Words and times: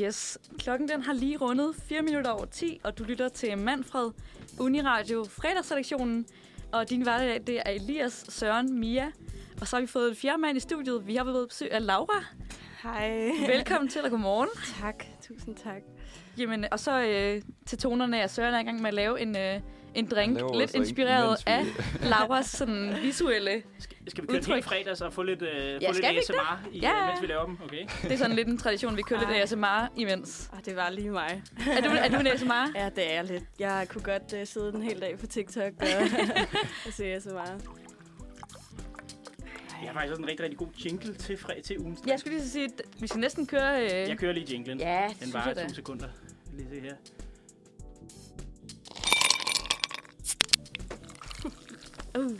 Yes, 0.00 0.38
klokken 0.58 0.88
den 0.88 1.02
har 1.02 1.12
lige 1.12 1.36
rundet 1.36 1.74
4 1.76 2.02
minutter 2.02 2.30
over 2.30 2.44
10, 2.44 2.80
og 2.84 2.98
du 2.98 3.04
lytter 3.04 3.28
til 3.28 3.58
Manfred, 3.58 4.10
Uniradio, 4.60 5.24
fredagsredaktionen. 5.24 6.26
Og 6.72 6.90
din 6.90 7.02
hverdag 7.02 7.42
det 7.46 7.62
er 7.66 7.70
Elias, 7.70 8.24
Søren, 8.28 8.80
Mia. 8.80 9.12
Og 9.60 9.68
så 9.68 9.76
har 9.76 9.80
vi 9.80 9.86
fået 9.86 10.10
en 10.10 10.16
fjerde 10.16 10.38
mand 10.38 10.56
i 10.56 10.60
studiet. 10.60 11.06
Vi 11.06 11.16
har 11.16 11.24
været 11.24 11.48
besøg 11.48 11.72
af 11.72 11.86
Laura. 11.86 12.24
Hej. 12.82 13.30
Velkommen 13.46 13.88
til, 13.88 14.04
og 14.04 14.10
godmorgen. 14.10 14.48
Tak, 14.80 15.04
tusind 15.22 15.56
tak. 15.56 15.82
Jamen, 16.38 16.64
og 16.70 16.80
så 16.80 17.02
øh, 17.02 17.42
til 17.66 17.78
tonerne 17.78 18.18
er 18.18 18.26
Søren 18.26 18.54
er 18.54 18.60
i 18.60 18.62
gang 18.62 18.80
med 18.80 18.88
at 18.88 18.94
lave 18.94 19.20
en, 19.20 19.36
øh, 19.36 19.60
en 19.94 20.06
drink, 20.06 20.36
laver 20.36 20.58
lidt 20.58 20.74
inspireret 20.74 21.28
mens 21.28 21.46
vi- 21.46 21.50
af 21.52 21.64
Lauras 22.10 22.46
sådan, 22.46 22.96
visuelle. 23.02 23.62
Skal, 23.78 23.96
skal 24.08 24.22
vi 24.22 24.26
køre 24.26 24.36
Udtryk. 24.38 24.54
helt 24.54 24.64
fredags 24.64 25.00
og 25.00 25.12
få 25.12 25.22
lidt, 25.22 25.42
øh, 25.42 25.82
Ja, 25.82 25.88
få 25.90 25.94
skal 25.94 26.08
vi 26.10 26.14
lidt 26.14 26.30
ASMR, 26.30 26.60
i, 26.72 26.78
Ja. 26.78 26.88
ja. 26.90 27.06
mens 27.06 27.22
vi 27.22 27.26
laver 27.26 27.44
dem? 27.46 27.58
Okay. 27.64 27.86
Det 28.02 28.12
er 28.12 28.16
sådan 28.16 28.36
lidt 28.36 28.48
en 28.48 28.58
tradition, 28.58 28.96
vi 28.96 29.02
kører 29.02 29.20
lidt 29.20 29.30
Ej. 29.30 29.42
ASMR 29.42 29.88
imens. 29.96 30.50
Ah, 30.52 30.64
det 30.64 30.76
var 30.76 30.90
lige 30.90 31.10
mig. 31.10 31.42
Er 31.70 31.80
du, 31.80 31.88
er 31.88 32.08
du 32.08 32.16
en 32.16 32.26
ASMR? 32.26 32.78
Ja, 32.78 32.88
det 32.96 33.10
er 33.10 33.14
jeg 33.14 33.24
lidt. 33.24 33.44
Jeg 33.58 33.86
kunne 33.88 34.02
godt 34.04 34.32
uh, 34.32 34.38
sidde 34.44 34.72
en 34.74 34.82
hel 34.82 35.00
dag 35.00 35.18
på 35.18 35.26
TikTok 35.26 35.72
og, 35.80 35.86
og 36.86 36.92
se 36.92 37.20
så 37.20 37.28
meget. 37.30 37.64
Jeg 39.82 39.90
har 39.90 39.94
faktisk 39.94 40.10
også 40.10 40.22
en 40.22 40.28
rigtig, 40.28 40.44
rigtig 40.44 40.58
god 40.58 40.68
jingle 40.84 41.14
til, 41.14 41.36
fre, 41.36 41.60
til 41.64 41.78
ugen. 41.78 41.98
Jeg 42.06 42.18
skulle 42.20 42.34
lige 42.36 42.46
så 42.46 42.52
sige, 42.52 42.64
at 42.64 42.82
vi 43.00 43.06
skal 43.06 43.20
næsten 43.20 43.46
køre... 43.46 43.82
Øh... 43.84 43.90
Jeg 44.08 44.18
kører 44.18 44.32
lige 44.32 44.46
jinglen. 44.52 44.78
Ja, 44.80 45.06
det 45.08 45.24
Den 45.24 45.32
varer 45.34 45.54
to 45.68 45.74
sekunder. 45.74 46.08
Lige 46.56 46.68
se 46.70 46.80
her. 46.80 46.94
Uh. 52.18 52.30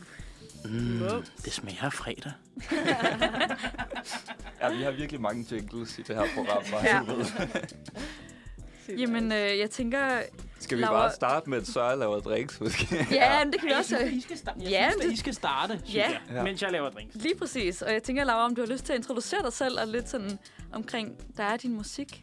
Mm, 0.65 1.03
Wow. 1.03 1.23
det 1.45 1.53
smager 1.53 1.83
af 1.85 1.93
fredag. 1.93 2.33
Ja, 4.61 4.73
vi 4.77 4.83
har 4.83 4.91
virkelig 4.91 5.21
mange 5.21 5.47
jingles 5.51 5.99
i 5.99 6.03
det 6.03 6.17
her 6.17 6.25
program, 6.35 6.63
bare 6.71 6.85
Ja. 6.85 6.97
ja. 6.97 7.03
ved. 7.13 7.27
Jamen, 8.99 9.33
øh, 9.33 9.59
jeg 9.59 9.71
tænker... 9.71 10.23
Skal 10.61 10.79
vi 10.79 10.83
Laura- 10.83 10.93
bare 10.93 11.13
starte 11.13 11.51
med, 11.51 11.59
at 11.59 11.67
Søren 11.67 11.99
laver 11.99 12.21
drinks, 12.21 12.61
måske? 12.61 13.07
Ja, 13.11 13.45
men 13.45 13.53
det 13.53 13.61
kan 13.61 13.67
vi 13.67 13.71
Jeg 13.73 13.79
også... 13.79 13.97
synes, 13.97 14.03
at 14.03 14.13
I 14.13 14.21
skal, 14.21 14.39
starte, 14.39 14.61
jeg 14.63 14.71
Ja, 14.71 14.91
synes, 14.91 15.03
det- 15.03 15.09
at 15.09 15.13
I 15.13 15.17
skal 15.17 15.35
starte, 15.35 15.79
synes 15.79 15.95
Ja. 15.95 16.09
jeg, 16.11 16.21
Ja. 16.37 16.43
mens 16.43 16.63
jeg 16.63 16.73
laver 16.73 16.91
drinks. 16.91 17.15
Lige 17.17 17.35
præcis. 17.39 17.83
Og 17.83 17.93
jeg 17.93 18.03
tænker, 18.03 18.25
Laura, 18.25 18.45
om 18.45 18.55
du 18.55 18.61
har 18.63 18.69
lyst 18.69 18.85
til 18.85 18.93
at 18.93 18.99
introducere 18.99 19.43
dig 19.43 19.53
selv 19.53 19.81
og 19.81 19.87
lidt 19.89 20.09
sådan 20.09 20.39
omkring, 20.73 21.17
der 21.37 21.43
er 21.45 21.57
din 21.57 21.73
musik. 21.75 22.23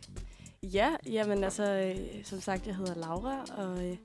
Ja, 0.63 0.89
jamen 1.05 1.43
altså, 1.43 1.63
øh, 1.73 1.95
som 2.23 2.41
sagt, 2.41 2.67
jeg 2.67 2.75
hedder 2.75 2.95
Laura, 2.95 3.45
og 3.57 3.85
øh, 3.85 3.97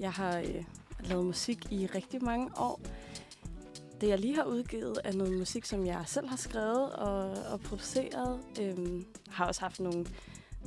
jeg 0.00 0.12
har 0.12 0.38
øh, 0.38 0.64
lavet 1.04 1.24
musik 1.24 1.72
i 1.72 1.86
rigtig 1.86 2.24
mange 2.24 2.50
år. 2.56 2.80
Det, 4.00 4.08
jeg 4.08 4.18
lige 4.18 4.34
har 4.34 4.44
udgivet, 4.44 4.98
er 5.04 5.12
noget 5.12 5.38
musik, 5.38 5.64
som 5.64 5.86
jeg 5.86 6.02
selv 6.06 6.28
har 6.28 6.36
skrevet 6.36 6.92
og, 6.92 7.30
og 7.52 7.60
produceret. 7.60 8.40
Øhm, 8.60 9.06
har 9.28 9.46
også 9.46 9.60
haft 9.60 9.80
nogle, 9.80 10.06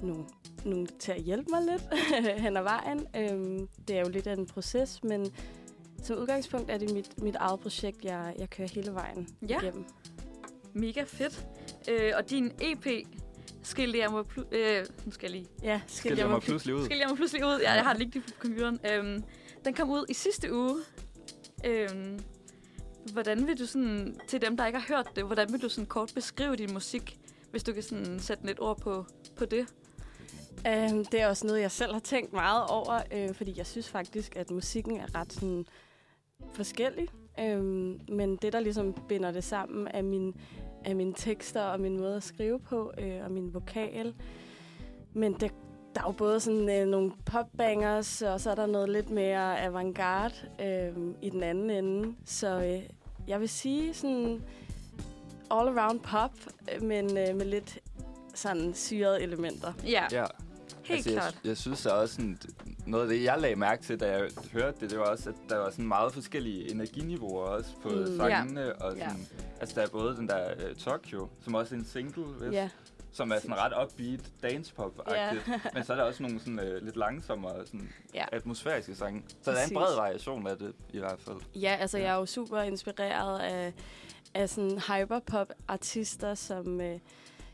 nogle, 0.03 0.23
nogle 0.65 0.87
til 0.99 1.11
at 1.11 1.21
hjælpe 1.21 1.49
mig 1.49 1.61
lidt 1.61 1.83
hen 2.43 2.57
ad 2.57 2.63
vejen. 2.63 3.07
Øhm, 3.15 3.67
det 3.87 3.95
er 3.97 3.99
jo 4.01 4.09
lidt 4.09 4.27
af 4.27 4.33
en 4.33 4.45
proces, 4.45 5.03
men 5.03 5.33
som 6.03 6.17
udgangspunkt 6.17 6.71
er 6.71 6.77
det 6.77 6.93
mit, 6.93 7.21
mit 7.23 7.35
eget 7.35 7.59
projekt, 7.59 8.05
jeg, 8.05 8.35
jeg 8.39 8.49
kører 8.49 8.67
hele 8.67 8.93
vejen 8.93 9.27
Ja. 9.49 9.59
igennem. 9.61 9.85
Mega 10.73 11.03
fedt. 11.07 11.47
Øh, 11.89 12.11
og 12.17 12.29
din 12.29 12.51
EP, 12.61 13.07
skilte 13.63 13.99
jeg 13.99 14.11
mig... 14.11 14.23
Plu- 14.25 14.55
øh, 14.55 14.85
nu 15.05 15.11
skal 15.11 15.31
jeg 15.31 15.41
lige... 15.41 15.49
Ja, 15.63 15.81
Skil 15.87 16.17
jeg 16.17 16.29
mig 16.29 16.41
pludselig 16.41 16.75
ud. 16.75 16.85
Skilte 16.85 17.01
jeg 17.01 17.09
mig 17.09 17.17
pludselig 17.17 17.45
ud. 17.45 17.59
Ja, 17.63 17.71
jeg 17.73 17.83
har 17.83 17.93
det 17.93 18.01
lige 18.13 18.21
på 18.21 18.29
computeren. 18.39 18.79
Øhm, 18.93 19.23
den 19.65 19.73
kom 19.73 19.89
ud 19.89 20.05
i 20.09 20.13
sidste 20.13 20.53
uge. 20.53 20.75
Øhm, 21.65 22.19
hvordan 23.13 23.47
vil 23.47 23.59
du 23.59 23.65
sådan... 23.65 24.19
Til 24.27 24.41
dem, 24.41 24.57
der 24.57 24.65
ikke 24.65 24.79
har 24.79 24.95
hørt 24.95 25.15
det, 25.15 25.23
hvordan 25.23 25.51
vil 25.51 25.61
du 25.61 25.69
sådan 25.69 25.85
kort 25.85 26.11
beskrive 26.15 26.55
din 26.55 26.73
musik? 26.73 27.19
Hvis 27.51 27.63
du 27.63 27.73
kan 27.73 27.83
sådan 27.83 28.19
sætte 28.19 28.45
lidt 28.45 28.59
ord 28.59 28.77
på, 28.79 29.05
på 29.35 29.45
det. 29.45 29.73
Um, 30.67 31.05
det 31.05 31.21
er 31.21 31.27
også 31.27 31.47
noget, 31.47 31.61
jeg 31.61 31.71
selv 31.71 31.93
har 31.93 31.99
tænkt 31.99 32.33
meget 32.33 32.67
over, 32.69 32.99
øh, 33.13 33.33
fordi 33.33 33.53
jeg 33.57 33.65
synes 33.65 33.89
faktisk, 33.89 34.35
at 34.35 34.51
musikken 34.51 34.97
er 34.97 35.15
ret 35.15 35.33
sådan, 35.33 35.65
forskellig. 36.53 37.07
Um, 37.41 37.99
men 38.09 38.35
det, 38.35 38.53
der 38.53 38.59
ligesom 38.59 38.93
binder 39.09 39.31
det 39.31 39.43
sammen, 39.43 39.87
er, 39.87 40.01
min, 40.01 40.35
er 40.85 40.93
mine 40.93 41.13
tekster 41.13 41.61
og 41.61 41.79
min 41.79 41.97
måde 41.97 42.15
at 42.15 42.23
skrive 42.23 42.59
på, 42.59 42.91
øh, 42.97 43.23
og 43.23 43.31
min 43.31 43.53
vokal. 43.53 44.15
Men 45.13 45.33
det, 45.33 45.51
der 45.95 46.01
er 46.01 46.05
jo 46.07 46.11
både 46.11 46.39
sådan 46.39 46.69
øh, 46.81 46.87
nogle 46.87 47.11
popbangers, 47.25 48.21
og 48.21 48.41
så 48.41 48.51
er 48.51 48.55
der 48.55 48.65
noget 48.65 48.89
lidt 48.89 49.09
mere 49.09 49.61
avantgarde 49.61 50.33
øh, 50.61 51.13
i 51.21 51.29
den 51.29 51.43
anden 51.43 51.69
ende. 51.69 52.15
Så 52.25 52.47
øh, 52.63 52.83
jeg 53.27 53.39
vil 53.39 53.49
sige 53.49 53.93
sådan 53.93 54.41
all 55.51 55.79
around 55.79 55.99
pop, 55.99 56.31
øh, 56.75 56.83
men 56.83 57.05
øh, 57.17 57.35
med 57.35 57.45
lidt 57.45 57.79
sådan 58.33 58.73
syrede 58.73 59.21
elementer. 59.21 59.73
Ja, 59.85 60.03
Ja. 60.11 60.25
helt 60.83 60.97
altså, 60.97 61.11
klart. 61.11 61.37
Jeg, 61.43 61.49
jeg 61.49 61.57
synes 61.57 61.83
da 61.83 61.89
også, 61.89 62.15
sådan, 62.15 62.39
noget 62.87 63.03
af 63.03 63.09
det, 63.09 63.23
jeg 63.23 63.35
lagde 63.41 63.55
mærke 63.55 63.83
til, 63.83 63.99
da 63.99 64.11
jeg 64.17 64.29
hørte 64.53 64.77
det, 64.81 64.89
det 64.89 64.99
var 64.99 65.05
også, 65.05 65.29
at 65.29 65.35
der 65.49 65.57
var 65.57 65.69
sådan 65.69 65.87
meget 65.87 66.13
forskellige 66.13 66.71
energiniveauer 66.71 67.43
også 67.45 67.69
på 67.83 67.89
Mm. 67.89 68.17
sangene. 68.17 68.75
Og 68.75 68.97
Ja. 68.97 69.09
sådan, 69.09 69.27
Altså, 69.61 69.75
der 69.79 69.85
er 69.87 69.89
både 69.91 70.15
den 70.15 70.27
der 70.27 70.45
uh, 70.69 70.75
Tokyo, 70.77 71.27
som 71.43 71.55
også 71.55 71.75
er 71.75 71.79
en 71.79 71.85
single, 71.85 72.23
hvis, 72.23 72.53
Ja, 72.53 72.69
som 73.13 73.31
er 73.31 73.35
sådan 73.39 73.55
ret 73.57 73.73
upbeat, 73.83 74.19
dancepop-agtigt. 74.43 75.49
Men 75.73 75.83
så 75.83 75.93
er 75.93 75.97
der 75.97 76.03
også 76.03 76.23
nogle 76.23 76.39
sådan, 76.39 76.59
uh, 76.59 76.83
lidt 76.85 76.95
langsommere, 76.97 77.65
sådan, 77.65 77.89
Ja. 78.13 78.25
atmosfæriske 78.31 78.95
sange. 78.95 79.23
Så 79.27 79.35
der 79.45 79.51
er 79.51 79.55
Præcis. 79.55 79.71
en 79.71 79.77
bred 79.77 79.95
variation 79.95 80.47
af 80.47 80.57
det, 80.57 80.73
i 80.93 80.99
hvert 80.99 81.19
fald. 81.19 81.37
ja 81.55 81.75
altså 81.79 81.97
jeg 81.97 82.07
er 82.07 82.15
jo 82.15 82.25
super 82.25 82.61
inspireret 82.61 83.39
af, 83.39 83.73
af 84.33 84.49
sådan 84.49 84.79
hyperpop-artister 84.87 86.35
som 86.35 86.81
øh, 86.81 86.99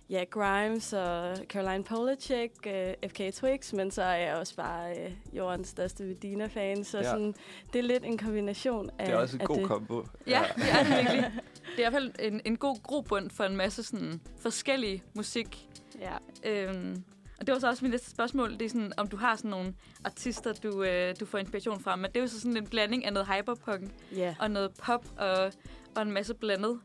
ja, 0.09 0.23
Grimes 0.29 0.94
og 0.94 1.38
Caroline 1.50 1.84
Polachek, 1.84 2.51
øh, 2.68 3.09
FK 3.09 3.22
Twigs, 3.34 3.73
men 3.73 3.91
så 3.91 4.01
er 4.01 4.16
jeg 4.16 4.35
også 4.35 4.56
bare 4.56 4.91
øh, 5.06 5.12
jordens 5.34 5.68
største 5.68 6.03
Medina-fan, 6.03 6.84
så 6.84 6.97
Ja. 6.97 7.03
sådan, 7.03 7.34
det 7.73 7.79
er 7.79 7.84
lidt 7.84 8.03
en 8.06 8.17
kombination 8.17 8.90
af 9.00 9.06
Det 9.06 9.13
er 9.16 9.17
også 9.19 9.38
en 9.38 9.46
god 9.46 9.57
det. 9.57 9.67
kombo. 9.67 10.03
Ja, 10.28 10.44
det 10.56 10.63
er 10.72 10.84
det 10.84 10.91
virkelig. 10.97 11.31
Det 11.75 11.84
er 11.85 11.88
i 11.88 11.91
hvert 11.91 11.94
fald 11.94 12.12
en, 12.19 12.41
en 12.46 12.57
god 12.57 12.84
grobund 12.84 13.29
for 13.29 13.44
en 13.44 13.56
masse 13.57 13.84
sådan 13.84 14.22
forskellig 14.40 15.03
musik. 15.16 15.67
Ja. 16.00 16.17
Øhm, 16.51 17.03
og 17.40 17.47
det 17.47 17.53
var 17.53 17.59
så 17.59 17.67
også 17.67 17.85
mit 17.85 17.91
næste 17.91 18.09
spørgsmål. 18.12 18.53
Det 18.53 18.62
er 18.62 18.69
sådan, 18.69 18.91
om 18.97 19.07
du 19.07 19.17
har 19.17 19.35
sådan 19.35 19.51
nogle 19.51 19.73
artister, 20.06 20.53
du, 20.53 20.84
øh, 20.84 21.16
du 21.19 21.25
får 21.25 21.38
inspiration 21.38 21.79
fra. 21.79 21.96
Men 21.96 22.06
det 22.06 22.17
er 22.17 22.22
jo 22.22 22.28
så 22.28 22.40
sådan 22.41 22.57
en 22.57 22.67
blanding 22.67 23.06
af 23.06 23.13
noget 23.13 23.28
hyperpunk 23.28 23.91
Ja, 24.16 24.35
og 24.40 24.51
noget 24.51 24.72
pop 24.84 25.06
og, 25.17 25.51
og 25.96 26.01
en 26.01 26.12
masse 26.12 26.34
blandet. 26.34 26.79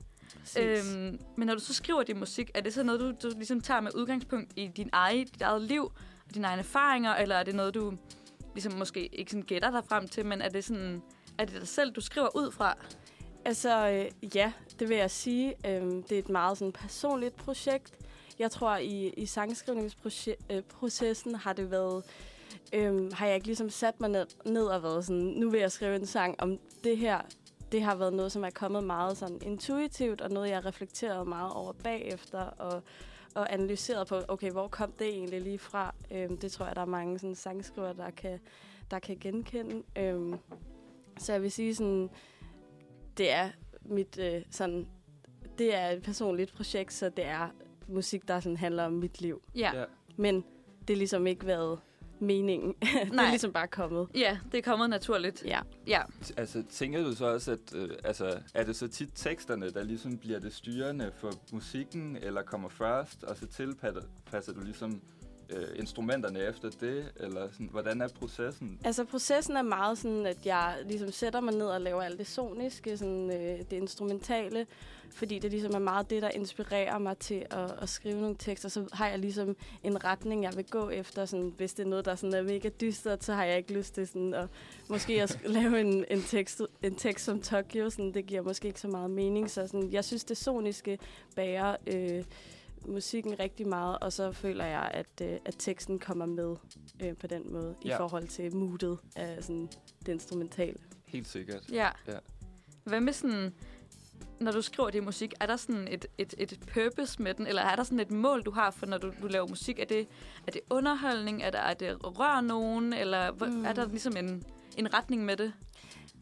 Øhm, 0.58 1.20
men 1.36 1.46
når 1.46 1.54
du 1.54 1.60
så 1.60 1.74
skriver 1.74 2.02
din 2.02 2.18
musik, 2.18 2.50
er 2.54 2.60
det 2.60 2.74
så 2.74 2.82
noget, 2.82 3.00
du, 3.00 3.12
du 3.28 3.34
ligesom 3.36 3.60
tager 3.60 3.80
med 3.80 3.90
udgangspunkt 3.94 4.52
i 4.56 4.70
din 4.76 4.88
eget, 4.92 5.34
dit 5.34 5.42
eget 5.42 5.62
liv 5.62 5.82
og 6.28 6.34
dine 6.34 6.46
egne 6.46 6.60
erfaringer, 6.60 7.14
eller 7.14 7.36
er 7.36 7.42
det 7.42 7.54
noget, 7.54 7.74
du 7.74 7.92
ligesom 8.54 8.72
måske 8.72 9.06
ikke 9.06 9.30
sådan 9.30 9.46
gætter 9.46 9.70
dig 9.70 9.84
frem 9.88 10.08
til, 10.08 10.26
men 10.26 10.40
er 10.40 10.48
det 10.48 10.64
sådan, 10.64 11.02
er 11.38 11.44
det 11.44 11.60
dig 11.60 11.68
selv, 11.68 11.92
du 11.92 12.00
skriver 12.00 12.36
ud 12.36 12.52
fra? 12.52 12.76
Altså, 13.44 13.88
øh, 13.88 14.06
ja, 14.36 14.52
det 14.78 14.88
vil 14.88 14.96
jeg 14.96 15.10
sige. 15.10 15.54
Øhm, 15.66 16.02
det 16.02 16.12
er 16.12 16.18
et 16.18 16.28
meget 16.28 16.58
sådan, 16.58 16.72
personligt 16.72 17.36
projekt. 17.36 17.94
Jeg 18.38 18.50
tror, 18.50 18.76
i, 18.76 19.12
i 19.16 19.26
sangskrivningsprocessen 19.26 21.34
har 21.34 21.52
det 21.52 21.70
været... 21.70 22.04
Øhm, 22.72 23.12
har 23.12 23.26
jeg 23.26 23.34
ikke 23.34 23.46
ligesom 23.46 23.70
sat 23.70 24.00
mig 24.00 24.10
ned, 24.10 24.26
ned 24.46 24.64
og 24.64 24.82
været 24.82 25.04
sådan, 25.04 25.22
nu 25.22 25.50
vil 25.50 25.60
jeg 25.60 25.72
skrive 25.72 25.96
en 25.96 26.06
sang 26.06 26.34
om 26.38 26.58
det 26.84 26.96
her. 26.96 27.20
Det 27.72 27.82
har 27.82 27.94
været 27.94 28.14
noget, 28.14 28.32
som 28.32 28.44
er 28.44 28.50
kommet 28.50 28.84
meget 28.84 29.16
sådan 29.16 29.38
intuitivt, 29.42 30.20
og 30.20 30.30
noget, 30.30 30.48
jeg 30.48 30.56
har 30.56 30.66
reflekteret 30.66 31.26
meget 31.26 31.52
over 31.52 31.72
bagefter, 31.72 32.40
og, 32.40 32.82
og 33.34 33.52
analyseret 33.52 34.06
på, 34.06 34.20
okay, 34.28 34.50
hvor 34.50 34.68
kom 34.68 34.92
det 34.92 35.08
egentlig 35.08 35.40
lige 35.40 35.58
fra? 35.58 35.94
Øhm, 36.10 36.38
det 36.38 36.52
tror 36.52 36.66
jeg, 36.66 36.76
der 36.76 36.82
er 36.82 36.86
mange 36.86 37.18
sådan, 37.18 37.34
sangskriver, 37.34 37.92
der 37.92 38.10
kan, 38.10 38.40
der 38.90 38.98
kan 38.98 39.16
genkende. 39.20 39.82
Øhm, 39.98 40.38
så 41.18 41.32
jeg 41.32 41.42
vil 41.42 41.52
sige 41.52 41.74
sådan, 41.74 42.10
det 43.18 43.32
er 43.32 43.50
mit 43.82 44.18
øh, 44.18 44.42
sådan, 44.50 44.88
det 45.58 45.74
er 45.74 45.88
et 45.88 46.02
personligt 46.02 46.54
projekt, 46.54 46.92
så 46.92 47.08
det 47.08 47.24
er 47.24 47.48
musik, 47.88 48.28
der 48.28 48.40
sådan 48.40 48.56
handler 48.56 48.84
om 48.84 48.92
mit 48.92 49.20
liv. 49.20 49.42
Ja. 49.54 49.70
Ja. 49.74 49.84
Men 50.16 50.44
det 50.88 50.94
er 50.94 50.98
ligesom 50.98 51.26
ikke 51.26 51.46
været 51.46 51.78
meningen. 52.22 52.74
det 53.04 53.12
Nej. 53.12 53.24
er 53.24 53.30
ligesom 53.30 53.52
bare 53.52 53.68
kommet. 53.68 54.08
Ja, 54.14 54.38
det 54.52 54.58
er 54.58 54.62
kommet 54.62 54.90
naturligt. 54.90 55.44
Ja. 55.44 55.60
Ja, 55.86 56.02
Altså, 56.36 56.62
tænker 56.70 57.04
du 57.04 57.14
så 57.14 57.26
også, 57.26 57.52
at 57.52 57.74
øh, 57.74 57.88
altså, 58.04 58.38
er 58.54 58.64
det 58.64 58.76
så 58.76 58.88
tit 58.88 59.08
teksterne, 59.14 59.70
der 59.70 59.82
ligesom 59.84 60.18
bliver 60.18 60.38
det 60.38 60.54
styrende 60.54 61.12
for 61.16 61.32
musikken, 61.52 62.16
eller 62.16 62.42
kommer 62.42 62.68
først, 62.68 63.24
og 63.24 63.36
så 63.36 63.46
tilpasser 63.46 64.52
du 64.52 64.60
ligesom 64.60 65.00
øh, 65.50 65.78
instrumenterne 65.78 66.48
efter 66.48 66.70
det, 66.80 67.12
eller 67.16 67.48
sådan, 67.52 67.68
hvordan 67.70 68.00
er 68.00 68.08
processen? 68.08 68.78
Altså 68.84 69.04
processen 69.04 69.56
er 69.56 69.62
meget 69.62 69.98
sådan, 69.98 70.26
at 70.26 70.46
jeg 70.46 70.76
ligesom 70.86 71.12
sætter 71.12 71.40
mig 71.40 71.54
ned 71.54 71.66
og 71.66 71.80
laver 71.80 72.02
alt 72.02 72.18
det 72.18 72.26
soniske, 72.26 72.96
sådan, 72.96 73.30
øh, 73.30 73.58
det 73.58 73.72
instrumentale, 73.72 74.66
fordi 75.14 75.38
det 75.38 75.50
ligesom 75.50 75.74
er 75.74 75.78
meget 75.78 76.10
det, 76.10 76.22
der 76.22 76.28
inspirerer 76.28 76.98
mig 76.98 77.18
til 77.18 77.46
at, 77.50 77.82
at 77.82 77.88
skrive 77.88 78.20
nogle 78.20 78.36
tekster. 78.38 78.68
Så 78.68 78.88
har 78.92 79.08
jeg 79.08 79.18
ligesom 79.18 79.56
en 79.82 80.04
retning, 80.04 80.42
jeg 80.42 80.56
vil 80.56 80.64
gå 80.70 80.90
efter. 80.90 81.24
Sådan, 81.24 81.54
hvis 81.56 81.72
det 81.74 81.84
er 81.84 81.88
noget, 81.88 82.04
der 82.04 82.14
sådan 82.14 82.34
er 82.34 82.42
mega 82.42 82.68
dystert, 82.80 83.24
så 83.24 83.34
har 83.34 83.44
jeg 83.44 83.58
ikke 83.58 83.72
lyst 83.72 83.94
til 83.94 84.06
sådan, 84.06 84.34
at 84.34 84.48
måske 84.88 85.22
at 85.22 85.38
lave 85.56 85.80
en, 85.80 86.04
en, 86.10 86.22
tekst, 86.22 86.62
en 86.82 86.94
tekst 86.94 87.24
som 87.24 87.40
Tokyo. 87.40 87.90
Sådan, 87.90 88.14
det 88.14 88.26
giver 88.26 88.42
måske 88.42 88.68
ikke 88.68 88.80
så 88.80 88.88
meget 88.88 89.10
mening. 89.10 89.50
Så 89.50 89.66
sådan, 89.66 89.92
jeg 89.92 90.04
synes, 90.04 90.24
det 90.24 90.36
soniske 90.36 90.98
bærer... 91.36 91.76
Øh, 91.86 92.24
musikken 92.86 93.38
rigtig 93.38 93.68
meget, 93.68 93.98
og 93.98 94.12
så 94.12 94.32
føler 94.32 94.64
jeg, 94.64 94.90
at, 94.94 95.20
øh, 95.22 95.38
at 95.44 95.54
teksten 95.58 95.98
kommer 95.98 96.26
med 96.26 96.56
øh, 97.02 97.16
på 97.16 97.26
den 97.26 97.52
måde, 97.52 97.74
ja. 97.84 97.94
I 97.94 97.96
forhold 97.96 98.28
til 98.28 98.56
moodet 98.56 98.98
af 99.16 99.44
sådan, 99.44 99.68
det 100.06 100.12
instrumentale. 100.12 100.76
Helt 101.06 101.28
sikkert. 101.28 101.72
Ja. 101.72 101.88
Ja. 102.08 102.18
Hvad 102.84 103.00
med 103.00 103.12
sådan, 103.12 103.54
når 104.40 104.52
du 104.52 104.62
skriver 104.62 104.90
din 104.90 105.04
musik, 105.04 105.34
er 105.40 105.46
der 105.46 105.56
sådan 105.56 105.88
et, 105.90 106.06
et, 106.18 106.34
et 106.38 106.58
purpose 106.74 107.22
med 107.22 107.34
den, 107.34 107.46
eller 107.46 107.62
er 107.62 107.76
der 107.76 107.82
sådan 107.82 108.00
et 108.00 108.10
mål, 108.10 108.42
du 108.42 108.50
har 108.50 108.70
for, 108.70 108.86
når 108.86 108.98
du, 108.98 109.12
du 109.22 109.26
laver 109.26 109.48
musik? 109.48 109.78
Er 109.78 109.84
det, 109.84 110.08
er 110.46 110.52
det 110.52 110.60
underholdning? 110.70 111.42
Er, 111.42 111.50
der, 111.50 111.58
er 111.58 111.74
det 111.74 112.18
rør 112.18 112.40
nogen? 112.40 112.92
Eller. 112.92 113.32
Mm. 113.32 113.64
er 113.64 113.72
der 113.72 113.88
ligesom 113.88 114.16
en, 114.16 114.44
en 114.76 114.94
retning 114.94 115.24
med 115.24 115.36
det? 115.36 115.52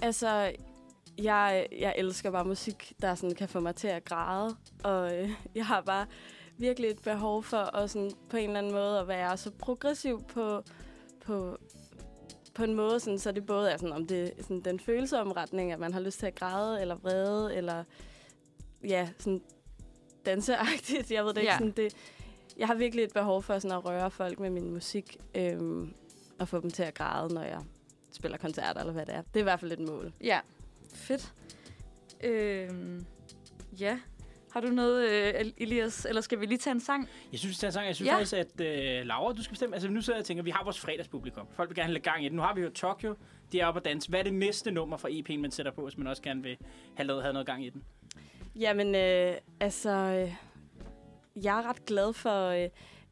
Altså, 0.03 0.53
jeg, 1.19 1.67
jeg 1.79 1.95
elsker 1.99 2.31
bare 2.31 2.45
musik, 2.45 2.93
der 3.03 3.15
sådan 3.15 3.37
kan 3.37 3.49
få 3.49 3.61
mig 3.61 3.75
til 3.75 3.89
at 3.89 4.05
græde, 4.05 4.57
og 4.85 5.19
øh, 5.19 5.31
jeg 5.55 5.67
har 5.67 5.81
bare 5.81 6.07
virkelig 6.61 6.91
et 6.91 7.03
behov 7.03 7.43
for 7.43 7.77
at 7.77 7.91
sådan, 7.91 8.11
på 8.29 8.37
en 8.37 8.45
eller 8.45 8.59
anden 8.59 8.73
måde 8.73 8.99
at 8.99 9.09
være 9.09 9.37
så 9.37 9.51
progressiv 9.51 10.25
på, 10.29 10.62
på, 11.25 11.59
på 12.55 12.65
en 12.65 12.75
måde, 12.75 13.01
sådan, 13.01 13.19
så 13.19 13.33
det 13.33 13.47
både 13.47 13.71
er 13.71 13.77
sådan, 13.77 13.93
om 13.93 14.07
det 14.07 14.23
er 14.39 14.43
sådan, 14.43 14.61
den 14.61 14.81
følsomme 14.81 15.33
retning, 15.33 15.73
at 15.73 15.79
man 15.79 15.93
har 15.93 16.01
lyst 16.01 16.19
til 16.19 16.27
at 16.27 16.35
græde, 16.35 16.81
eller 16.81 16.95
vrede, 16.95 17.57
eller 17.57 17.85
ja, 18.85 19.09
sådan 19.19 19.43
danseagtigt. 20.27 21.11
Jeg 21.11 21.25
ved 21.25 21.35
det 21.35 21.41
ikke. 21.41 21.53
Ja. 21.53 21.59
Sådan, 21.59 21.73
det, 21.73 21.97
jeg 22.57 22.67
har 22.67 22.75
virkelig 22.75 23.05
et 23.05 23.12
behov 23.12 23.43
for 23.43 23.59
sådan 23.59 23.77
at 23.77 23.85
røre 23.85 24.11
folk 24.11 24.41
med 24.41 24.51
min 24.51 24.71
musik, 24.71 25.17
øhm, 25.35 25.95
og 26.39 26.49
få 26.49 26.61
dem 26.61 26.71
til 26.71 26.83
at 26.83 26.95
græde, 26.95 27.35
når 27.35 27.43
jeg 27.43 27.61
spiller 28.12 28.39
koncerter, 28.39 28.81
eller 28.81 28.93
hvad 28.93 29.07
det 29.07 29.15
er. 29.15 29.23
Det 29.23 29.37
er 29.37 29.41
i 29.41 29.43
hvert 29.43 29.61
fald 29.61 29.73
et 29.73 29.89
mål. 29.89 30.12
Ja. 30.21 30.41
Fedt. 30.95 31.35
Øhm, 32.25 33.07
ja. 33.81 33.99
Har 34.52 34.61
du 34.61 34.67
noget, 34.69 35.11
øh, 35.11 35.44
Elias? 35.56 36.05
Eller 36.08 36.20
skal 36.20 36.41
vi 36.41 36.47
lige 36.47 36.58
tage 36.58 36.75
en 36.75 36.81
sang? 36.81 37.08
Jeg 37.32 37.38
synes, 37.41 37.56
det 37.58 37.64
er 37.64 37.69
en 37.69 37.73
sang. 37.73 37.87
Jeg 37.87 37.94
synes 37.97 38.08
Ja. 38.08 38.14
faktisk, 38.14 38.35
at 38.35 38.61
øh, 38.61 39.06
Laura, 39.06 39.32
du 39.32 39.43
skal 39.43 39.50
bestemme. 39.52 39.75
Altså, 39.76 39.88
nu 39.88 40.00
sidder 40.00 40.17
jeg 40.17 40.20
og 40.23 40.26
tænker, 40.26 40.43
vi 40.43 40.50
har 40.50 40.64
vores 40.64 40.81
fredagspublikum. 40.81 41.47
Folk 41.56 41.69
vil 41.69 41.76
gerne 41.76 41.87
have 41.87 41.93
lidt 41.94 42.05
gang 42.05 42.20
i 42.25 42.25
det. 42.25 42.32
Nu 42.32 42.43
har 42.43 42.55
vi 42.55 42.61
jo 42.61 42.70
Tokyo. 42.70 43.14
De 43.52 43.61
er 43.61 43.67
oppe 43.67 43.81
at 43.81 43.85
danse. 43.85 44.08
Hvad 44.08 44.20
er 44.20 44.25
det 44.25 44.35
næste 44.35 44.70
nummer 44.70 44.97
fra 44.97 45.08
EP'en, 45.08 45.37
man 45.38 45.50
sætter 45.50 45.73
på, 45.73 45.82
hvis 45.82 45.99
man 45.99 46.06
også 46.06 46.23
gerne 46.23 46.43
vil 46.43 46.56
have 46.94 47.06
noget, 47.06 47.23
have 47.23 47.32
noget 47.32 47.47
gang 47.47 47.64
i 47.67 47.70
den? 47.70 47.85
Jamen, 48.56 48.94
øh, 48.94 49.35
altså, 49.61 49.91
øh, 49.91 50.35
jeg 51.44 51.58
er 51.58 51.69
ret 51.69 51.85
glad 51.87 52.12
for 52.12 52.47
øh, 52.49 52.69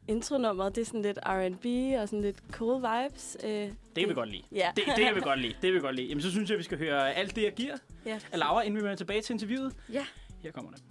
intronummeret. 0.07 0.75
Det 0.75 0.81
er 0.81 0.85
sådan 0.85 1.01
lidt 1.01 1.19
R&B 1.25 1.65
og 2.01 2.07
sådan 2.09 2.21
lidt 2.21 2.37
cool 2.51 2.81
vibes. 2.81 3.37
Øh, 3.43 3.49
Det 3.51 3.73
kan 3.95 4.09
vi 4.09 4.13
godt 4.13 4.29
lide. 4.29 4.43
Ja. 4.51 4.71
Det, 4.75 4.83
det 4.85 5.05
kan 5.05 5.15
vi 5.15 5.21
godt 5.21 5.39
lide. 5.39 5.53
Det 5.53 5.61
kan 5.61 5.73
vi 5.73 5.79
godt 5.79 5.95
lide. 5.95 6.07
Jamen, 6.07 6.21
så 6.21 6.31
synes 6.31 6.49
jeg, 6.49 6.57
vi 6.57 6.63
skal 6.63 6.77
høre 6.77 7.13
alt 7.13 7.35
det, 7.35 7.43
jeg 7.43 7.53
giver 7.53 7.77
ja. 8.05 8.19
af 8.31 8.39
Laura, 8.39 8.61
inden 8.61 8.75
vi 8.77 8.81
vender 8.83 8.95
tilbage 8.95 9.21
til 9.21 9.33
interviewet. 9.33 9.75
Ja. 9.93 10.05
Her 10.43 10.51
kommer 10.51 10.71
det. 10.71 10.81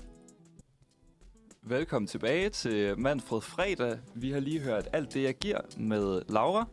Velkommen 1.68 2.06
tilbage 2.06 2.50
til 2.50 2.98
Manfred 2.98 3.40
Fredag. 3.40 3.98
Vi 4.14 4.30
har 4.30 4.40
lige 4.40 4.60
hørt 4.60 4.88
alt 4.92 5.14
det, 5.14 5.22
jeg 5.22 5.34
giver 5.34 5.60
med 5.76 6.22
Laura. 6.28 6.66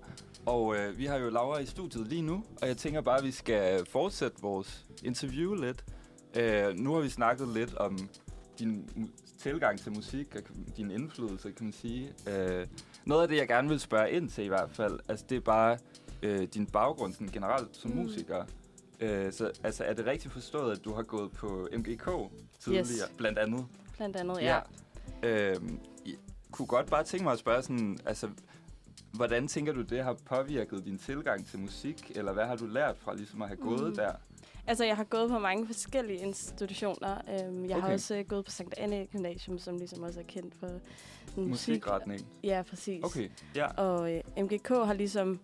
Og 0.46 0.76
øh, 0.76 0.98
vi 0.98 1.06
har 1.06 1.18
jo 1.18 1.30
Laura 1.30 1.58
i 1.60 1.66
studiet 1.66 2.08
lige 2.08 2.22
nu, 2.22 2.44
og 2.62 2.68
jeg 2.68 2.78
tænker 2.78 3.02
bare, 3.02 3.18
at 3.18 3.24
vi 3.24 3.32
skal 3.32 3.86
fortsætte 3.90 4.42
vores 4.42 4.86
interview 5.04 5.54
lidt. 5.54 5.86
Øh, 6.36 6.74
nu 6.76 6.94
har 6.94 7.02
vi 7.02 7.10
snakket 7.10 7.48
lidt 7.48 7.76
om 7.76 8.10
din 8.60 8.90
tilgang 9.40 9.80
til 9.80 9.92
musik 9.92 10.36
og 10.36 10.42
din 10.78 10.92
indflydelse, 10.92 11.52
kan 11.52 11.66
man 11.66 11.74
sige. 11.74 12.14
Øh, 12.28 12.68
noget 13.06 13.22
af 13.22 13.28
det, 13.28 13.38
jeg 13.38 13.48
gerne 13.48 13.70
vil 13.70 13.80
spørge 13.80 14.12
ind 14.12 14.30
til 14.30 14.44
i 14.44 14.48
hvert 14.48 14.70
fald, 14.72 15.00
altså 15.10 15.26
det 15.30 15.36
er 15.36 15.42
bare 15.42 15.78
øh, 16.24 16.48
din 16.54 16.66
baggrund 16.66 17.14
sådan 17.14 17.28
generelt 17.28 17.76
som 17.78 17.92
Mm. 17.92 17.98
musiker. 17.98 18.46
Øh, 19.00 19.32
så 19.34 19.52
altså, 19.64 19.84
er 19.84 19.94
det 19.94 20.06
rigtigt 20.06 20.34
forstået, 20.34 20.78
at 20.78 20.86
du 20.86 20.94
har 20.94 21.04
gået 21.04 21.32
på 21.32 21.68
MGK 21.78 22.10
tidligere, 22.60 22.86
Yes. 22.86 23.14
blandt 23.18 23.40
andet? 23.40 23.66
Blandt 23.98 24.16
andet, 24.16 24.42
ja. 24.42 24.60
Øhm, 25.26 25.80
jeg 26.06 26.14
kunne 26.52 26.66
godt 26.68 26.90
bare 26.90 27.04
tænke 27.04 27.24
mig 27.24 27.34
at 27.34 27.40
spørge 27.40 27.62
sådan, 27.62 27.98
altså, 28.06 28.30
hvordan 29.14 29.48
tænker 29.48 29.74
du, 29.74 29.82
det 29.82 30.04
har 30.04 30.14
påvirket 30.26 30.86
din 30.86 30.98
tilgang 30.98 31.48
til 31.48 31.60
musik? 31.60 32.12
Eller 32.16 32.34
hvad 32.34 32.46
har 32.46 32.56
du 32.56 32.66
lært 32.66 32.98
fra 32.98 33.16
ligesom 33.16 33.42
at 33.42 33.48
have 33.48 33.58
gået 33.58 33.88
Mm. 33.90 33.96
der? 33.96 34.12
Altså, 34.68 34.86
jeg 34.86 34.96
har 34.96 35.04
gået 35.04 35.30
på 35.30 35.40
mange 35.40 35.66
forskellige 35.68 36.20
institutioner. 36.20 37.18
Øhm, 37.30 37.66
jeg 37.66 37.76
har 37.76 37.84
Okay. 37.84 37.94
også 37.94 38.16
øh, 38.16 38.26
gået 38.26 38.46
på 38.46 38.52
Sankt 38.52 38.74
Anne 38.78 39.06
Gymnasium, 39.12 39.58
som 39.60 39.78
ligesom 39.78 40.04
også 40.04 40.20
er 40.20 40.24
kendt 40.24 40.56
for 40.56 40.68
musik. 41.36 41.50
Musikretning. 41.50 42.28
Ja, 42.44 42.64
præcis. 42.70 43.04
Okay, 43.04 43.30
ja. 43.56 43.66
Og 43.68 44.14
øh, 44.14 44.22
MGK 44.38 44.68
har 44.68 44.94
ligesom 44.94 45.40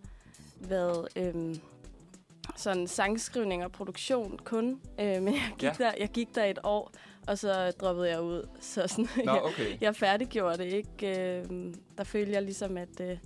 været 0.60 1.08
øhm, 1.16 1.56
sådan 2.56 2.88
sangskrivning 2.88 3.64
og 3.64 3.72
produktion 3.72 4.40
kun. 4.44 4.82
Øh, 5.00 5.22
men 5.22 5.34
jeg 5.34 5.52
gik, 5.58 5.64
Ja. 5.64 5.74
der, 5.78 5.92
jeg 6.00 6.10
gik 6.10 6.36
der 6.36 6.44
et 6.46 6.60
år, 6.64 6.92
og 7.28 7.38
så 7.38 7.72
droppede 7.72 8.10
jeg 8.10 8.22
ud. 8.22 8.48
Så 8.60 8.88
sådan, 8.88 9.08
Nå, 9.26 9.32
jeg, 9.32 9.42
okay. 9.42 9.78
jeg 9.82 9.96
færdiggjorde 9.96 10.58
det 10.58 10.74
ikke. 10.74 11.40
Øh, 11.40 11.74
der 11.98 12.04
følte 12.04 12.32
jeg 12.32 12.42
ligesom, 12.42 12.78
at, 12.78 13.02
øh, 13.02 13.18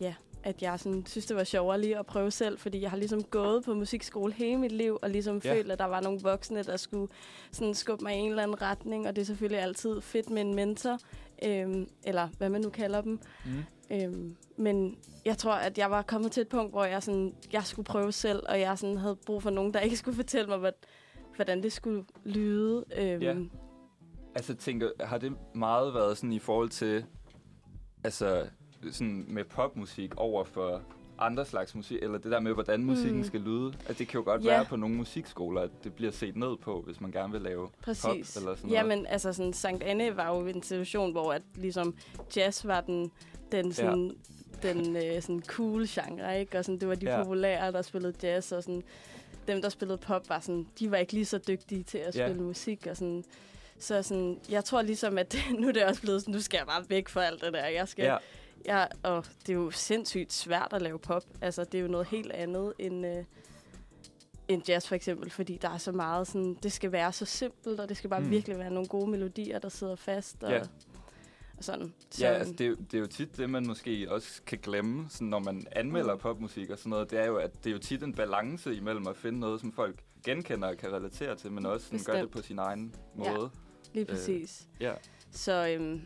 ja, 0.00 0.14
at 0.42 0.62
jeg 0.62 0.80
sådan, 0.80 1.06
synes, 1.06 1.26
det 1.26 1.36
var 1.36 1.44
sjovere 1.44 1.80
lige 1.80 1.98
at 1.98 2.06
prøve 2.06 2.30
selv, 2.30 2.58
fordi 2.58 2.80
jeg 2.82 2.90
har 2.90 2.96
ligesom 2.96 3.22
gået 3.22 3.64
på 3.64 3.74
musikskole 3.74 4.32
hele 4.32 4.58
mit 4.58 4.72
liv, 4.72 4.98
og 5.02 5.10
ligesom 5.10 5.40
ja. 5.44 5.54
følt, 5.54 5.72
at 5.72 5.78
der 5.78 5.84
var 5.84 6.00
nogle 6.00 6.20
voksne, 6.22 6.62
der 6.62 6.76
skulle 6.76 7.12
sådan 7.52 7.74
skubbe 7.74 8.04
mig 8.04 8.14
i 8.14 8.18
en 8.18 8.30
eller 8.30 8.42
anden 8.42 8.62
retning, 8.62 9.08
og 9.08 9.16
det 9.16 9.22
er 9.22 9.26
selvfølgelig 9.26 9.62
altid 9.62 10.00
fedt 10.00 10.30
med 10.30 10.42
en 10.42 10.54
mentor, 10.54 10.98
øh, 11.44 11.86
eller 12.04 12.28
hvad 12.38 12.48
man 12.48 12.60
nu 12.60 12.70
kalder 12.70 13.00
dem. 13.00 13.20
Mm. 13.44 13.64
Øhm, 13.90 14.36
men 14.56 14.98
jeg 15.24 15.38
tror, 15.38 15.52
at 15.52 15.78
jeg 15.78 15.90
var 15.90 16.02
kommet 16.02 16.32
til 16.32 16.40
et 16.40 16.48
punkt, 16.48 16.72
hvor 16.72 16.84
jeg, 16.84 17.02
sådan, 17.02 17.34
jeg 17.52 17.64
skulle 17.64 17.86
prøve 17.86 18.12
selv, 18.12 18.42
og 18.48 18.60
jeg 18.60 18.78
sådan 18.78 18.96
havde 18.96 19.16
brug 19.26 19.42
for 19.42 19.50
nogen, 19.50 19.74
der 19.74 19.80
ikke 19.80 19.96
skulle 19.96 20.16
fortælle 20.16 20.48
mig, 20.48 20.58
hvad, 20.58 20.72
hvordan 21.36 21.62
det 21.62 21.72
skulle 21.72 22.04
lyde. 22.24 22.84
Øhm, 22.98 23.22
Ja. 23.22 23.36
Altså, 24.34 24.54
tænker, 24.54 24.90
har 25.00 25.18
det 25.18 25.32
meget 25.54 25.94
været 25.94 26.16
sådan 26.16 26.32
i 26.32 26.38
forhold 26.38 26.68
til, 26.68 27.04
altså, 28.04 28.46
sådan 28.90 29.24
med 29.28 29.44
popmusik 29.44 30.14
over 30.16 30.44
for 30.44 30.82
andre 31.18 31.44
slags 31.44 31.74
musik, 31.74 31.98
eller 32.02 32.18
det 32.18 32.32
der 32.32 32.40
med, 32.40 32.52
hvordan 32.52 32.84
musikken 32.84 33.16
Mm. 33.18 33.24
skal 33.24 33.40
lyde? 33.40 33.72
At 33.88 33.98
det 33.98 34.08
kan 34.08 34.18
jo 34.20 34.24
godt 34.24 34.44
Ja. 34.44 34.50
være 34.50 34.64
på 34.64 34.76
nogle 34.76 34.94
musikskoler, 34.96 35.60
at 35.60 35.70
det 35.84 35.94
bliver 35.94 36.12
set 36.12 36.36
ned 36.36 36.56
på, 36.56 36.80
hvis 36.86 37.00
man 37.00 37.10
gerne 37.10 37.32
vil 37.32 37.42
lave 37.42 37.68
Præcis. 37.82 38.02
pop 38.04 38.12
eller 38.42 38.54
sådan 38.56 38.70
noget. 38.70 38.72
Jamen, 38.72 39.06
altså 39.06 39.32
sådan, 39.32 39.52
Sankt 39.52 39.82
Anne 39.82 40.16
var 40.16 40.36
jo 40.36 40.46
en 40.46 40.62
situation, 40.62 41.12
hvor 41.12 41.32
at, 41.32 41.42
ligesom, 41.54 41.96
jazz 42.36 42.66
var 42.66 42.80
den, 42.80 43.10
den 43.52 43.72
sådan, 43.72 44.16
den 44.62 44.96
øh, 44.96 45.22
sådan 45.22 45.42
cool 45.42 45.86
genre, 45.88 46.40
ikke? 46.40 46.58
Og 46.58 46.64
sådan, 46.64 46.80
det 46.80 46.88
var 46.88 46.94
de 46.94 47.06
Ja. 47.06 47.16
ja. 47.16 47.22
populære, 47.22 47.72
der 47.72 47.82
spillede 47.82 48.14
jazz, 48.22 48.52
og 48.52 48.62
sådan, 48.62 48.82
dem, 49.48 49.62
der 49.62 49.68
spillede 49.68 49.98
pop, 49.98 50.28
var 50.28 50.40
sådan, 50.40 50.66
de 50.78 50.90
var 50.90 50.96
ikke 50.96 51.12
lige 51.12 51.24
så 51.24 51.38
dygtige 51.38 51.82
til 51.82 51.98
at 51.98 52.16
Ja. 52.16 52.26
spille 52.26 52.42
musik, 52.42 52.86
og 52.90 52.96
sådan, 52.96 53.24
så 53.78 54.02
sådan, 54.02 54.40
jeg 54.50 54.64
tror 54.64 54.82
ligesom, 54.82 55.18
at 55.18 55.36
nu 55.60 55.68
er 55.68 55.72
det 55.72 55.84
også 55.84 56.00
blevet 56.00 56.20
sådan, 56.20 56.34
nu 56.34 56.40
skal 56.40 56.58
jeg 56.58 56.66
bare 56.66 56.84
væk 56.88 57.08
fra 57.08 57.24
alt 57.24 57.40
det 57.40 57.52
der. 57.52 57.66
Jeg 57.66 57.88
skal, 57.88 58.04
Ja, 58.04 58.16
Ja, 58.66 58.84
og 59.02 59.24
det 59.46 59.48
er 59.52 59.56
jo 59.56 59.70
sindssygt 59.70 60.32
svært 60.32 60.68
at 60.72 60.82
lave 60.82 60.98
pop. 60.98 61.24
Altså, 61.40 61.64
det 61.64 61.78
er 61.78 61.82
jo 61.82 61.88
noget 61.88 62.06
helt 62.06 62.32
andet 62.32 62.72
end, 62.78 63.06
øh, 63.06 63.24
end 64.48 64.62
jazz 64.68 64.86
for 64.88 64.94
eksempel, 64.94 65.30
fordi 65.30 65.58
der 65.62 65.68
er 65.70 65.78
så 65.78 65.92
meget 65.92 66.26
sådan, 66.26 66.56
det 66.62 66.72
skal 66.72 66.92
være 66.92 67.12
så 67.12 67.24
simpelt, 67.24 67.80
og 67.80 67.88
det 67.88 67.96
skal 67.96 68.10
bare 68.10 68.20
Mm. 68.20 68.30
virkelig 68.30 68.58
være 68.58 68.70
nogle 68.70 68.88
gode 68.88 69.10
melodier, 69.10 69.58
der 69.58 69.68
sidder 69.68 69.96
fast, 69.96 70.42
og, 70.42 70.50
Ja. 70.52 70.60
Sådan. 71.60 71.94
Så, 72.10 72.24
Ja, 72.26 72.32
altså 72.32 72.52
det, 72.54 72.60
er 72.60 72.68
jo- 72.68 72.74
det 72.90 72.94
er 72.94 72.98
jo 73.00 73.06
tit 73.06 73.36
det, 73.36 73.50
man 73.50 73.66
måske 73.66 74.06
også 74.10 74.42
kan 74.46 74.58
glemme, 74.62 75.06
sådan, 75.08 75.28
når 75.28 75.38
man 75.38 75.66
anmelder 75.72 76.14
Mm. 76.14 76.20
popmusik 76.20 76.70
og 76.70 76.78
sådan 76.78 76.90
noget. 76.90 77.10
Det 77.10 77.20
er 77.20 77.26
jo, 77.26 77.36
at 77.36 77.64
det 77.64 77.70
er 77.70 77.74
jo 77.74 77.78
tit 77.78 78.02
en 78.02 78.14
balance 78.14 78.74
imellem 78.74 79.06
at 79.06 79.16
finde 79.16 79.38
noget, 79.40 79.60
som 79.60 79.72
folk 79.72 80.00
genkender 80.24 80.68
og 80.68 80.76
kan 80.76 80.92
relatere 80.92 81.36
til, 81.36 81.52
men 81.52 81.66
også 81.66 81.86
sådan, 81.86 82.00
gør 82.04 82.12
det 82.12 82.20
Bestemt. 82.22 82.32
på 82.32 82.42
sin 82.46 82.58
egen 82.58 82.94
Ja. 83.24 83.32
måde. 83.34 83.50
lige 83.94 84.04
præcis. 84.04 84.68
Ja. 84.80 84.92
Så 85.30 85.68
øhm, 85.68 86.00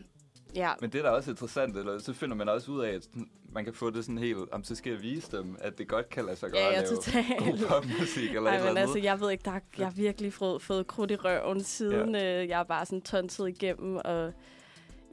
ja, 0.55 0.71
Men 0.81 0.89
det 0.89 0.99
er 0.99 1.03
da 1.03 1.09
også 1.09 1.29
interessant, 1.31 1.77
eller 1.77 1.99
så 1.99 2.13
finder 2.13 2.35
man 2.35 2.49
også 2.49 2.71
ud 2.71 2.81
af, 2.81 2.89
at 2.93 3.07
man 3.51 3.63
kan 3.63 3.73
få 3.73 3.89
det 3.89 4.05
sådan 4.05 4.17
helt, 4.17 4.37
om 4.51 4.63
så 4.63 4.75
skal 4.75 4.91
jeg 4.91 5.01
vise 5.01 5.37
dem, 5.37 5.55
at 5.59 5.77
det 5.77 5.87
godt 5.87 6.09
kan 6.09 6.25
lade 6.25 6.35
sig 6.35 6.51
gøre 6.51 6.61
ja, 6.61 6.67
at 6.67 6.73
ja, 6.73 6.81
lave 6.81 6.95
totalt. 6.95 7.39
god 7.39 7.67
popmusik 7.67 8.29
eller 8.29 8.41
et 8.41 8.47
Ej, 8.47 8.55
eller 8.57 8.69
men 8.71 8.77
altså, 8.77 8.99
jeg 8.99 9.19
ved 9.19 9.31
ikke, 9.31 9.41
der 9.45 9.51
er, 9.51 9.59
jeg 9.77 9.87
har 9.87 9.93
virkelig 9.93 10.33
fået, 10.33 10.61
fået 10.61 10.87
krudt 10.87 11.11
i 11.11 11.15
røven 11.15 11.63
siden 11.63 12.15
ja. 12.15 12.41
øh, 12.43 12.49
jeg 12.49 12.59
er 12.59 12.63
bare 12.63 12.85
sådan 12.85 13.01
tonset 13.01 13.47
igennem, 13.49 13.95
og 14.05 14.33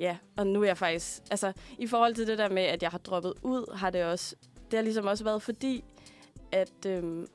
ja, 0.02 0.16
og 0.36 0.46
nu 0.46 0.62
er 0.62 0.66
jeg 0.66 0.78
faktisk, 0.78 1.22
altså 1.30 1.52
i 1.78 1.86
forhold 1.86 2.14
til 2.14 2.26
det 2.26 2.38
der 2.38 2.48
med, 2.48 2.62
at 2.62 2.82
jeg 2.82 2.90
har 2.90 2.98
droppet 2.98 3.32
ud, 3.42 3.76
har 3.76 3.90
det 3.90 4.04
også, 4.04 4.36
det 4.70 4.76
har 4.78 4.82
ligesom 4.82 5.06
også 5.06 5.24
været 5.24 5.42
fordi, 5.42 5.84
at, 6.52 6.86
øhm, 6.86 7.26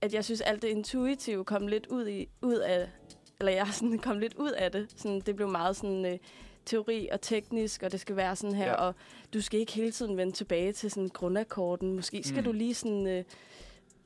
at 0.00 0.14
jeg 0.14 0.24
synes, 0.24 0.40
alt 0.40 0.62
det 0.62 0.68
intuitive 0.68 1.44
kom 1.44 1.66
lidt 1.66 1.86
ud, 1.86 2.06
i, 2.08 2.28
ud 2.42 2.54
af, 2.56 2.88
eller 3.40 3.52
jeg 3.52 3.66
sådan 3.72 3.98
kom 4.08 4.18
lidt 4.18 4.34
ud 4.34 4.50
af 4.50 4.72
det. 4.72 4.88
Sådan, 4.96 5.20
det 5.20 5.36
blev 5.36 5.48
meget 5.48 5.76
sådan 5.76 6.04
øh, 6.06 6.18
teori 6.64 7.08
og 7.12 7.20
teknisk, 7.20 7.82
og 7.82 7.92
det 7.92 8.00
skal 8.00 8.16
være 8.16 8.36
sådan 8.36 8.56
her, 8.56 8.66
Ja. 8.66 8.74
og 8.74 8.94
du 9.34 9.40
skal 9.40 9.60
ikke 9.60 9.72
hele 9.72 9.92
tiden 9.92 10.16
vende 10.16 10.32
tilbage 10.32 10.72
til 10.72 10.90
sådan 10.90 11.08
grundakkorden. 11.08 11.94
Måske 11.94 12.22
skal 12.24 12.38
Mm. 12.38 12.44
du 12.44 12.52
lige 12.52 12.74
sådan... 12.74 13.06
Øh, 13.06 13.24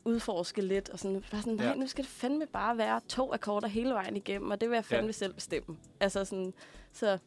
udforske 0.04 0.62
lidt, 0.62 0.88
og 0.88 0.98
sådan, 0.98 1.24
bare 1.30 1.40
sådan, 1.42 1.54
nej, 1.56 1.66
Ja. 1.66 1.74
nu 1.74 1.86
skal 1.86 2.04
det 2.04 2.10
fandme 2.12 2.46
bare 2.46 2.78
være 2.78 3.00
to 3.08 3.32
akkorder 3.32 3.68
hele 3.68 3.90
vejen 3.90 4.16
igennem, 4.16 4.50
og 4.50 4.60
det 4.60 4.70
vil 4.70 4.74
jeg 4.76 4.84
fandme 4.84 5.06
ja. 5.06 5.12
selv 5.12 5.34
bestemme. 5.34 5.76
Altså 6.00 6.24
sådan, 6.24 6.52
så 6.92 7.18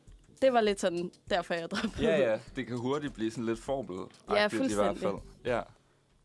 det 0.43 0.53
var 0.53 0.61
lidt 0.61 0.79
sådan, 0.79 1.11
derfor 1.29 1.53
jeg 1.53 1.71
droppede 1.71 2.03
Ja, 2.03 2.31
ja, 2.31 2.39
det 2.55 2.67
kan 2.67 2.77
hurtigt 2.77 3.13
blive 3.13 3.31
sådan 3.31 3.45
lidt 3.45 3.59
forberedt 3.59 4.11
Ja, 4.29 4.33
i 4.33 4.37
hvert 4.37 4.51
fuldstændig. 4.51 4.97
fald. 4.97 5.15
Ja. 5.45 5.61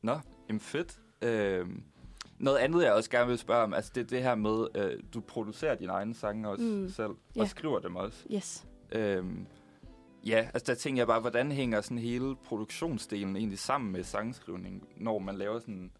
Nå, 0.02 0.18
jamen 0.48 0.60
fedt. 0.60 0.98
Øhm, 1.22 1.82
noget 2.38 2.58
andet, 2.58 2.82
jeg 2.84 2.92
også 2.92 3.10
gerne 3.10 3.28
vil 3.28 3.38
spørge 3.38 3.62
om, 3.62 3.74
altså 3.74 3.92
det 3.94 4.00
er 4.00 4.06
det 4.06 4.22
her 4.22 4.34
med, 4.34 4.66
øh, 4.74 5.02
du 5.14 5.20
producerer 5.20 5.74
dine 5.74 5.92
egne 5.92 6.14
sange 6.14 6.48
også 6.48 6.64
Mm. 6.64 6.88
selv, 6.88 7.08
og 7.10 7.16
Ja. 7.36 7.46
skriver 7.46 7.78
dem 7.78 7.96
også. 7.96 8.18
Yes. 8.34 8.66
Øhm, 8.92 9.46
Ja, 10.26 10.48
altså 10.54 10.72
der 10.72 10.74
tænker 10.78 11.00
jeg 11.00 11.06
bare, 11.06 11.20
hvordan 11.20 11.52
hænger 11.52 11.80
sådan 11.80 11.98
hele 11.98 12.36
produktionsdelen 12.44 13.36
egentlig 13.36 13.58
sammen 13.58 13.92
med 13.92 14.04
sangskrivning, 14.04 14.88
når 14.96 15.18
man 15.18 15.34
laver 15.36 15.58
sådan 15.60 15.90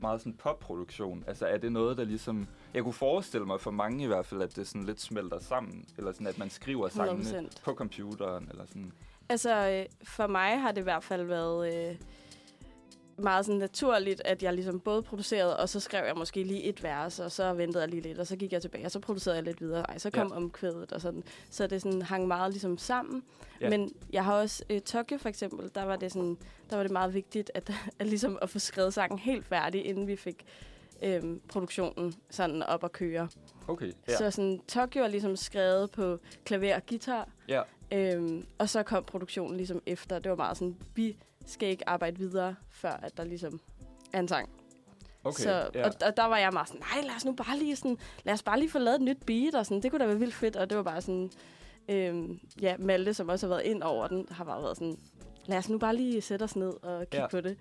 meget 0.00 0.20
sådan 0.20 0.32
popproduktion? 0.32 1.24
Altså 1.26 1.46
er 1.46 1.58
det 1.58 1.72
noget, 1.72 1.96
der 1.96 2.04
ligesom... 2.04 2.46
Jeg 2.74 2.82
kunne 2.82 2.92
forestille 2.92 3.46
mig 3.46 3.60
for 3.60 3.70
mange 3.70 4.04
i 4.04 4.06
hvert 4.06 4.26
fald, 4.26 4.42
at 4.42 4.56
det 4.56 4.66
sådan 4.66 4.84
lidt 4.84 5.00
smelter 5.00 5.38
sammen, 5.38 5.84
eller 5.98 6.12
sådan 6.12 6.26
at 6.26 6.38
man 6.38 6.50
skriver 6.50 6.88
sangene 6.88 7.48
100%. 7.48 7.62
på 7.64 7.74
computeren, 7.74 8.48
eller 8.50 8.66
sådan. 8.66 8.92
Altså, 9.28 9.68
øh, 9.68 10.08
for 10.08 10.26
mig 10.26 10.60
har 10.60 10.72
det 10.72 10.80
i 10.80 10.84
hvert 10.84 11.04
fald 11.04 11.24
været 11.24 11.88
øh, 11.90 11.96
meget 13.18 13.46
sådan 13.46 13.58
naturligt, 13.58 14.22
at 14.24 14.42
jeg 14.42 14.52
ligesom 14.54 14.80
både 14.80 15.02
producerede, 15.02 15.56
og 15.56 15.68
så 15.68 15.80
skrev 15.80 16.04
jeg 16.06 16.14
måske 16.16 16.42
lige 16.42 16.62
et 16.62 16.82
vers, 16.82 17.20
og 17.20 17.32
så 17.32 17.52
ventede 17.52 17.82
jeg 17.82 17.88
lige 17.90 18.02
lidt, 18.02 18.18
og 18.18 18.26
så 18.26 18.36
gik 18.36 18.52
jeg 18.52 18.62
tilbage, 18.62 18.84
og 18.84 18.90
så 18.90 19.00
producerede 19.00 19.36
jeg 19.36 19.44
lidt 19.44 19.60
videre. 19.60 19.82
Ej, 19.90 19.98
så 19.98 20.10
kom 20.10 20.28
Ja. 20.30 20.36
omkvædet 20.36 20.92
og 20.92 21.00
sådan. 21.00 21.22
Så 21.50 21.66
det 21.66 21.82
sådan 21.82 22.02
hang 22.02 22.26
meget 22.26 22.50
ligesom 22.52 22.78
sammen. 22.78 23.22
Ja. 23.60 23.70
Men 23.70 23.92
jeg 24.12 24.24
har 24.24 24.34
også, 24.34 24.64
øh, 24.70 24.80
Tokyo 24.80 25.18
for 25.18 25.28
eksempel, 25.28 25.70
der 25.74 25.84
var 25.84 25.96
det 25.96 26.12
sådan, 26.12 26.36
der 26.70 26.76
var 26.76 26.82
det 26.82 26.92
meget 26.92 27.14
vigtigt, 27.14 27.50
at, 27.54 27.72
at 27.98 28.06
ligesom 28.06 28.38
at 28.42 28.50
få 28.50 28.58
skrevet 28.58 28.94
sangen 28.94 29.18
helt 29.18 29.44
færdig, 29.46 29.86
inden 29.86 30.06
vi 30.06 30.16
fik 30.16 30.44
øhm, 31.02 31.40
produktionen 31.48 32.14
sådan 32.30 32.62
op 32.62 32.84
at 32.84 32.92
køre. 32.92 33.28
Okay, 33.68 33.92
ja. 34.08 34.16
Så 34.16 34.30
sådan, 34.30 34.60
Tokyo 34.68 35.02
er 35.02 35.08
ligesom 35.08 35.36
skrevet 35.36 35.90
på 35.90 36.18
klaver 36.44 36.74
og 36.76 36.82
guitar, 36.88 37.28
ja. 37.48 37.62
Øhm, 37.92 38.46
og 38.58 38.68
så 38.68 38.82
kom 38.82 39.04
produktionen 39.04 39.56
ligesom 39.56 39.82
efter. 39.86 40.18
Det 40.18 40.30
var 40.30 40.36
meget 40.36 40.56
sådan, 40.56 40.76
vi 40.94 41.16
skal 41.46 41.68
ikke 41.68 41.88
arbejde 41.88 42.18
videre, 42.18 42.54
før 42.70 42.90
at 42.92 43.16
der 43.16 43.24
ligesom 43.24 43.60
er 44.12 44.18
en 44.20 44.28
sang. 44.28 44.48
Okay, 45.24 45.42
så, 45.42 45.70
ja. 45.74 45.86
og, 45.86 45.92
og 46.06 46.16
der 46.16 46.24
var 46.24 46.38
jeg 46.38 46.52
meget 46.52 46.68
sådan, 46.68 46.82
nej, 46.94 47.02
lad 47.06 47.16
os 47.16 47.24
nu 47.24 47.32
bare 47.32 47.58
lige 47.58 47.76
sådan, 47.76 47.98
lad 48.24 48.34
os 48.34 48.42
bare 48.42 48.58
lige 48.58 48.70
få 48.70 48.78
lavet 48.78 48.94
et 48.94 49.02
nyt 49.02 49.18
beat, 49.26 49.54
og 49.54 49.66
sådan, 49.66 49.82
det 49.82 49.90
kunne 49.90 50.00
da 50.00 50.06
være 50.06 50.18
vildt 50.18 50.34
fedt, 50.34 50.56
og 50.56 50.70
det 50.70 50.76
var 50.76 50.82
bare 50.82 51.00
sådan, 51.00 51.30
øhm, 51.88 52.38
ja, 52.60 52.76
Malte, 52.78 53.14
som 53.14 53.28
også 53.28 53.46
har 53.46 53.54
været 53.54 53.66
ind 53.66 53.82
over 53.82 54.08
den, 54.08 54.26
har 54.30 54.44
bare 54.44 54.62
været 54.62 54.76
sådan, 54.76 54.98
lad 55.46 55.58
os 55.58 55.68
nu 55.68 55.78
bare 55.78 55.96
lige 55.96 56.20
sætte 56.20 56.42
os 56.42 56.56
ned 56.56 56.72
og 56.82 57.00
kigge 57.00 57.20
Ja. 57.22 57.26
på 57.28 57.40
det. 57.40 57.58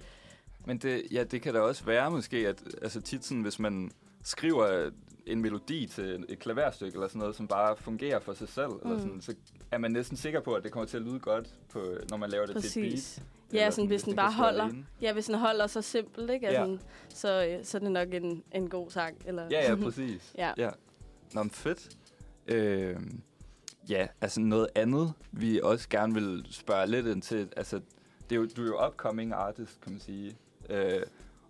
Men 0.65 0.77
det, 0.77 1.04
ja, 1.12 1.24
det 1.24 1.42
kan 1.42 1.54
da 1.54 1.60
også 1.60 1.86
være 1.86 2.12
måske, 2.12 2.38
at 2.48 2.63
altså 2.82 3.01
tit 3.01 3.25
sådan, 3.25 3.42
hvis 3.42 3.60
man 3.60 3.92
skriver 4.24 4.89
en 5.25 5.42
melodi 5.42 5.88
til 5.88 6.25
et 6.30 6.39
klaverstykke 6.39 6.96
eller 6.96 7.08
sådan 7.08 7.20
noget, 7.20 7.36
som 7.36 7.48
bare 7.48 7.77
fungerer 7.77 8.20
for 8.20 8.34
sig 8.34 8.50
selv, 8.50 8.70
mm. 8.70 8.80
eller 8.92 9.00
sådan, 9.00 9.22
så 9.22 9.36
er 9.72 9.77
man 9.77 9.92
næsten 9.92 10.18
sikker 10.18 10.39
på, 10.39 10.54
at 10.54 10.63
det 10.63 10.72
kommer 10.72 10.88
til 10.88 10.98
at 10.98 11.04
lyde 11.04 11.20
godt, 11.20 11.48
på, 11.70 11.94
når 12.10 12.18
man 12.18 12.30
laver 12.30 12.46
det 12.46 12.63
til 12.63 12.86
et 12.86 12.92
beat. 12.92 13.24
Præcis. 13.46 13.54
Eller 13.54 13.64
Ja, 13.66 13.72
sådan, 13.72 13.88
hvis 13.88 14.04
den 14.04 14.16
bare 14.16 14.28
kan 14.28 14.34
stå 14.34 14.44
holder. 14.44 14.64
alene. 14.64 14.86
Ja, 15.02 15.14
hvis 15.14 15.25
den 15.25 15.36
holder 15.36 15.68
så 15.68 15.82
simpelt, 15.82 16.30
ikke? 16.30 16.48
Ja. 16.52 16.64
Altså, 16.66 16.86
så, 17.10 17.46
øh, 17.46 17.66
så 17.66 17.78
er 17.78 17.80
det 17.80 17.92
nok 17.92 18.14
en, 18.14 18.44
en 18.52 18.70
god 18.70 18.90
sang. 18.90 19.18
Eller? 19.25 19.48
Ja, 19.52 19.70
ja, 19.70 19.75
præcis. 19.86 20.34
Ja. 20.38 20.52
ja. 20.58 20.70
Nå, 21.34 21.44
men 21.44 21.50
fedt. 21.52 21.90
Øh, 22.48 22.96
ja, 23.90 24.08
altså 24.22 24.42
noget 24.42 24.68
andet, 24.75 25.14
vi 25.32 25.60
også 25.64 25.90
gerne 25.90 26.14
vil 26.14 26.46
spørge 26.52 26.88
lidt 26.88 27.08
ind 27.08 27.22
til, 27.22 27.50
altså, 27.58 27.82
det 28.30 28.36
er 28.36 28.40
jo, 28.40 28.48
du 28.58 28.62
er 28.62 28.66
jo 28.66 28.88
upcoming 28.88 29.34
artist, 29.34 29.82
kan 29.82 29.92
man 29.92 30.02
sige. 30.02 30.38
Øh, 30.70 31.02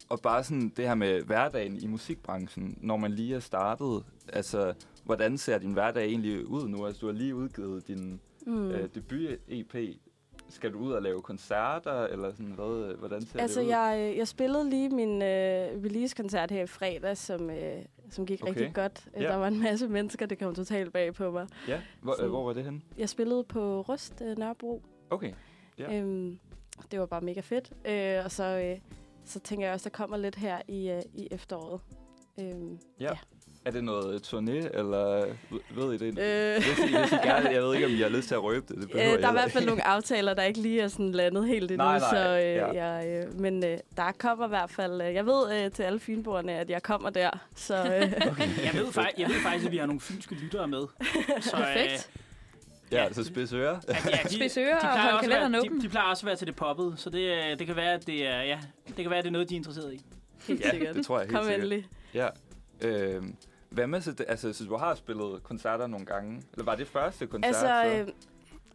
og 0.10 0.20
bare 0.20 0.44
sådan 0.44 0.74
det 0.78 0.88
her 0.88 0.96
med 0.96 1.22
hverdagen 1.22 1.78
i 1.78 1.88
musikbranchen, 1.88 2.78
når 2.82 2.98
man 2.98 3.12
lige 3.12 3.36
er 3.36 3.40
startet, 3.40 4.04
altså, 4.34 4.74
hvordan 5.04 5.38
ser 5.38 5.58
din 5.58 5.74
hverdag 5.74 6.06
egentlig 6.06 6.46
ud 6.48 6.68
nu? 6.68 6.86
Altså, 6.86 7.00
du 7.00 7.06
har 7.06 7.14
lige 7.14 7.36
udgivet 7.36 7.88
din 7.88 8.20
mm. 8.46 8.72
øh, 8.72 8.90
debut-EP. 8.96 9.76
Skal 10.50 10.74
du 10.74 10.80
ud 10.80 10.92
og 10.92 11.02
lave 11.02 11.22
koncerter, 11.22 12.04
eller 12.04 12.32
sådan 12.32 12.46
hvad? 12.52 12.98
Hvordan 12.98 13.22
ser 13.22 13.40
Altså, 13.40 13.60
det 13.60 13.66
ud? 13.66 13.72
jeg, 13.72 14.10
øh, 14.12 14.18
jeg 14.18 14.28
spillede 14.28 14.70
lige 14.70 14.90
min 14.90 15.22
øh, 15.22 15.84
release-koncert 15.84 16.52
her 16.52 16.64
i 16.64 16.68
fredag, 16.68 17.18
som, 17.18 17.50
øh, 17.50 17.78
som 18.10 18.26
gik 18.26 18.42
Okay. 18.42 18.52
rigtig 18.52 18.74
godt. 18.74 19.08
Ja. 19.16 19.22
Ja. 19.22 19.28
Der 19.30 19.36
var 19.36 19.48
en 19.48 19.60
masse 19.60 19.88
mennesker, 19.88 20.26
det 20.26 20.40
kom 20.40 20.56
totalt 20.56 20.94
bag 20.94 21.14
på 21.14 21.32
mig. 21.32 21.48
Ja, 21.68 21.82
hvor, 22.02 22.24
øh, 22.24 22.30
hvor 22.30 22.44
var 22.46 22.54
det 22.54 22.64
henne? 22.64 22.82
Jeg 22.98 23.10
spillede 23.10 23.44
på 23.44 23.82
Rust 23.82 24.22
øh, 24.22 24.38
Nørrebro. 24.38 24.82
Okay. 25.10 25.34
Ja. 25.80 25.92
Ja. 25.94 26.00
Øhm, 26.02 26.40
det 26.92 27.00
var 27.00 27.06
bare 27.06 27.22
mega 27.22 27.40
fedt. 27.40 27.72
Øh, 27.86 28.26
og 28.26 28.32
så, 28.32 28.44
øh, 28.44 28.80
så 29.26 29.40
tænker 29.40 29.66
jeg 29.66 29.74
også, 29.74 29.90
der 29.90 29.96
kommer 29.98 30.18
lidt 30.18 30.36
her 30.36 30.62
i, 30.68 30.90
øh, 30.90 31.02
i 31.14 31.28
efteråret. 31.32 31.82
Øhm, 32.40 32.80
Er 33.66 33.72
det 33.72 33.84
noget 33.84 34.34
turné, 34.34 34.78
eller 34.80 35.26
ved 35.76 35.94
I 35.94 35.98
det? 35.98 36.20
øh, 36.20 36.56
Hvis 36.56 36.80
I, 36.92 36.98
hvis 36.98 37.12
I 37.12 37.16
gerne, 37.16 37.50
jeg 37.50 37.62
ved 37.64 37.74
ikke, 37.76 37.86
om 37.88 37.92
I 37.94 38.02
har 38.02 38.10
lyst 38.10 38.28
til 38.28 38.36
at 38.36 38.44
røbe 38.44 38.66
det. 38.74 38.82
det 38.82 38.90
Øh, 38.94 39.00
der 39.02 39.28
er 39.28 39.30
i 39.30 39.32
hvert 39.34 39.52
fald 39.52 39.66
nogle 39.66 39.88
aftaler, 39.88 40.34
der 40.34 40.44
ikke 40.44 40.62
lige 40.62 40.82
er 40.82 40.88
sådan 40.88 41.12
landet 41.12 41.48
helt 41.48 41.72
endnu. 41.72 41.86
Nej, 41.86 42.00
nej, 42.00 42.10
så, 42.10 42.18
øh, 42.40 42.44
ja. 42.76 42.86
jeg, 42.86 43.08
øh, 43.28 43.40
men 43.40 43.66
øh, 43.66 43.78
der 43.98 44.12
kommer 44.18 44.46
i 44.46 44.50
hvert 44.50 44.70
fald... 44.70 45.02
Øh, 45.02 45.14
jeg 45.14 45.26
ved 45.26 45.64
øh, 45.66 45.72
til 45.72 45.84
alle 45.84 46.00
fynboerne, 46.00 46.52
at 46.54 46.70
jeg 46.70 46.84
kommer 46.84 47.10
der. 47.10 47.30
Så 47.56 47.76
øh, 47.76 47.84
Okay. 48.32 48.48
Jeg 48.66 48.72
ved, 48.74 48.92
faktisk, 49.02 49.20
jeg 49.20 49.30
ved 49.30 49.36
faktisk, 49.44 49.66
at 49.66 49.72
vi 49.72 49.78
har 49.78 49.86
nogle 49.86 50.00
fynske 50.02 50.36
lyttere 50.36 50.68
med. 50.68 50.82
Så, 51.42 51.56
perfekt. 51.58 52.10
Ja, 52.92 53.14
så 53.14 53.24
spids 53.24 53.54
ører. 53.54 53.80
at, 53.88 54.10
ja, 54.12 54.18
de, 54.30 54.34
Spids 54.36 54.58
ører 54.58 54.76
og 54.76 54.80
plejer 54.82 55.02
hold 55.02 55.14
også 55.14 55.26
at 55.26 55.30
være- 55.30 55.40
kalenderen 55.40 55.54
de, 55.66 55.70
åben. 55.70 55.82
de 55.82 55.90
plejer 55.90 56.10
også 56.10 56.24
at 56.24 56.28
være 56.28 56.36
til 56.36 56.48
det 56.48 56.56
poppet, 56.56 56.94
så 56.98 57.10
det, 57.10 57.20
øh, 57.32 57.60
det 57.60 57.68
kan 57.68 57.76
være, 57.76 57.94
at 57.94 58.08
det 58.08 58.28
er, 58.28 58.42
ja, 58.42 58.60
det 58.88 58.96
kan 58.96 59.10
være, 59.10 59.18
at 59.20 59.24
det 59.24 59.30
er 59.30 59.34
noget, 59.34 59.50
de 59.50 59.54
er 59.56 59.58
interesseret 59.58 59.94
i. 59.94 60.02
Helt 60.48 60.62
Ja, 60.66 60.70
sikkert. 60.72 60.96
det 60.96 61.06
tror 61.06 61.18
jeg 61.20 61.26
helt 61.28 61.36
Kom 61.36 61.44
sikkert. 61.46 61.64
endelig. 61.64 61.88
Ja. 62.14 62.28
Øhm, 62.82 63.36
hvad 63.76 63.88
med 63.88 64.02
så, 64.02 64.12
det- 64.12 64.26
altså, 64.30 64.54
så 64.54 64.66
du 64.66 64.76
har 64.76 64.96
spillet 64.96 65.44
koncerter 65.44 65.88
nogle 65.88 66.06
gange? 66.06 66.42
Eller 66.54 66.66
var 66.66 66.76
det 66.76 66.88
første 66.88 67.28
koncert? 67.28 67.48
Altså, 67.56 67.66
så? 67.96 68.00
øh, 68.02 68.08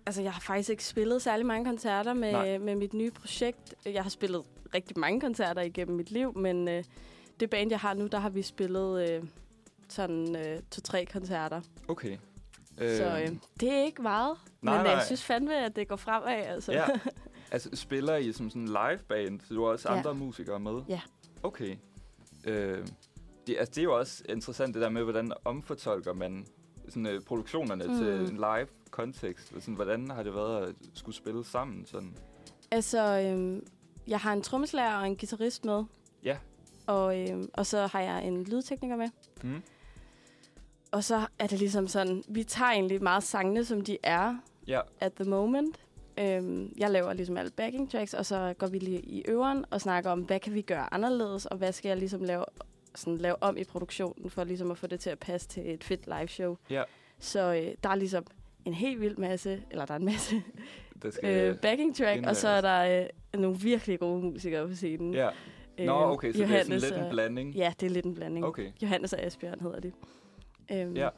altså, 0.06 0.22
jeg 0.22 0.32
har 0.32 0.40
faktisk 0.40 0.70
ikke 0.70 0.84
spillet 0.84 1.22
særlig 1.22 1.46
mange 1.46 1.64
koncerter 1.64 2.12
Nej. 2.12 2.32
med, 2.44 2.58
med 2.58 2.74
mit 2.74 2.94
nye 2.94 3.10
projekt. 3.10 3.74
Jeg 3.86 4.02
har 4.02 4.10
spillet 4.10 4.42
rigtig 4.74 4.98
mange 4.98 5.20
koncerter 5.20 5.62
igennem 5.62 5.96
mit 5.96 6.10
liv, 6.10 6.38
men 6.38 6.68
øh, 6.68 6.84
det 7.40 7.50
band, 7.50 7.70
jeg 7.70 7.78
har 7.80 7.94
nu, 7.94 8.06
der 8.06 8.18
har 8.18 8.30
vi 8.30 8.42
spillet 8.42 9.10
øh, 9.10 9.22
sådan 9.88 10.36
øh, 10.36 10.60
to-tre 10.70 11.04
koncerter. 11.12 11.60
Okay. 11.88 12.16
Så 12.78 13.20
øh, 13.22 13.36
det 13.60 13.72
er 13.72 13.84
ikke 13.84 14.02
meget, 14.02 14.36
nej, 14.62 14.74
men 14.76 14.84
nej. 14.84 14.92
jeg 14.94 15.02
synes 15.06 15.24
fandme, 15.24 15.64
at 15.64 15.76
det 15.76 15.88
går 15.88 15.96
fremad. 15.96 16.28
Altså. 16.32 16.72
Ja. 16.72 16.84
Altså, 17.52 17.70
spiller 17.74 18.16
I 18.16 18.32
som 18.32 18.50
sådan 18.50 18.62
en 18.62 18.68
live-band, 18.68 19.40
så 19.40 19.54
du 19.54 19.64
har 19.64 19.70
også 19.72 19.92
Ja. 19.92 19.96
andre 19.98 20.14
musikere 20.14 20.60
med? 20.60 20.82
Ja. 20.88 21.00
Okay. 21.42 21.76
Øh, 22.44 22.86
det, 23.46 23.56
altså, 23.58 23.72
det 23.74 23.78
er 23.78 23.84
jo 23.84 23.98
også 23.98 24.22
interessant, 24.28 24.74
det 24.74 24.82
der 24.82 24.88
med, 24.88 25.02
hvordan 25.02 25.32
omfortolker 25.44 26.12
man 26.12 26.46
sådan, 26.88 27.06
øh, 27.06 27.20
produktionerne 27.22 27.84
mm. 27.84 27.96
til 27.96 28.06
en 28.06 28.36
live-kontekst. 28.36 29.48
Sådan, 29.48 29.74
hvordan 29.74 30.10
har 30.10 30.22
det 30.22 30.34
været 30.34 30.68
at 30.68 30.74
skulle 30.94 31.16
spille 31.16 31.44
sammen? 31.44 31.86
Sådan? 31.86 32.14
Altså, 32.70 33.20
øhm, 33.20 33.66
jeg 34.06 34.18
har 34.18 34.32
en 34.32 34.42
trommeslager 34.42 34.94
og 34.94 35.06
en 35.06 35.16
guitarist 35.16 35.64
med. 35.64 35.84
Ja. 36.24 36.36
Og, 36.86 37.20
øhm, 37.20 37.50
og 37.54 37.66
så 37.66 37.86
har 37.86 38.00
jeg 38.00 38.24
en 38.24 38.44
lydtekniker 38.44 38.96
med. 38.96 39.08
Mm. 39.42 39.62
Og 40.92 41.04
så 41.04 41.26
er 41.38 41.46
det 41.46 41.58
ligesom 41.58 41.88
sådan, 41.88 42.22
vi 42.28 42.44
tager 42.44 42.70
egentlig 42.70 43.02
meget 43.02 43.22
sangene, 43.22 43.64
som 43.64 43.80
de 43.80 43.98
er 44.02 44.36
Ja. 44.66 44.80
at 45.00 45.12
the 45.12 45.24
moment. 45.24 45.80
Øhm, 46.18 46.72
jeg 46.76 46.90
laver 46.90 47.12
ligesom 47.12 47.36
alle 47.36 47.50
backing 47.50 47.90
tracks, 47.90 48.14
og 48.14 48.26
så 48.26 48.54
går 48.58 48.66
vi 48.66 48.78
lige 48.78 49.00
i 49.00 49.22
øveren 49.28 49.64
og 49.70 49.80
snakker 49.80 50.10
om, 50.10 50.20
hvad 50.20 50.40
kan 50.40 50.54
vi 50.54 50.62
gøre 50.62 50.94
anderledes, 50.94 51.46
og 51.46 51.56
hvad 51.56 51.72
skal 51.72 51.88
jeg 51.88 51.98
ligesom 51.98 52.24
lave, 52.24 52.44
sådan 52.94 53.16
lave 53.18 53.42
om 53.42 53.56
i 53.56 53.64
produktionen, 53.64 54.30
for 54.30 54.44
ligesom 54.44 54.70
at 54.70 54.78
få 54.78 54.86
det 54.86 55.00
til 55.00 55.10
at 55.10 55.18
passe 55.18 55.48
til 55.48 55.74
et 55.74 55.84
fedt 55.84 56.06
live 56.06 56.28
show. 56.28 56.56
Ja. 56.70 56.82
Så 57.18 57.54
øh, 57.54 57.74
der 57.82 57.88
er 57.88 57.94
ligesom 57.94 58.24
en 58.64 58.74
helt 58.74 59.00
vild 59.00 59.16
masse, 59.16 59.62
eller 59.70 59.86
der 59.86 59.94
er 59.94 59.98
en 59.98 60.04
masse 60.04 60.42
Det 61.02 61.14
skal, 61.14 61.48
øh, 61.50 61.56
backing 61.58 61.96
track, 61.96 62.08
og 62.10 62.16
indlæres. 62.16 62.36
så 62.38 62.48
er 62.48 62.60
der 62.60 63.00
øh, 63.34 63.40
nogle 63.40 63.58
virkelig 63.58 63.98
gode 63.98 64.22
musikere 64.22 64.68
på 64.68 64.74
scenen. 64.74 65.14
ja. 65.14 65.28
Øh, 65.78 65.86
Nå, 65.86 65.92
okay, 65.92 66.32
så 66.32 66.38
det 66.38 66.42
er 66.44 66.46
sådan 66.48 66.50
Johannes 66.62 66.82
lidt 66.82 66.94
en 66.94 67.00
og- 67.04 67.10
blanding. 67.10 67.54
Ja, 67.54 67.72
det 67.80 67.86
er 67.86 67.90
lidt 67.90 68.06
en 68.06 68.14
blanding. 68.14 68.44
Okay. 68.46 68.70
Johannes 68.82 69.12
og 69.12 69.20
Asbjørn 69.22 69.60
hedder 69.60 69.80
de. 69.80 69.92
Øhm, 70.72 70.96
Ja. 70.96 71.08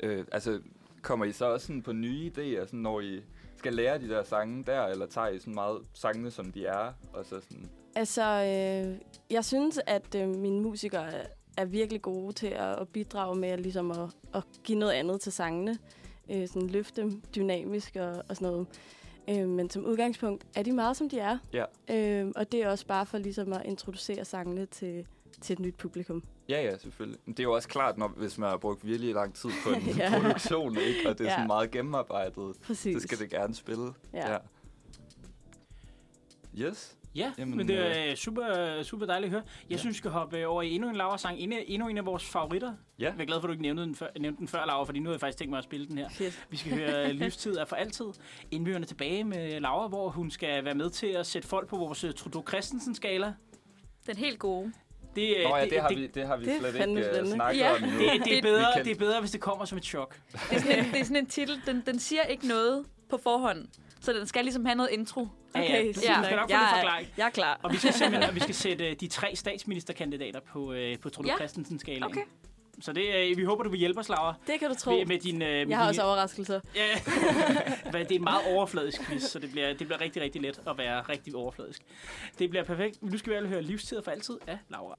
Øh, 0.00 0.24
altså, 0.32 0.60
kommer 1.02 1.24
I 1.26 1.32
så 1.32 1.52
også 1.52 1.66
sådan 1.66 1.82
på 1.82 1.92
nye 1.92 2.30
idéer, 2.36 2.64
sådan, 2.64 2.80
når 2.80 3.00
I 3.00 3.20
skal 3.56 3.72
lære 3.74 3.98
de 3.98 4.08
der 4.08 4.22
sange 4.22 4.64
der, 4.64 4.82
eller 4.86 5.06
tager 5.06 5.28
I 5.28 5.38
sådan 5.38 5.54
meget 5.54 5.78
sangene, 5.94 6.30
som 6.30 6.52
de 6.52 6.66
er, 6.66 6.92
og 7.12 7.24
så 7.24 7.40
sådan... 7.40 7.70
Altså, 7.96 8.22
øh, 8.22 8.98
jeg 9.30 9.44
synes, 9.44 9.80
at 9.86 10.14
øh, 10.14 10.28
mine 10.28 10.60
musikere 10.62 11.10
er, 11.56 11.64
virkelig 11.64 12.02
gode 12.02 12.32
til 12.32 12.46
at, 12.46 12.80
at 12.80 12.88
bidrage 12.88 13.36
med 13.36 13.48
at, 13.48 13.60
ligesom 13.60 13.90
at, 13.90 13.98
at 14.34 14.42
give 14.64 14.78
noget 14.78 14.92
andet 14.92 15.20
til 15.20 15.32
sangene. 15.32 15.78
Øh, 16.30 16.48
sådan 16.48 16.68
løfte 16.68 17.00
dem 17.02 17.22
dynamisk 17.36 17.96
og, 17.96 18.22
og 18.28 18.36
sådan 18.36 18.48
noget. 18.52 18.66
Øh, 19.30 19.48
men 19.48 19.70
som 19.70 19.84
udgangspunkt 19.86 20.46
er 20.56 20.62
de 20.62 20.72
meget, 20.72 20.96
som 20.96 21.08
de 21.08 21.18
er. 21.18 21.38
Ja. 21.52 21.64
Øh, 21.90 22.32
og 22.36 22.52
det 22.52 22.62
er 22.62 22.68
også 22.68 22.86
bare 22.86 23.06
for 23.06 23.18
ligesom 23.18 23.52
at 23.52 23.62
introducere 23.64 24.24
sangene 24.24 24.66
til, 24.66 25.06
til 25.40 25.52
et 25.52 25.58
nyt 25.60 25.74
publikum. 25.74 26.22
Ja, 26.48 26.62
ja, 26.62 26.78
selvfølgelig. 26.78 27.20
Men 27.24 27.32
det 27.32 27.38
er 27.40 27.44
jo 27.44 27.52
også 27.54 27.68
klart, 27.68 27.98
når, 27.98 28.08
hvis 28.08 28.38
man 28.38 28.48
har 28.50 28.56
brugt 28.56 28.86
virkelig 28.86 29.14
lang 29.14 29.34
tid 29.34 29.50
på 29.64 29.70
en 29.90 29.96
Ja. 29.96 30.20
produktion, 30.20 30.76
ikke? 30.78 31.08
og 31.08 31.18
det 31.18 31.24
er 31.26 31.30
Ja. 31.30 31.34
sådan 31.36 31.46
meget 31.46 31.70
gennemarbejdet, 31.70 32.56
Præcis. 32.66 33.02
så 33.02 33.08
skal 33.08 33.18
det 33.18 33.30
gerne 33.30 33.54
spille. 33.54 33.86
Ja. 34.14 34.36
Yes. 36.58 36.96
Ja, 37.14 37.32
Jamen, 37.38 37.56
men 37.56 37.68
det 37.68 37.78
er 37.78 38.10
øh, 38.10 38.16
super, 38.16 38.82
super 38.82 39.06
dejligt 39.06 39.26
at 39.26 39.30
høre. 39.30 39.42
Jeg 39.62 39.70
Ja. 39.70 39.76
synes, 39.76 39.94
vi 39.94 39.98
skal 39.98 40.10
hoppe 40.10 40.38
øh, 40.38 40.50
over 40.50 40.62
i 40.62 40.70
endnu 40.70 40.88
en 40.88 40.96
Laura-sang. 40.96 41.38
Endnu, 41.38 41.56
endnu 41.66 41.88
en 41.88 41.98
af 41.98 42.06
vores 42.06 42.24
favoritter. 42.24 42.72
Ja. 42.98 43.04
Jeg 43.04 43.20
er 43.20 43.24
glad 43.24 43.36
for, 43.40 43.44
at 43.44 43.48
du 43.48 43.52
ikke 43.52 43.62
nævnte 43.62 43.82
den 43.82 43.94
før, 43.94 44.06
nævnte 44.20 44.38
den 44.38 44.48
før 44.48 44.66
Laura, 44.66 44.84
fordi 44.84 44.98
nu 44.98 45.08
har 45.08 45.14
jeg 45.14 45.20
faktisk 45.20 45.38
tænkt 45.38 45.50
mig 45.50 45.58
at 45.58 45.64
spille 45.64 45.86
den 45.86 45.98
her. 45.98 46.08
Fedt. 46.10 46.46
Vi 46.50 46.56
skal 46.56 46.72
høre 46.74 47.12
Livstid 47.12 47.56
er 47.56 47.64
for 47.64 47.76
altid. 47.76 48.04
Inden 48.50 48.66
vi 48.66 48.74
vender 48.74 48.86
tilbage 48.88 49.24
med 49.24 49.60
Laura, 49.60 49.88
hvor 49.88 50.08
hun 50.08 50.30
skal 50.30 50.64
være 50.64 50.74
med 50.74 50.90
til 50.90 51.06
at 51.06 51.26
sætte 51.26 51.48
folk 51.48 51.68
på 51.68 51.76
vores 51.76 52.04
øh, 52.04 52.14
Trudeau 52.14 52.44
Christensen-skala. 52.48 53.32
Den 54.06 54.16
helt 54.16 54.38
gode. 54.38 54.72
Det, 55.16 55.36
øh, 55.36 55.44
Nå 55.44 55.56
ja, 55.56 55.64
det, 55.64 55.80
har 55.80 55.88
det, 55.88 55.98
vi, 55.98 56.06
det 56.06 56.26
har 56.26 56.36
vi 56.36 56.44
det 56.44 56.54
er 56.54 56.58
slet 56.58 56.74
ikke 56.74 57.00
uh, 57.00 57.04
spændende. 57.04 57.30
snakket 57.34 57.60
Ja. 57.60 57.76
om 57.76 57.84
endnu. 57.84 57.98
det, 57.98 58.24
det, 58.24 58.38
er 58.38 58.42
bedre, 58.42 58.84
det 58.84 58.90
er 58.92 58.96
bedre, 58.98 59.20
hvis 59.20 59.30
det 59.30 59.40
kommer 59.40 59.64
som 59.64 59.78
et 59.78 59.84
chok. 59.84 60.20
Det 60.32 60.56
er 60.56 60.58
sådan 60.60 60.78
en, 60.78 60.92
det 60.92 61.00
er 61.00 61.04
sådan 61.04 61.16
en 61.16 61.26
titel, 61.26 61.60
den, 61.66 61.82
den 61.86 61.98
siger 61.98 62.22
ikke 62.22 62.48
noget 62.48 62.86
på 63.10 63.18
forhånd. 63.22 63.68
Så 64.06 64.12
den 64.12 64.26
skal 64.26 64.44
ligesom 64.44 64.64
have 64.64 64.74
noget 64.76 64.90
intro. 64.92 65.28
Ja, 65.54 65.60
ja, 65.60 65.66
Okay, 65.66 65.94
du, 65.94 66.00
ja. 66.04 66.18
du 66.18 66.24
skal 66.24 66.36
nok 66.36 66.50
få 66.50 66.56
Jeg 66.56 66.60
det 66.60 66.76
forklaring. 66.76 67.08
Jeg 67.16 67.26
er 67.26 67.30
klar. 67.30 67.60
Og 67.62 67.72
vi 67.72 67.76
skal 67.76 67.92
simpelthen 67.92 68.34
vi 68.34 68.40
skal 68.40 68.54
sætte 68.54 68.90
øh, 68.90 68.96
de 69.00 69.08
tre 69.08 69.36
statsministerkandidater 69.36 70.40
på, 70.40 70.72
øh, 70.72 70.98
på 70.98 71.10
Trude 71.10 71.28
Ja. 71.28 71.36
Christensen 71.36 71.78
skalaen. 71.78 72.02
Okay. 72.04 72.20
Så 72.80 72.92
det, 72.92 73.30
øh, 73.30 73.36
vi 73.36 73.44
håber, 73.44 73.62
du 73.64 73.70
vil 73.70 73.78
hjælpe 73.78 74.00
os, 74.00 74.08
Laura. 74.08 74.34
Det 74.46 74.60
kan 74.60 74.68
du 74.68 74.74
tro. 74.74 74.90
Med, 74.90 75.06
med 75.06 75.18
din, 75.18 75.42
øh, 75.42 75.48
med 75.48 75.66
Jeg 75.68 75.76
har 75.76 75.84
din, 75.84 75.88
også 75.88 76.02
overraskelser. 76.02 76.60
Ja, 76.74 76.86
det 77.98 78.10
er 78.10 78.14
en 78.16 78.24
meget 78.24 78.40
overfladisk 78.54 79.06
quiz, 79.06 79.22
så 79.22 79.38
det 79.38 79.50
bliver, 79.50 79.68
det 79.68 79.86
bliver 79.86 80.00
rigtig, 80.00 80.22
rigtig 80.22 80.42
let 80.42 80.60
at 80.66 80.78
være 80.78 81.00
rigtig 81.00 81.34
overfladisk. 81.34 81.82
Det 82.38 82.50
bliver 82.50 82.64
perfekt. 82.64 83.02
Nu 83.02 83.18
skal 83.18 83.32
vi 83.32 83.36
alle 83.36 83.48
høre 83.48 83.62
Livstider 83.62 84.02
for 84.02 84.10
altid 84.10 84.38
af 84.46 84.58
Laura. 84.68 84.98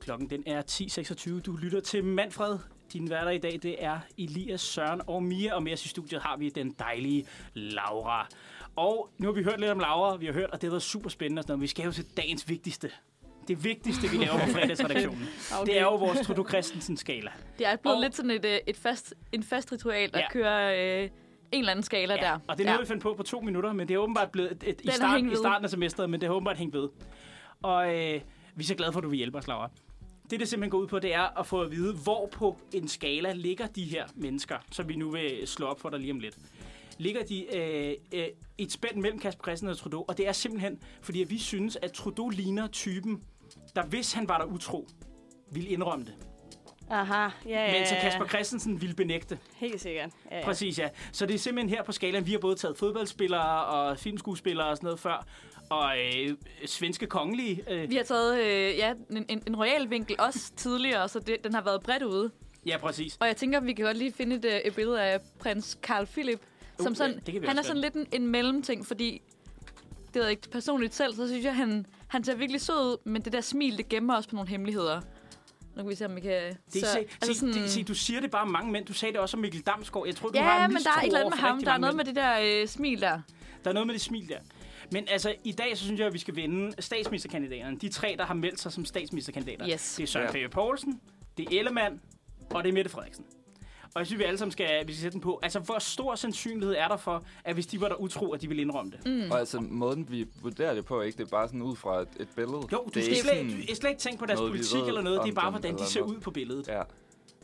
Klokken 0.00 0.30
den 0.30 0.42
er 0.46 0.62
10.26. 1.36 1.40
Du 1.40 1.56
lytter 1.56 1.80
til 1.80 2.04
Manfred. 2.04 2.58
Din 2.92 3.10
værter 3.10 3.30
i 3.30 3.38
dag, 3.38 3.58
det 3.62 3.84
er 3.84 3.98
Elias, 4.18 4.60
Søren 4.60 5.00
og 5.06 5.22
Mia. 5.22 5.54
Og 5.54 5.62
med 5.62 5.72
os 5.72 5.84
i 5.84 5.88
studiet 5.88 6.22
har 6.22 6.36
vi 6.36 6.48
den 6.48 6.70
dejlige 6.78 7.26
Laura. 7.54 8.28
Og 8.76 9.10
nu 9.18 9.26
har 9.28 9.32
vi 9.32 9.42
hørt 9.42 9.60
lidt 9.60 9.70
om 9.70 9.78
Laura, 9.78 10.16
vi 10.16 10.26
har 10.26 10.32
hørt, 10.32 10.50
og 10.50 10.60
det 10.60 10.66
har 10.68 10.70
været 10.70 10.82
super 10.82 11.10
spændende 11.10 11.40
og 11.40 11.42
sådan 11.42 11.52
noget. 11.52 11.62
Vi 11.62 11.66
skal 11.66 11.84
jo 11.84 11.92
til 11.92 12.04
dagens 12.16 12.48
vigtigste. 12.48 12.90
Det 13.48 13.64
vigtigste, 13.64 14.08
vi 14.10 14.16
laver 14.16 14.32
på 14.38 14.46
fredagsredaktionen. 14.50 15.28
Okay. 15.60 15.66
Det 15.72 15.78
er 15.78 15.82
jo 15.82 15.94
vores 15.96 16.20
Trudo 16.26 16.44
Christensen-skala. 16.48 17.30
Det 17.58 17.66
er 17.66 17.76
blevet 17.76 17.96
Og- 17.96 18.02
lidt 18.02 18.14
sådan 18.16 18.30
et, 18.30 18.44
øh, 18.44 18.58
et 18.66 18.76
fast, 18.76 19.14
en 19.32 19.42
fast 19.42 19.72
ritual 19.72 20.10
at 20.12 20.20
Ja. 20.20 20.30
køre 20.30 20.78
øh, 21.02 21.10
en 21.52 21.58
eller 21.58 21.70
anden 21.70 21.82
skala 21.82 22.16
der. 22.16 22.38
Og 22.48 22.58
det 22.58 22.64
er 22.66 22.70
noget, 22.70 22.80
vi 22.80 22.86
fandt 22.86 23.02
på 23.02 23.14
på 23.14 23.22
to 23.22 23.40
minutter, 23.40 23.72
men 23.72 23.88
det 23.88 23.94
er 23.94 23.98
åbenbart 23.98 24.30
blevet 24.30 24.52
et, 24.52 24.62
et, 24.66 24.80
i, 24.80 24.90
start, 24.90 25.20
i 25.22 25.36
starten 25.36 25.64
af 25.64 25.70
semesteret, 25.70 26.10
men 26.10 26.20
det 26.20 26.28
har 26.28 26.34
åbenbart 26.34 26.56
hængt 26.56 26.74
ved. 26.74 26.88
Og 27.62 27.94
øh, 27.94 28.20
vi 28.54 28.62
er 28.62 28.66
så 28.66 28.74
glade 28.74 28.92
for, 28.92 29.00
at 29.00 29.04
du 29.04 29.08
vil 29.08 29.16
hjælpe 29.16 29.38
os, 29.38 29.46
Laura. 29.48 29.70
Det, 30.30 30.40
det 30.40 30.48
simpelthen 30.48 30.70
går 30.70 30.78
ud 30.78 30.86
på, 30.86 30.98
det 30.98 31.14
er 31.14 31.38
at 31.38 31.46
få 31.46 31.60
at 31.60 31.70
vide, 31.70 31.94
hvor 31.94 32.26
på 32.26 32.58
en 32.72 32.88
skala 32.88 33.32
ligger 33.32 33.66
de 33.66 33.84
her 33.84 34.06
mennesker, 34.14 34.56
som 34.72 34.88
vi 34.88 34.96
nu 34.96 35.10
vil 35.10 35.42
slå 35.46 35.66
op 35.66 35.80
for 35.80 35.90
dig 35.90 36.00
lige 36.00 36.12
om 36.12 36.20
lidt. 36.20 36.38
Ligger 36.98 37.24
de 37.24 37.56
øh, 37.56 37.94
øh, 38.12 38.26
i 38.58 38.62
et 38.62 38.72
spænd 38.72 38.96
mellem 38.96 39.18
Kasper 39.18 39.42
Christensen 39.42 39.68
og 39.68 39.78
Trudeau, 39.78 40.04
og 40.08 40.18
det 40.18 40.28
er 40.28 40.32
simpelthen, 40.32 40.78
fordi 41.02 41.18
vi 41.18 41.38
synes, 41.38 41.78
at 41.82 41.92
Trudeau 41.92 42.28
ligner 42.28 42.66
typen, 42.66 43.22
der 43.76 43.86
hvis 43.86 44.12
han 44.12 44.28
var 44.28 44.38
der 44.38 44.44
utro, 44.44 44.88
ville 45.52 45.68
indrømme 45.68 46.04
det. 46.04 46.14
Aha, 46.90 47.14
ja, 47.14 47.30
ja, 47.46 47.72
Men 47.78 47.86
så 47.86 47.94
ja. 47.94 48.00
Kasper 48.00 48.26
Christensen 48.26 48.80
ville 48.80 48.94
benægte. 48.94 49.38
Helt 49.56 49.80
sikkert. 49.80 50.10
Ja, 50.30 50.38
ja. 50.38 50.44
Præcis, 50.44 50.78
ja. 50.78 50.88
Så 51.12 51.26
det 51.26 51.34
er 51.34 51.38
simpelthen 51.38 51.76
her 51.76 51.82
på 51.82 51.92
skalaen. 51.92 52.26
Vi 52.26 52.32
har 52.32 52.38
både 52.38 52.56
taget 52.56 52.78
fodboldspillere 52.78 53.64
og 53.64 53.98
filmskuespillere 53.98 54.66
og 54.68 54.76
sådan 54.76 54.86
noget 54.86 55.00
før. 55.00 55.26
Og 55.70 55.92
øh, 55.98 56.36
svenske 56.66 57.06
kongelige. 57.06 57.62
Øh, 57.70 57.90
Vi 57.90 57.96
har 57.96 58.02
taget 58.02 58.38
øh, 58.40 58.76
ja, 58.78 58.92
en, 59.10 59.26
en, 59.28 59.42
en 59.46 59.56
royal 59.56 59.90
vinkel 59.90 60.16
også 60.18 60.52
tidligere, 60.56 61.08
så 61.08 61.18
det, 61.18 61.44
den 61.44 61.54
har 61.54 61.62
været 61.62 61.82
bredt 61.82 62.02
ude. 62.02 62.30
ja, 62.66 62.76
præcis. 62.78 63.16
Og 63.20 63.26
jeg 63.26 63.36
tænker, 63.36 63.60
vi 63.60 63.72
kan 63.72 63.84
godt 63.84 63.96
lige 63.96 64.12
finde 64.12 64.36
et, 64.36 64.44
øh, 64.44 64.52
et 64.52 64.74
billede 64.74 65.02
af 65.02 65.20
prins 65.38 65.78
Carl 65.82 66.06
Philip. 66.06 66.40
Som 66.78 66.86
Uh, 66.92 66.96
sådan, 66.96 67.14
ja, 67.14 67.20
det 67.26 67.32
kan 67.32 67.42
vi 67.42 67.46
han 67.46 67.58
er 67.58 67.62
sådan 67.62 67.80
lidt 67.80 67.94
en, 67.94 68.06
en 68.12 68.26
mellemting, 68.26 68.86
fordi 68.86 69.22
det 70.14 70.22
jeg 70.22 70.30
ikke 70.30 70.50
personligt 70.50 70.94
selv, 70.94 71.14
så 71.14 71.26
synes 71.28 71.44
jeg, 71.44 71.56
han, 71.56 71.86
han 72.08 72.24
ser 72.24 72.34
virkelig 72.34 72.60
sød 72.60 72.74
ud, 72.74 72.96
men 73.04 73.22
det 73.22 73.32
der 73.32 73.40
smil, 73.40 73.76
det 73.78 73.88
gemmer 73.88 74.14
også 74.16 74.28
på 74.28 74.34
nogle 74.36 74.50
hemmeligheder. 74.50 75.00
Nu 75.76 75.82
kan 75.82 75.90
vi 75.90 75.94
se, 75.94 76.04
om 76.06 76.16
vi 76.16 76.20
kan... 76.20 76.56
Det, 76.72 76.80
så, 76.82 76.92
se, 76.92 76.98
altså 76.98 77.34
se, 77.40 77.46
det, 77.46 77.70
se, 77.70 77.82
du 77.82 77.94
siger 77.94 78.20
det 78.20 78.30
bare 78.30 78.42
om 78.42 78.48
mange 78.48 78.72
mænd. 78.72 78.86
Du 78.86 78.92
sagde 78.92 79.12
det 79.12 79.20
også 79.20 79.36
om 79.36 79.40
Mikkel 79.40 79.60
Damsgaard. 79.60 80.06
Jeg 80.06 80.16
tror, 80.16 80.28
du 80.28 80.38
har 80.38 80.58
Ja, 80.58 80.64
en 80.64 80.72
men 80.72 80.82
der 80.82 80.90
er 80.90 81.00
et 81.00 81.06
eller 81.06 81.18
andet 81.20 81.32
med 81.32 81.38
ham. 81.38 81.62
Der 81.64 81.72
er 81.72 81.78
noget 81.78 81.96
mænd. 81.96 82.06
med 82.06 82.14
det 82.14 82.22
der 82.22 82.60
øh, 82.62 82.68
smil 82.68 83.00
der. 83.00 83.20
Der 83.64 83.70
er 83.70 83.74
noget 83.74 83.86
med 83.86 83.94
det 83.94 84.02
smil 84.02 84.28
der. 84.28 84.38
Men 84.92 85.04
altså, 85.10 85.34
i 85.44 85.52
dag 85.52 85.76
så 85.78 85.84
synes 85.84 85.98
jeg, 85.98 86.06
at 86.06 86.12
vi 86.12 86.18
skal 86.18 86.36
vinde 86.36 86.82
statsministerkandidaterne. 86.82 87.78
De 87.78 87.88
tre, 87.88 88.14
der 88.18 88.24
har 88.24 88.34
meldt 88.34 88.60
sig 88.60 88.72
som 88.72 88.84
statsministerkandidater. 88.84 89.68
Yes. 89.72 89.94
Det 89.94 90.02
er 90.02 90.06
Søren 90.06 90.26
Ja. 90.26 90.32
Pape 90.32 90.48
Poulsen, 90.48 91.00
det 91.36 91.46
er 91.52 91.58
Ellemann, 91.58 92.00
og 92.50 92.62
det 92.64 92.68
er 92.68 92.72
Mette 92.74 92.90
Frederiksen. 92.90 93.24
Og 93.96 94.00
jeg 94.00 94.06
synes, 94.06 94.18
vi 94.18 94.24
alle 94.24 94.38
sammen 94.38 94.52
skal, 94.52 94.86
vi 94.86 94.92
skal 94.92 95.02
sætte 95.02 95.12
den 95.12 95.20
på. 95.20 95.40
Altså, 95.42 95.58
hvor 95.60 95.78
stor 95.78 96.14
sandsynlighed 96.14 96.74
er 96.78 96.88
der 96.88 96.96
for, 96.96 97.24
at 97.44 97.54
hvis 97.54 97.66
de 97.66 97.80
var 97.80 97.88
der 97.88 97.94
utro, 97.94 98.32
at 98.32 98.42
de 98.42 98.48
ville 98.48 98.60
indrømme 98.62 98.92
det? 98.92 99.06
Mm. 99.06 99.30
Og 99.30 99.38
altså, 99.38 99.60
måden 99.60 100.06
vi 100.10 100.26
vurderer 100.42 100.74
det 100.74 100.84
på, 100.84 101.00
ikke? 101.00 101.18
Det 101.18 101.24
er 101.24 101.28
bare 101.28 101.48
sådan 101.48 101.62
ud 101.62 101.76
fra 101.76 102.00
et, 102.00 102.08
et 102.20 102.28
billede. 102.36 102.56
Jo, 102.72 102.78
du 102.78 102.90
det 102.94 103.04
skal 103.04 103.16
er 103.16 103.22
slet, 103.22 103.44
du 103.56 103.62
skal 103.62 103.76
slet 103.76 103.90
ikke 103.90 104.00
tænke 104.00 104.18
på 104.18 104.26
deres 104.26 104.38
noget, 104.38 104.52
politik 104.52 104.80
ved 104.80 104.88
eller 104.88 105.02
noget. 105.02 105.20
Det 105.22 105.30
er 105.30 105.34
bare, 105.34 105.50
hvordan 105.50 105.78
de 105.78 105.86
ser 105.86 106.00
noget. 106.00 106.14
ud 106.14 106.20
på 106.20 106.30
billedet. 106.30 106.68
Ja. 106.68 106.82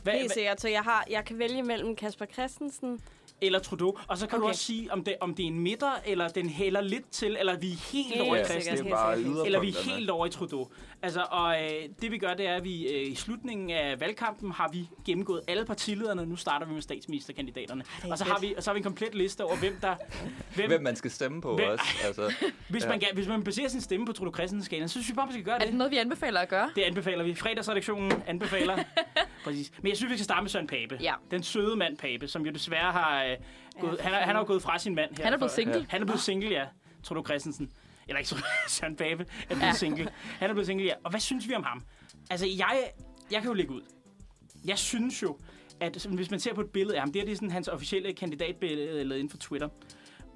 Hvad, 0.03 0.13
Helt 0.13 0.33
sikkert. 0.33 0.61
Så 0.61 0.69
jeg, 0.69 0.81
har, 0.81 1.05
jeg 1.09 1.25
kan 1.25 1.39
vælge 1.39 1.63
mellem 1.63 1.95
Kasper 1.95 2.25
Christensen. 2.25 3.01
Eller 3.41 3.59
Trudeau. 3.59 3.97
Og 4.07 4.17
så 4.17 4.27
kan 4.27 4.39
du 4.39 4.43
Okay. 4.45 4.49
også 4.51 4.63
sige, 4.63 4.91
om 4.91 5.03
det, 5.03 5.15
om 5.21 5.35
det 5.35 5.43
er 5.43 5.47
en 5.47 5.59
midter, 5.59 5.91
eller 6.05 6.27
den 6.27 6.49
hælder 6.49 6.81
lidt 6.81 7.09
til, 7.11 7.37
eller 7.39 7.57
vi 7.57 7.71
er 7.71 7.91
helt, 7.91 8.07
Helt 8.07 8.21
over 8.21 8.35
i 8.35 8.39
det 8.39 8.47
sikkert. 8.47 9.45
Eller 9.45 9.59
vi 9.59 9.69
er 9.69 9.95
helt 9.95 10.09
over 10.09 10.25
i 10.25 10.29
Trudeau. 10.29 10.67
Altså, 11.01 11.25
og 11.31 11.63
øh, 11.63 11.69
det 12.01 12.11
vi 12.11 12.17
gør, 12.17 12.33
det 12.33 12.47
er, 12.47 12.55
at 12.55 12.63
vi 12.63 12.87
øh, 12.87 13.11
i 13.11 13.15
slutningen 13.15 13.69
af 13.69 13.99
valgkampen 13.99 14.51
har 14.51 14.69
vi 14.73 14.89
gennemgået 15.05 15.41
alle 15.47 15.65
partilederne. 15.65 16.25
Nu 16.25 16.35
starter 16.35 16.65
vi 16.65 16.73
med 16.73 16.81
statsministerkandidaterne. 16.81 17.83
er 18.03 18.11
Og 18.11 18.17
så 18.17 18.23
har, 18.23 18.39
vi, 18.39 18.53
og 18.57 18.63
så 18.63 18.69
har 18.69 18.73
vi 18.73 18.77
en 18.79 18.83
komplet 18.83 19.15
liste 19.15 19.43
over, 19.45 19.55
hvem 19.55 19.77
der... 19.81 19.95
Hvem, 20.55 20.67
Hvem 20.67 20.83
man 20.83 20.95
skal 20.95 21.11
stemme 21.11 21.41
på 21.41 21.55
Hvem- 21.55 21.69
også. 21.69 21.85
Altså, 22.05 22.33
hvis, 22.69 22.83
ja. 22.83 22.89
man, 22.89 23.01
hvis 23.13 23.27
man 23.27 23.43
baserer 23.43 23.67
sin 23.67 23.81
stemme 23.81 24.05
på 24.05 24.13
Trudeau 24.13 24.33
Christensen-skalaen, 24.33 24.87
så 24.87 24.91
synes 24.93 25.09
vi 25.09 25.13
bare, 25.13 25.25
man 25.25 25.33
skal 25.33 25.45
gøre 25.45 25.55
Er 25.55 25.59
det 25.59 25.67
det. 25.67 25.75
noget, 25.77 25.91
vi 25.91 25.97
anbefaler 25.97 26.39
at 26.39 26.49
gøre? 26.49 26.71
Det 26.75 26.81
anbefaler 26.81 27.23
vi. 27.23 27.35
Fredagsredaktionen 27.35 28.11
anbefaler. 28.27 28.83
Præcis. 29.43 29.71
Men 29.81 29.89
jeg 29.89 29.97
synes, 29.97 30.11
vi 30.11 30.17
skal 30.17 30.23
starte 30.23 30.41
med 30.41 30.49
Søren 30.49 30.67
Pape. 30.67 30.97
Ja. 31.01 31.13
Den 31.31 31.43
søde 31.43 31.75
mand 31.75 31.97
Pape, 31.97 32.27
som 32.27 32.45
jo 32.45 32.51
desværre 32.51 32.91
har... 32.91 33.32
Øh, 33.77 33.81
gået, 33.81 33.99
han, 34.01 34.13
er, 34.13 34.17
han 34.17 34.35
er 34.35 34.39
jo 34.39 34.45
gået 34.45 34.61
fra 34.61 34.79
sin 34.79 34.95
mand 34.95 35.15
her. 35.17 35.23
Han 35.23 35.33
er 35.33 35.37
blevet 35.37 35.51
for- 35.51 35.55
single. 35.55 35.85
Han 35.89 36.01
er 36.01 36.05
blevet 36.05 36.21
single, 36.21 36.49
ja. 36.49 36.65
Trudeau 37.03 37.25
Christensen. 37.25 37.71
Eller 38.07 38.19
ikke 38.19 38.35
Søren 38.67 38.95
Pape 38.95 39.25
er 39.43 39.45
blevet 39.47 39.61
Ja. 39.61 39.73
single. 39.73 40.09
Han 40.39 40.49
er 40.49 40.53
blevet 40.53 40.67
single, 40.67 40.85
ja. 40.85 40.93
Og 41.03 41.09
hvad 41.11 41.19
synes 41.19 41.47
vi 41.49 41.55
om 41.55 41.63
ham? 41.63 41.83
Altså, 42.29 42.45
jeg, 42.57 42.91
jeg 43.31 43.41
kan 43.41 43.47
jo 43.49 43.53
lægge 43.53 43.71
ud. 43.73 43.81
Jeg 44.65 44.77
synes 44.77 45.21
jo, 45.23 45.37
at 45.79 46.05
hvis 46.09 46.31
man 46.31 46.39
ser 46.39 46.53
på 46.53 46.61
et 46.61 46.69
billede 46.69 46.95
af 46.95 47.01
ham, 47.01 47.11
det 47.11 47.21
her 47.21 47.25
det 47.25 47.31
er 47.31 47.35
sådan 47.35 47.51
hans 47.51 47.67
officielle 47.67 48.13
kandidatbillede 48.13 49.03
lavet 49.03 49.19
inden 49.19 49.29
for 49.29 49.37
Twitter. 49.37 49.69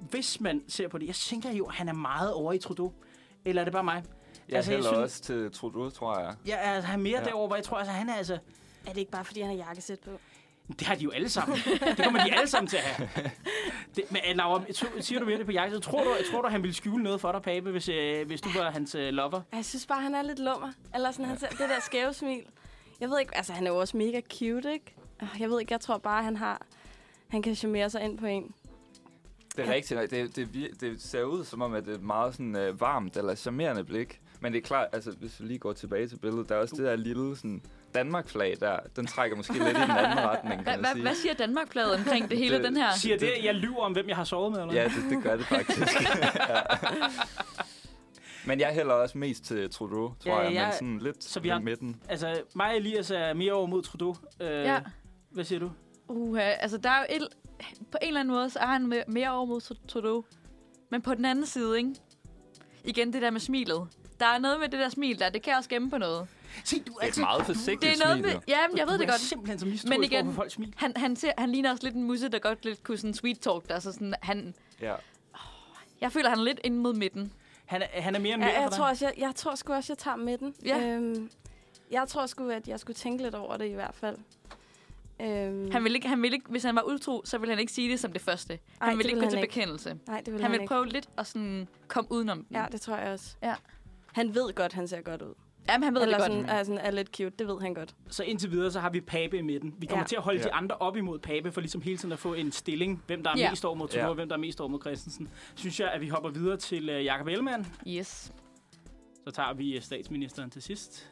Hvis 0.00 0.40
man 0.40 0.62
ser 0.68 0.88
på 0.88 0.98
det, 0.98 1.06
jeg 1.06 1.14
tænker 1.14 1.50
jo, 1.52 1.64
at 1.64 1.74
han 1.74 1.88
er 1.88 1.92
meget 1.92 2.32
over 2.32 2.52
i 2.52 2.58
Trudeau. 2.58 2.92
Eller 3.44 3.62
er 3.62 3.64
det 3.64 3.72
bare 3.72 3.84
mig? 3.84 4.02
Jeg 4.48 4.56
Altså, 4.56 4.70
jeg 4.72 4.76
hælder 4.78 4.90
synes- 4.92 5.02
også 5.04 5.22
til 5.22 5.52
Trudeau, 5.52 5.90
tror 5.90 6.18
jeg. 6.20 6.34
Jeg 6.46 6.58
er, 6.76 6.80
han 6.80 6.98
er 7.00 7.02
mere 7.02 7.12
ja. 7.12 7.18
Ja. 7.18 7.24
derovre, 7.24 7.46
hvor 7.46 7.56
jeg 7.56 7.64
tror, 7.64 7.76
altså, 7.78 7.92
han 7.92 8.08
er 8.08 8.14
altså... 8.14 8.34
Er 8.86 8.90
det 8.92 8.96
ikke 8.98 9.10
bare, 9.10 9.24
fordi 9.24 9.40
han 9.40 9.50
har 9.50 9.56
jakkesæt 9.56 9.98
på? 10.00 10.10
Det 10.68 10.86
har 10.86 10.94
de 10.94 11.04
jo 11.04 11.10
alle 11.10 11.28
sammen. 11.28 11.58
Det 11.96 12.04
kommer 12.04 12.24
de 12.24 12.32
alle 12.34 12.48
sammen 12.48 12.68
til 12.68 12.76
at 12.76 12.82
have. 12.82 13.08
Det, 13.96 14.04
men 14.10 14.20
Laura, 14.36 14.62
siger 15.00 15.20
du 15.20 15.26
mere 15.26 15.38
det 15.38 15.46
på 15.46 15.52
jagt? 15.52 15.82
Tror 15.82 16.04
du, 16.04 16.10
tror 16.30 16.42
du, 16.42 16.48
han 16.48 16.62
ville 16.62 16.74
skjule 16.74 17.02
noget 17.02 17.20
for 17.20 17.32
dig, 17.32 17.42
Pape, 17.42 17.70
hvis, 17.70 17.88
øh, 17.88 18.26
hvis 18.26 18.40
du 18.40 18.48
var 18.56 18.70
hans 18.70 18.94
øh, 18.94 19.08
lover? 19.12 19.40
Jeg 19.52 19.64
synes 19.64 19.86
bare, 19.86 20.00
han 20.02 20.14
er 20.14 20.22
lidt 20.22 20.38
lummer. 20.38 20.72
Eller 20.94 21.10
sådan, 21.10 21.24
han 21.26 21.38
ser, 21.38 21.48
det 21.48 21.58
der 21.58 21.80
skæve 21.80 22.12
smil. 22.12 22.42
Jeg 23.00 23.10
ved 23.10 23.20
ikke, 23.20 23.36
altså 23.36 23.52
han 23.52 23.66
er 23.66 23.70
jo 23.70 23.76
også 23.76 23.96
mega 23.96 24.20
cute, 24.38 24.72
ikke? 24.72 24.94
Jeg 25.38 25.50
ved 25.50 25.60
ikke, 25.60 25.72
jeg 25.72 25.80
tror 25.80 25.98
bare, 25.98 26.22
han 26.24 26.36
har... 26.36 26.62
Han 27.28 27.42
kan 27.42 27.54
charmere 27.54 27.90
sig 27.90 28.02
ind 28.02 28.18
på 28.18 28.26
en. 28.26 28.54
Det 29.56 29.64
er 29.64 29.68
Ja. 29.68 29.74
rigtigt. 29.74 30.10
Det, 30.10 30.36
det, 30.36 30.80
det 30.80 31.02
ser 31.02 31.22
ud 31.22 31.44
som 31.44 31.62
om, 31.62 31.74
at 31.74 31.84
det 31.84 31.90
er 31.90 31.96
et 31.96 32.02
meget 32.02 32.32
sådan, 32.34 32.56
øh, 32.56 32.80
varmt 32.80 33.16
eller 33.16 33.34
charmerende 33.34 33.84
blik. 33.84 34.20
Men 34.40 34.52
det 34.52 34.58
er 34.58 34.62
klart, 34.62 34.88
altså 34.92 35.10
hvis 35.10 35.40
vi 35.40 35.46
lige 35.46 35.58
går 35.58 35.72
tilbage 35.72 36.08
til 36.08 36.16
billedet, 36.18 36.48
der 36.48 36.54
er 36.54 36.58
også 36.60 36.76
det 36.76 36.84
der 36.84 36.96
lille 36.96 37.36
sådan, 37.36 37.62
Danmark-flag 37.94 38.56
der. 38.60 38.78
Den 38.96 39.06
trækker 39.06 39.36
måske 39.36 39.52
lidt 39.52 39.62
i 39.62 39.66
den 39.68 39.76
anden 39.90 40.18
retning, 40.30 40.64
kan 40.64 40.80
hva, 40.80 40.92
man 40.94 41.02
hvad 41.02 41.14
sige. 41.14 41.22
siger 41.22 41.34
Danmark-bladet 41.34 41.94
omkring 41.94 42.30
det 42.30 42.38
hele 42.38 42.56
Det- 42.56 42.64
den 42.64 42.76
her? 42.76 42.92
Siger 42.92 43.18
det, 43.18 43.26
at 43.28 43.44
jeg 43.44 43.54
lyver 43.54 43.80
om, 43.80 43.92
hvem 43.92 44.08
jeg 44.08 44.16
har 44.16 44.24
sovet 44.24 44.52
med? 44.52 44.60
Eller? 44.60 44.74
Ja, 44.74 44.84
det, 44.84 45.10
det 45.10 45.22
gør 45.22 45.36
det 45.36 45.46
faktisk. 45.46 46.00
ja. 46.48 46.60
Men 48.46 48.60
jeg 48.60 48.68
hælder 48.68 48.92
også 48.94 49.18
mest 49.18 49.44
til 49.44 49.70
Trudeau, 49.70 50.14
tror 50.20 50.32
Ja, 50.32 50.38
jeg. 50.38 50.54
jeg- 50.54 50.64
Men 50.64 50.72
sådan 50.72 50.98
lidt 50.98 51.24
så 51.24 51.40
vi 51.40 51.48
har- 51.48 51.58
midten. 51.58 52.02
Altså, 52.08 52.40
mig 52.54 52.66
og 52.70 52.76
Elias 52.76 53.10
er 53.10 53.34
mere 53.34 53.52
over 53.52 53.66
mod 53.66 53.82
Trudeau. 53.82 54.16
Øh, 54.40 54.48
Ja. 54.50 54.80
Hvad 55.30 55.44
siger 55.44 55.58
du? 55.58 55.70
Uh, 56.08 56.38
altså, 56.40 56.76
der 56.78 56.90
er 56.90 56.98
jo 56.98 57.04
et, 57.16 57.28
på 57.92 57.98
en 58.02 58.08
eller 58.08 58.20
anden 58.20 58.34
måde, 58.34 58.50
så 58.50 58.58
er 58.58 58.66
han 58.66 58.92
me- 58.92 59.04
mere 59.12 59.30
over 59.32 59.46
mod 59.46 59.60
Tru- 59.62 59.86
Trudeau. 59.88 60.24
Men 60.90 61.02
på 61.02 61.14
den 61.14 61.24
anden 61.24 61.46
side, 61.46 61.78
ikke? 61.78 61.90
Igen 62.84 63.12
det 63.12 63.22
der 63.22 63.30
med 63.30 63.40
smilet. 63.40 63.88
Der 64.20 64.26
er 64.26 64.38
noget 64.38 64.60
med 64.60 64.68
det 64.68 64.78
der 64.80 64.88
smil 64.88 65.18
der, 65.18 65.28
det 65.30 65.42
kan 65.42 65.54
også 65.56 65.68
gemme 65.68 65.90
på 65.90 65.98
noget. 65.98 66.26
Se, 66.64 66.78
du 66.80 66.92
Det 66.92 67.02
er 67.02 67.08
et 67.08 67.18
meget 67.18 67.46
forsigtigt 67.46 67.80
Det 67.82 67.92
er 67.92 68.04
noget 68.04 68.18
smil, 68.18 68.32
med... 68.34 68.40
Ja, 68.48 68.58
men 68.68 68.78
jeg 68.78 68.86
ved 68.86 68.94
du 68.94 69.00
det 69.00 69.08
godt. 69.08 69.20
simpelthen 69.20 69.58
så 69.58 69.66
mistroisk 69.66 69.88
Men 69.98 70.04
igen- 70.04 70.32
folks 70.34 70.52
smil. 70.52 70.74
Han, 70.76 70.92
han, 70.96 71.16
ser, 71.16 71.32
han 71.38 71.52
ligner 71.52 71.70
også 71.70 71.84
lidt 71.84 71.94
en 71.94 72.02
musse, 72.02 72.28
der 72.28 72.38
godt 72.38 72.64
lidt 72.64 72.82
kunne 72.84 72.98
sådan 72.98 73.14
sweet 73.14 73.40
talk 73.40 73.68
der. 73.68 73.78
Så 73.78 73.92
sådan, 73.92 74.14
han, 74.22 74.54
Ja. 74.80 74.94
jeg 76.00 76.12
føler, 76.12 76.28
han 76.28 76.38
er 76.38 76.42
lidt 76.44 76.60
inde 76.64 76.76
mod 76.78 76.94
midten. 76.94 77.32
Han 77.66 77.82
er, 77.82 78.00
han 78.02 78.14
er 78.14 78.18
mere 78.18 78.30
Ja, 78.30 78.36
mere 78.36 78.60
jeg, 78.60 78.70
tror 78.70 78.88
også, 78.88 79.04
jeg, 79.04 79.14
jeg 79.18 79.34
tror 79.34 79.54
sgu 79.54 79.72
også, 79.72 79.92
jeg 79.92 79.98
tager 79.98 80.16
midten. 80.16 80.54
Ja. 80.64 80.86
Øhm, 80.86 81.30
jeg 81.90 82.08
tror 82.08 82.26
sgu, 82.26 82.48
at 82.48 82.68
jeg 82.68 82.80
skulle 82.80 82.94
tænke 82.94 83.22
lidt 83.22 83.34
over 83.34 83.56
det 83.56 83.66
i 83.68 83.72
hvert 83.74 83.94
fald. 83.94 84.16
Øhm, 85.20 85.70
Han 85.70 85.84
vil 85.84 85.94
ikke, 85.94 86.08
han 86.08 86.22
vil 86.22 86.32
ikke, 86.32 86.46
hvis 86.48 86.62
han 86.62 86.74
var 86.76 86.82
utro, 86.82 87.22
så 87.24 87.38
ville 87.38 87.52
han 87.52 87.60
ikke 87.60 87.72
sige 87.72 87.90
det 87.90 88.00
som 88.00 88.12
det 88.12 88.20
første. 88.22 88.52
Ej, 88.54 88.58
Han 88.80 88.88
det 88.90 88.98
vil 88.98 89.06
ikke 89.06 89.20
gå 89.20 89.30
til 89.30 89.38
ikke. 89.38 89.48
bekendelse. 89.48 89.96
Nej, 90.06 90.20
det 90.20 90.26
vil 90.26 90.32
Han 90.32 90.42
han, 90.42 90.52
vil 90.52 90.60
ikke. 90.60 90.68
prøve 90.68 90.86
lidt 90.88 91.08
at 91.18 91.26
sådan 91.26 91.68
komme 91.88 92.12
udenom 92.12 92.44
den. 92.44 92.56
Ja, 92.56 92.66
det 92.72 92.80
tror 92.80 92.96
jeg 92.96 93.12
også. 93.12 93.36
Ja. 93.42 93.54
Han 94.12 94.34
ved 94.34 94.54
godt, 94.54 94.72
han 94.72 94.88
ser 94.88 95.00
godt 95.00 95.22
ud. 95.22 95.34
Jamen, 95.68 95.84
han 95.84 95.94
ved 95.94 96.02
Eller 96.02 96.18
det 96.18 96.26
godt. 96.26 96.32
sådan, 96.32 96.58
er, 96.58 96.62
sådan, 96.62 96.78
er 96.78 96.90
lidt 96.90 97.16
cute, 97.16 97.30
det 97.38 97.46
ved 97.48 97.60
han 97.60 97.74
godt. 97.74 97.94
Så 98.10 98.22
indtil 98.22 98.50
videre, 98.50 98.70
så 98.70 98.80
har 98.80 98.90
vi 98.90 99.00
Pape 99.00 99.38
i 99.38 99.42
midten. 99.42 99.74
Vi 99.78 99.86
kommer 99.86 100.02
Ja. 100.02 100.06
til 100.06 100.16
at 100.16 100.22
holde 100.22 100.38
Ja. 100.38 100.44
de 100.44 100.52
andre 100.52 100.76
op 100.76 100.96
imod 100.96 101.18
Pape, 101.18 101.52
for 101.52 101.60
ligesom 101.60 101.80
hele 101.80 101.96
tiden 101.98 102.12
at 102.12 102.18
få 102.18 102.34
en 102.34 102.52
stilling. 102.52 103.02
Hvem 103.06 103.22
der 103.22 103.30
er 103.30 103.34
Ja. 103.38 103.50
mest 103.50 103.64
over 103.64 103.74
mod 103.74 103.88
Trudeau, 103.88 104.02
Ja. 104.04 104.08
og 104.08 104.14
hvem 104.14 104.28
der 104.28 104.36
er 104.36 104.40
mest 104.40 104.60
over 104.60 104.68
mod 104.70 104.80
Christensen. 104.80 105.28
Synes 105.54 105.80
jeg, 105.80 105.90
at 105.92 106.00
vi 106.00 106.08
hopper 106.08 106.30
videre 106.30 106.56
til 106.56 106.90
uh, 106.98 107.04
Jakob 107.04 107.26
Ellemann. 107.26 107.66
Yes. 107.88 108.32
Så 109.24 109.30
tager 109.34 109.52
vi 109.54 109.76
øh, 109.76 109.82
statsministeren 109.82 110.50
til 110.50 110.62
sidst. 110.62 111.10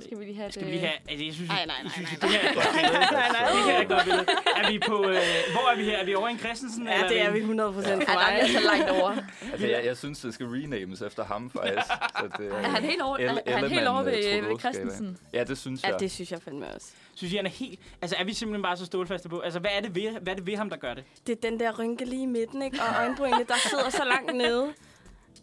Så 0.00 0.04
skal 0.06 0.18
vi 0.18 0.24
lige 0.24 0.36
have 0.36 0.50
Skal 0.52 0.60
det. 0.62 0.66
vi 0.66 0.72
lige 0.72 0.86
have... 0.86 0.98
Altså, 1.08 1.24
jeg 1.24 1.34
synes, 1.34 1.50
Ej, 1.50 1.66
nej, 1.66 1.74
jeg 1.76 1.84
nej, 1.84 1.92
synes, 1.92 2.10
nej, 2.12 2.20
det 2.20 2.30
her 2.30 2.48
er 2.50 2.54
godt 2.54 2.66
billede. 2.74 2.98
Nej, 3.12 3.28
nej. 3.36 3.50
Det 3.54 3.62
her 3.72 3.78
er 3.78 3.84
godt 3.94 4.04
billede. 4.04 4.26
Er 4.56 4.70
vi 4.72 4.78
på... 4.78 4.96
Øh, 5.08 5.16
hvor 5.54 5.70
er 5.72 5.76
vi 5.76 5.84
her? 5.84 5.96
Er 5.98 6.04
vi 6.04 6.14
over 6.14 6.28
i 6.28 6.30
en 6.32 6.38
Christensen? 6.38 6.86
Ja, 6.86 6.94
eller 6.94 7.08
det 7.08 7.20
er 7.22 7.26
vi... 7.30 7.34
vi 7.34 7.38
100 7.40 7.72
procent 7.72 8.04
for 8.04 8.12
Ja, 8.12 8.18
der 8.18 8.24
er 8.24 8.30
mig. 8.30 8.36
vi 8.36 8.40
altså 8.40 8.60
langt 8.76 8.90
over. 8.90 9.10
Altså, 9.52 9.66
jeg, 9.66 9.84
jeg 9.84 9.96
synes, 9.96 10.20
det 10.20 10.34
skal 10.34 10.46
renames 10.46 11.02
efter 11.02 11.24
ham, 11.24 11.50
faktisk. 11.50 11.86
Så 12.20 12.28
det, 12.38 12.46
Er 12.52 12.68
han 12.68 12.82
helt 12.82 13.02
over, 13.02 13.16
er, 13.18 13.56
han 13.56 13.70
helt 13.70 13.88
over 13.88 14.02
ved, 14.02 14.12
Ellemann, 14.12 14.52
ved. 14.52 14.58
Christensen? 14.58 15.18
Ja, 15.32 15.44
det 15.44 15.58
synes 15.58 15.82
Ja, 15.84 15.88
jeg. 15.88 16.00
det 16.00 16.10
synes 16.10 16.32
jeg 16.32 16.42
fandme 16.42 16.66
også. 16.74 16.88
Synes 17.14 17.32
I, 17.32 17.36
han 17.36 17.46
er 17.46 17.50
helt... 17.50 17.80
Altså, 18.02 18.16
er 18.20 18.24
vi 18.24 18.32
simpelthen 18.34 18.62
bare 18.62 18.76
så 18.76 18.86
stålfaste 18.86 19.28
på? 19.28 19.40
Altså, 19.40 19.58
hvad 19.60 19.70
er 19.76 19.80
det 19.80 19.94
ved, 19.94 20.10
hvad 20.20 20.32
er 20.32 20.36
det 20.36 20.46
ved 20.46 20.56
ham, 20.56 20.70
der 20.70 20.76
gør 20.76 20.94
det? 20.94 21.04
Det 21.26 21.32
er 21.44 21.50
den 21.50 21.60
der 21.60 21.78
rynke 21.78 22.04
lige 22.04 22.22
i 22.22 22.26
midten, 22.26 22.62
ikke? 22.62 22.78
Og 22.80 22.96
øjenbrynene, 23.02 23.44
der 23.48 23.54
sidder 23.70 23.90
så 23.90 24.02
langt 24.04 24.34
nede. 24.36 24.72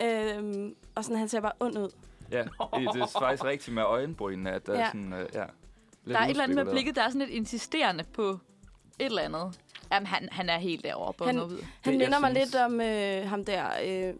Øhm, 0.04 0.76
og 0.96 1.04
sådan, 1.04 1.18
han 1.18 1.30
ser 1.30 1.40
bare 1.42 1.52
ond 1.60 1.78
ud. 1.78 1.90
Ja, 2.32 2.38
det, 2.44 3.02
er 3.02 3.18
faktisk 3.20 3.44
rigtigt 3.46 3.76
med 3.76 3.84
øjenbrynene, 3.84 4.52
at 4.52 4.66
der 4.68 4.74
ja. 4.74 4.80
Ja. 4.80 4.86
er 4.86 4.90
sådan, 4.90 5.14
øh, 5.14 5.20
ja. 5.20 5.44
lidt 6.06 6.16
Der 6.16 6.20
er 6.20 6.24
et 6.26 6.30
eller 6.30 6.44
andet 6.44 6.56
med 6.66 6.72
blikket, 6.74 6.96
der 6.96 7.02
er 7.02 7.08
sådan 7.10 7.20
lidt 7.22 7.30
insisterende 7.32 8.04
på 8.14 8.30
et 8.30 8.40
eller 9.00 9.22
andet. 9.22 9.60
Jamen, 9.92 10.08
han, 10.08 10.30
han 10.32 10.50
er 10.50 10.58
helt 10.58 10.84
derovre 10.84 11.14
på 11.14 11.26
Han- 11.26 11.36
noget 11.36 11.52
ud. 11.52 11.58
Han 11.82 11.94
Det, 11.94 12.00
minder 12.00 12.20
mig 12.20 12.32
synes- 12.36 12.46
lidt 12.52 12.56
om 12.56 12.82
øh, 12.82 13.30
ham 13.30 13.46
der 13.46 13.66
øh, 13.86 14.14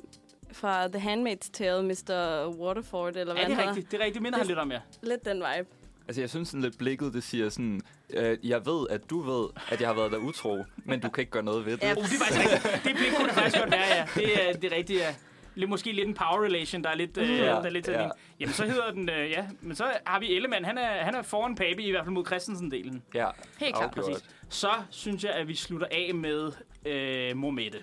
fra 0.52 0.88
The 0.88 1.14
Handmaid's 1.14 1.50
Tale, 1.54 1.84
Mr. 1.84 2.48
Waterford, 2.60 3.16
eller 3.16 3.34
hvad 3.34 3.44
Er 3.44 3.48
det 3.48 3.56
han 3.56 3.56
hedder. 3.56 3.68
rigtigt? 3.70 3.92
Det 3.92 3.98
er 4.00 4.02
rigtigt. 4.02 4.14
Det 4.14 4.22
minder 4.24 4.38
han 4.38 4.48
lidt 4.48 4.60
om, 4.60 4.72
ja. 4.72 4.80
Lidt 5.04 5.26
den 5.26 5.38
vibe. 5.38 5.70
Altså, 6.08 6.22
jeg 6.22 6.30
synes 6.30 6.50
sådan 6.50 6.62
lidt 6.62 6.78
blikket, 6.78 7.14
det 7.14 7.24
siger 7.24 7.50
sådan, 7.50 7.82
øh, 8.10 8.38
jeg 8.44 8.66
ved, 8.66 8.88
at 8.90 9.10
du 9.10 9.22
ved, 9.22 9.48
at 9.70 9.82
jeg 9.82 9.90
har 9.90 9.96
været 9.96 10.12
der 10.12 10.18
utro, 10.18 10.64
men 10.86 11.00
du 11.00 11.10
kan 11.10 11.22
ikke 11.22 11.32
gøre 11.32 11.44
noget 11.44 11.66
ved 11.66 11.72
det. 11.78 11.84
Ja. 11.84 11.92
Uh, 11.98 12.04
det 12.04 12.04
er 12.04 12.26
faktisk. 12.26 12.84
Det 12.84 12.96
blik 12.96 13.12
kunne 13.16 13.28
det 13.28 13.34
faktisk 13.36 13.60
godt 13.62 13.72
være, 13.72 13.88
ja. 13.96 14.06
Det 14.16 14.50
er, 14.50 14.54
det 14.54 14.74
er 14.74 14.78
rigtigt, 14.78 15.00
ja. 15.00 15.16
Lidt, 15.56 15.70
måske 15.70 15.92
lidt 15.92 16.08
en 16.08 16.14
power 16.14 16.44
relation, 16.44 16.84
der 16.84 16.90
er 16.90 16.96
lidt, 16.96 17.18
øh, 17.18 17.30
Ja, 17.30 17.46
der 17.46 17.62
er 17.62 17.70
lidt 17.70 17.88
ja. 17.88 18.04
en. 18.04 18.12
Jamen, 18.40 18.54
så 18.54 18.66
hedder 18.66 18.92
den, 18.92 19.10
øh, 19.10 19.30
ja. 19.32 19.46
Men 19.62 19.76
så 19.76 19.92
har 20.06 20.20
vi 20.20 20.34
Ellemann. 20.36 20.66
Han 20.66 20.78
er, 20.78 21.04
han 21.04 21.16
er 21.16 21.22
foran 21.22 21.56
Pape, 21.56 21.84
i 21.84 21.92
hvert 21.92 22.04
fald 22.06 22.14
mod 22.14 22.26
Christensen-delen. 22.26 23.02
Ja, 23.14 23.28
Helt 23.60 23.76
klart. 23.76 23.90
afgjort. 23.90 24.06
Præcis. 24.06 24.30
Så 24.50 24.70
synes 24.90 25.24
jeg, 25.24 25.32
at 25.32 25.48
vi 25.48 25.56
slutter 25.56 25.88
af 25.92 26.12
med 26.16 26.52
øh, 26.86 27.38
Momette. 27.38 27.78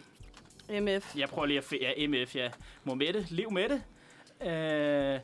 MF. 0.80 1.16
Jeg 1.16 1.28
prøver 1.28 1.46
lige 1.46 1.58
at... 1.58 1.72
Ja, 1.80 2.06
MF, 2.08 2.36
ja. 2.36 2.48
Momette. 2.84 3.26
Lev 3.30 3.50
med 3.52 3.68
det. 3.68 3.82
Øh, 4.52 5.20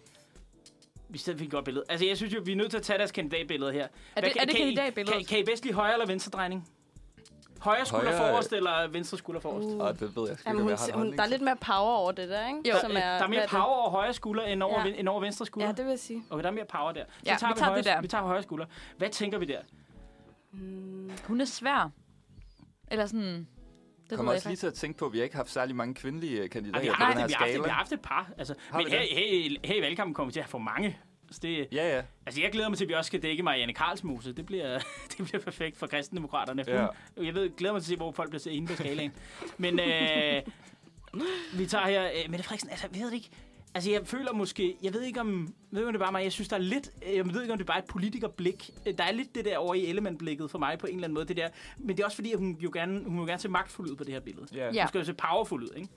vi 1.08 1.18
stedet 1.18 1.38
fik 1.38 1.46
et 1.46 1.52
godt 1.52 1.64
billede. 1.64 1.84
Altså, 1.88 2.06
jeg 2.06 2.16
synes 2.16 2.34
jo, 2.34 2.40
vi 2.44 2.52
er 2.52 2.56
nødt 2.56 2.70
til 2.70 2.76
at 2.78 2.82
tage 2.82 2.98
deres 2.98 3.12
kandidatbillede 3.12 3.72
her. 3.72 3.82
Er 3.84 3.88
Hvad 4.14 4.22
det, 4.22 4.32
kan- 4.32 4.40
er 4.42 4.44
det 4.46 4.54
kan 4.56 4.64
kandidatbilledet? 4.64 5.16
Kan, 5.18 5.24
kan 5.26 5.38
I 5.38 5.42
bedst 5.42 5.64
lide 5.64 5.74
højre 5.74 5.92
eller 5.92 6.06
venstre 6.06 6.30
drejning? 6.30 6.68
Højre 7.60 7.86
skulder 7.86 8.16
Højre- 8.16 8.32
forrest, 8.32 8.52
eller 8.52 8.88
venstre 8.88 9.18
skulder 9.18 9.40
forrest? 9.40 9.66
Uh. 9.68 9.78
Og 9.80 10.00
det 10.00 10.16
ved 10.16 10.28
jeg 10.28 10.38
sgu 10.38 10.48
Jamen, 10.50 10.68
ikke, 10.70 10.78
hun, 10.80 10.92
har 10.92 10.98
hun, 10.98 11.12
der 11.16 11.22
er 11.22 11.26
lidt 11.26 11.42
mere 11.42 11.56
power 11.56 11.96
over 11.96 12.12
det 12.12 12.28
der, 12.28 12.46
ikke? 12.48 12.60
Jo. 12.70 12.74
Der, 12.82 12.88
der 12.88 13.00
er 13.00 13.26
mere 13.28 13.46
power 13.48 13.62
over 13.64 13.90
højre 13.90 14.12
skulder, 14.14 14.44
end 14.44 14.62
over, 14.62 14.80
Ja. 14.80 14.86
ja. 14.86 14.94
end 14.96 15.08
over 15.08 15.20
venstre 15.20 15.46
skulder? 15.46 15.66
Ja, 15.68 15.72
det 15.72 15.84
vil 15.84 15.90
jeg 15.90 15.98
sige. 15.98 16.22
Okay, 16.30 16.42
der 16.42 16.48
er 16.48 16.54
mere 16.54 16.64
power 16.64 16.92
der. 16.92 17.04
Så 17.08 17.20
Ja, 17.26 17.36
tager 17.40 17.52
vi 17.54 17.58
tager 17.58 17.66
højre, 17.68 17.78
det 17.78 17.84
der. 17.86 18.00
Vi 18.00 18.08
tager 18.08 18.24
højre 18.24 18.42
skulder. 18.42 18.66
Hvad 18.98 19.08
tænker 19.10 19.38
vi 19.38 19.44
der? 19.44 19.60
Mm, 20.52 21.10
Hun 21.26 21.40
er 21.40 21.44
svær. 21.44 21.90
Eller 22.90 23.06
sådan... 23.06 23.48
Det 24.10 24.16
kommer 24.16 24.32
også 24.32 24.48
lige 24.48 24.56
til 24.56 24.66
at 24.66 24.74
tænke 24.74 24.98
på, 24.98 25.06
at 25.06 25.12
vi 25.12 25.22
ikke 25.22 25.34
har 25.34 25.38
haft 25.42 25.50
særlig 25.50 25.76
mange 25.76 25.94
kvindelige 25.94 26.48
kandidater 26.48 26.78
Ej, 26.80 26.84
vi, 26.84 26.88
på 26.90 26.94
har, 27.04 27.10
den 27.12 27.20
her 27.20 27.26
vi, 27.26 27.32
har 27.32 27.38
haft, 27.38 27.50
skala. 27.50 27.62
vi 27.64 27.68
har 27.68 27.76
haft 27.76 27.92
et 27.92 28.00
par. 28.00 28.30
Altså, 28.38 28.54
Har 28.70 28.78
men 28.78 28.86
vi 28.86 28.90
her, 28.90 28.98
her, 29.00 29.58
her, 29.64 29.74
i 29.74 29.82
valgkampen 29.82 30.14
kommer 30.14 30.28
vi 30.28 30.32
til 30.32 30.40
at 30.40 30.48
få 30.48 30.58
mange. 30.58 30.98
Altså, 31.28 31.40
det, 31.42 31.68
Ja, 31.72 31.96
ja. 31.96 32.02
altså, 32.26 32.40
jeg 32.40 32.52
glæder 32.52 32.68
mig 32.68 32.78
til, 32.78 32.84
at 32.84 32.88
vi 32.88 32.94
også 32.94 33.06
skal 33.08 33.22
dække 33.22 33.42
Marianne 33.42 33.72
Karlsmose. 33.74 34.32
Det 34.32 34.46
bliver, 34.46 34.78
det 35.18 35.26
bliver 35.26 35.40
perfekt 35.40 35.76
for 35.76 35.86
kristendemokraterne. 35.86 36.64
Ja. 36.66 36.86
Hun- 37.16 37.26
Jeg 37.26 37.34
ved, 37.34 37.56
glæder 37.56 37.72
mig 37.74 37.82
til 37.82 37.86
at 37.86 37.88
se, 37.94 37.96
hvor 37.96 38.12
folk 38.12 38.30
bliver 38.30 38.48
inde 38.54 38.68
på 38.68 38.74
skalaen. 38.74 39.12
Men 39.58 39.80
øh, 39.80 40.42
vi 41.54 41.66
tager 41.66 41.86
her... 41.86 42.04
Øh, 42.04 42.30
Mette 42.30 42.44
Frederiksen, 42.44 42.70
altså, 42.70 42.88
jeg 42.92 43.00
ved 43.00 43.06
det 43.06 43.14
ikke... 43.14 43.30
Altså, 43.74 43.90
jeg 43.90 44.06
føler 44.06 44.32
måske... 44.32 44.76
Jeg 44.82 44.94
ved 44.94 45.02
ikke, 45.02 45.20
om, 45.20 45.54
ved 45.70 45.80
ikke, 45.80 45.86
om 45.88 45.92
det 45.92 46.00
er 46.00 46.04
bare 46.04 46.12
mig. 46.12 46.22
Jeg 46.24 46.32
synes, 46.32 46.48
der 46.48 46.56
er 46.56 46.60
lidt... 46.60 46.90
Jeg 47.14 47.34
ved 47.34 47.40
ikke, 47.42 47.52
om 47.52 47.58
det 47.58 47.64
er 47.64 47.72
bare 47.72 47.78
et 47.78 47.84
politikerblik. 47.84 48.70
Der 48.98 49.04
er 49.04 49.12
lidt 49.12 49.34
det 49.34 49.44
der 49.44 49.58
over 49.58 49.74
i 49.74 49.86
Ellemann-blikket 49.86 50.50
for 50.50 50.58
mig 50.58 50.78
på 50.78 50.86
en 50.86 50.94
eller 50.94 51.04
anden 51.04 51.14
måde. 51.14 51.24
Det 51.28 51.36
der. 51.36 51.48
Men 51.78 51.96
det 51.96 52.00
er 52.02 52.04
også 52.06 52.14
fordi, 52.16 52.32
at 52.32 52.38
hun 52.38 52.56
jo 52.60 52.70
gerne, 52.74 53.04
hun 53.04 53.18
vil 53.18 53.26
gerne 53.26 53.40
se 53.40 53.48
magtfuld 53.48 53.90
ud 53.90 53.96
på 53.96 54.04
det 54.04 54.12
her 54.12 54.20
billede. 54.20 54.46
ja. 54.54 54.70
Ja. 54.74 54.82
Hun 54.82 54.88
skal 54.88 54.98
jo 54.98 55.04
se 55.04 55.14
powerful 55.14 55.62
ud, 55.62 55.70
ikke? 55.76 55.88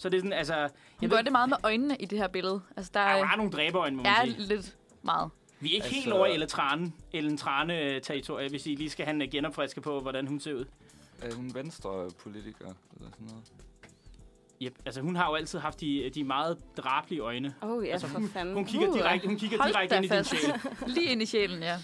Så 0.00 0.08
det 0.08 0.16
er 0.16 0.20
sådan, 0.20 0.32
altså... 0.32 0.54
Jeg 0.54 0.68
Hun 1.00 1.10
ved, 1.10 1.16
gør 1.16 1.22
det 1.22 1.32
meget 1.32 1.48
med 1.48 1.56
øjnene 1.62 1.96
i 1.96 2.04
det 2.04 2.18
her 2.18 2.28
billede. 2.28 2.60
Altså, 2.76 2.90
der 2.94 3.00
der 3.00 3.06
er 3.06 3.16
jo 3.16 3.22
er, 3.22 3.26
bare 3.26 3.36
nogle 3.36 3.52
dræberøjne, 3.52 3.96
må 3.96 4.02
man 4.02 4.12
er 4.12 4.24
sige. 4.24 4.40
lidt 4.46 4.76
meget. 5.02 5.30
Vi 5.60 5.68
er 5.70 5.74
ikke 5.74 5.84
Altså- 5.84 6.00
helt 6.00 6.12
over 6.12 6.26
i 6.26 6.32
Ellen 6.34 6.48
Trane, 6.48 6.92
Ellen 7.12 7.36
Trane-territorie, 7.36 8.48
hvis 8.48 8.66
I 8.66 8.74
lige 8.74 8.90
skal 8.90 9.04
have 9.06 9.22
en 9.22 9.30
genopfriske 9.30 9.80
på, 9.80 10.00
hvordan 10.00 10.26
hun 10.26 10.40
ser 10.40 10.54
ud. 10.54 10.64
Er 11.22 11.34
hun 11.34 11.54
venstre 11.54 12.10
politiker 12.22 12.64
eller 12.96 13.10
sådan 13.10 13.26
noget? 13.26 13.42
Yep. 14.62 14.74
Altså, 14.86 15.00
hun 15.00 15.16
har 15.16 15.28
jo 15.28 15.34
altid 15.34 15.58
haft 15.58 15.80
de, 15.80 16.10
de 16.14 16.24
meget 16.24 16.58
drabelige 16.76 17.20
øjne. 17.20 17.54
oh 17.60 17.86
ja, 17.86 17.92
Altså, 17.92 18.06
for 18.08 18.20
fanden. 18.32 18.54
Hun 18.54 18.64
kigger 18.64 18.88
Uh, 18.88 18.98
direkte, 18.98 19.26
hun 19.28 19.36
kigger 19.38 19.58
hold 19.58 19.72
direkte 19.72 19.96
ind 19.96 20.04
i 20.04 20.08
din 20.08 20.24
sjæl. 20.24 20.40
Lige 20.94 21.12
ind 21.12 21.22
i 21.22 21.26
sjælen, 21.26 21.62
ja. 21.62 21.76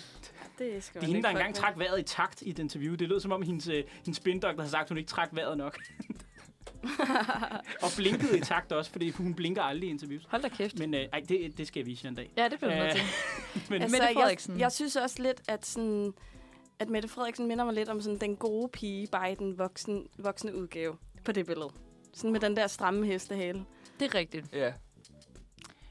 Det 0.59 0.85
skal 0.85 1.00
Det 1.00 1.07
er 1.07 1.12
hende, 1.12 1.22
der 1.22 1.29
ikke 1.29 1.38
engang 1.40 1.55
trak 1.55 1.79
vejret 1.79 2.00
i 2.00 2.02
takt 2.02 2.42
i 2.42 2.50
et 2.50 2.59
interview. 2.59 2.94
Det 2.94 3.09
lød 3.09 3.20
som 3.20 3.33
om, 3.33 3.42
hendes, 3.42 3.68
øh, 3.68 3.85
hendes 4.05 4.16
spindoktor 4.16 4.61
havde 4.62 4.70
sagt, 4.70 4.83
at 4.83 4.88
hun 4.88 4.98
ikke 4.98 5.09
trak 5.09 5.29
vejret 5.33 5.59
nok. 5.59 5.79
og 7.85 7.88
blinkede 7.96 8.38
i 8.38 8.40
takt 8.40 8.72
også, 8.72 8.90
fordi 8.90 9.11
hun 9.11 9.35
blinker 9.35 9.62
aldrig 9.62 9.87
i 9.88 9.90
interviews. 9.90 10.22
Hold 10.29 10.42
da 10.42 10.49
kæft. 10.49 10.79
Men 10.79 10.94
øh, 10.94 11.01
ej, 11.12 11.20
det, 11.29 11.59
det 11.59 11.66
skal 11.66 11.81
jeg 11.81 11.87
vise 11.87 12.01
jer 12.05 12.09
en 12.11 12.14
dag. 12.16 12.31
Ja, 12.37 12.49
det 12.49 12.59
bliver 12.59 12.85
Øh, 12.85 12.90
til. 12.92 13.01
Men, 13.70 13.83
Altså, 13.83 13.94
Mette 13.96 14.07
jeg, 14.07 14.14
Frederiksen. 14.14 14.61
jeg 14.61 14.72
synes 14.72 14.96
også 14.96 15.22
lidt, 15.22 15.42
at 15.49 15.66
sådan 15.66 16.12
at 16.79 16.88
Mette 16.90 17.09
Frederiksen 17.09 17.46
minder 17.49 17.64
mig 17.64 17.75
lidt 17.75 17.88
om 17.88 18.01
sådan 18.01 18.18
den 18.18 18.37
gode 18.37 18.68
pige, 18.68 19.07
bare 19.12 19.33
i 19.33 19.35
den 19.35 19.59
voksne, 19.59 20.03
voksne 20.18 20.57
udgave 20.57 20.96
på 21.25 21.33
det 21.33 21.46
billede. 21.46 21.68
Sådan 22.14 22.33
med 22.33 22.40
den 22.40 22.57
der 22.57 22.66
stramme 22.66 23.07
hestehale. 23.07 23.64
Det 24.01 24.07
er 24.07 24.18
rigtigt. 24.18 24.46
Ja. 24.53 24.72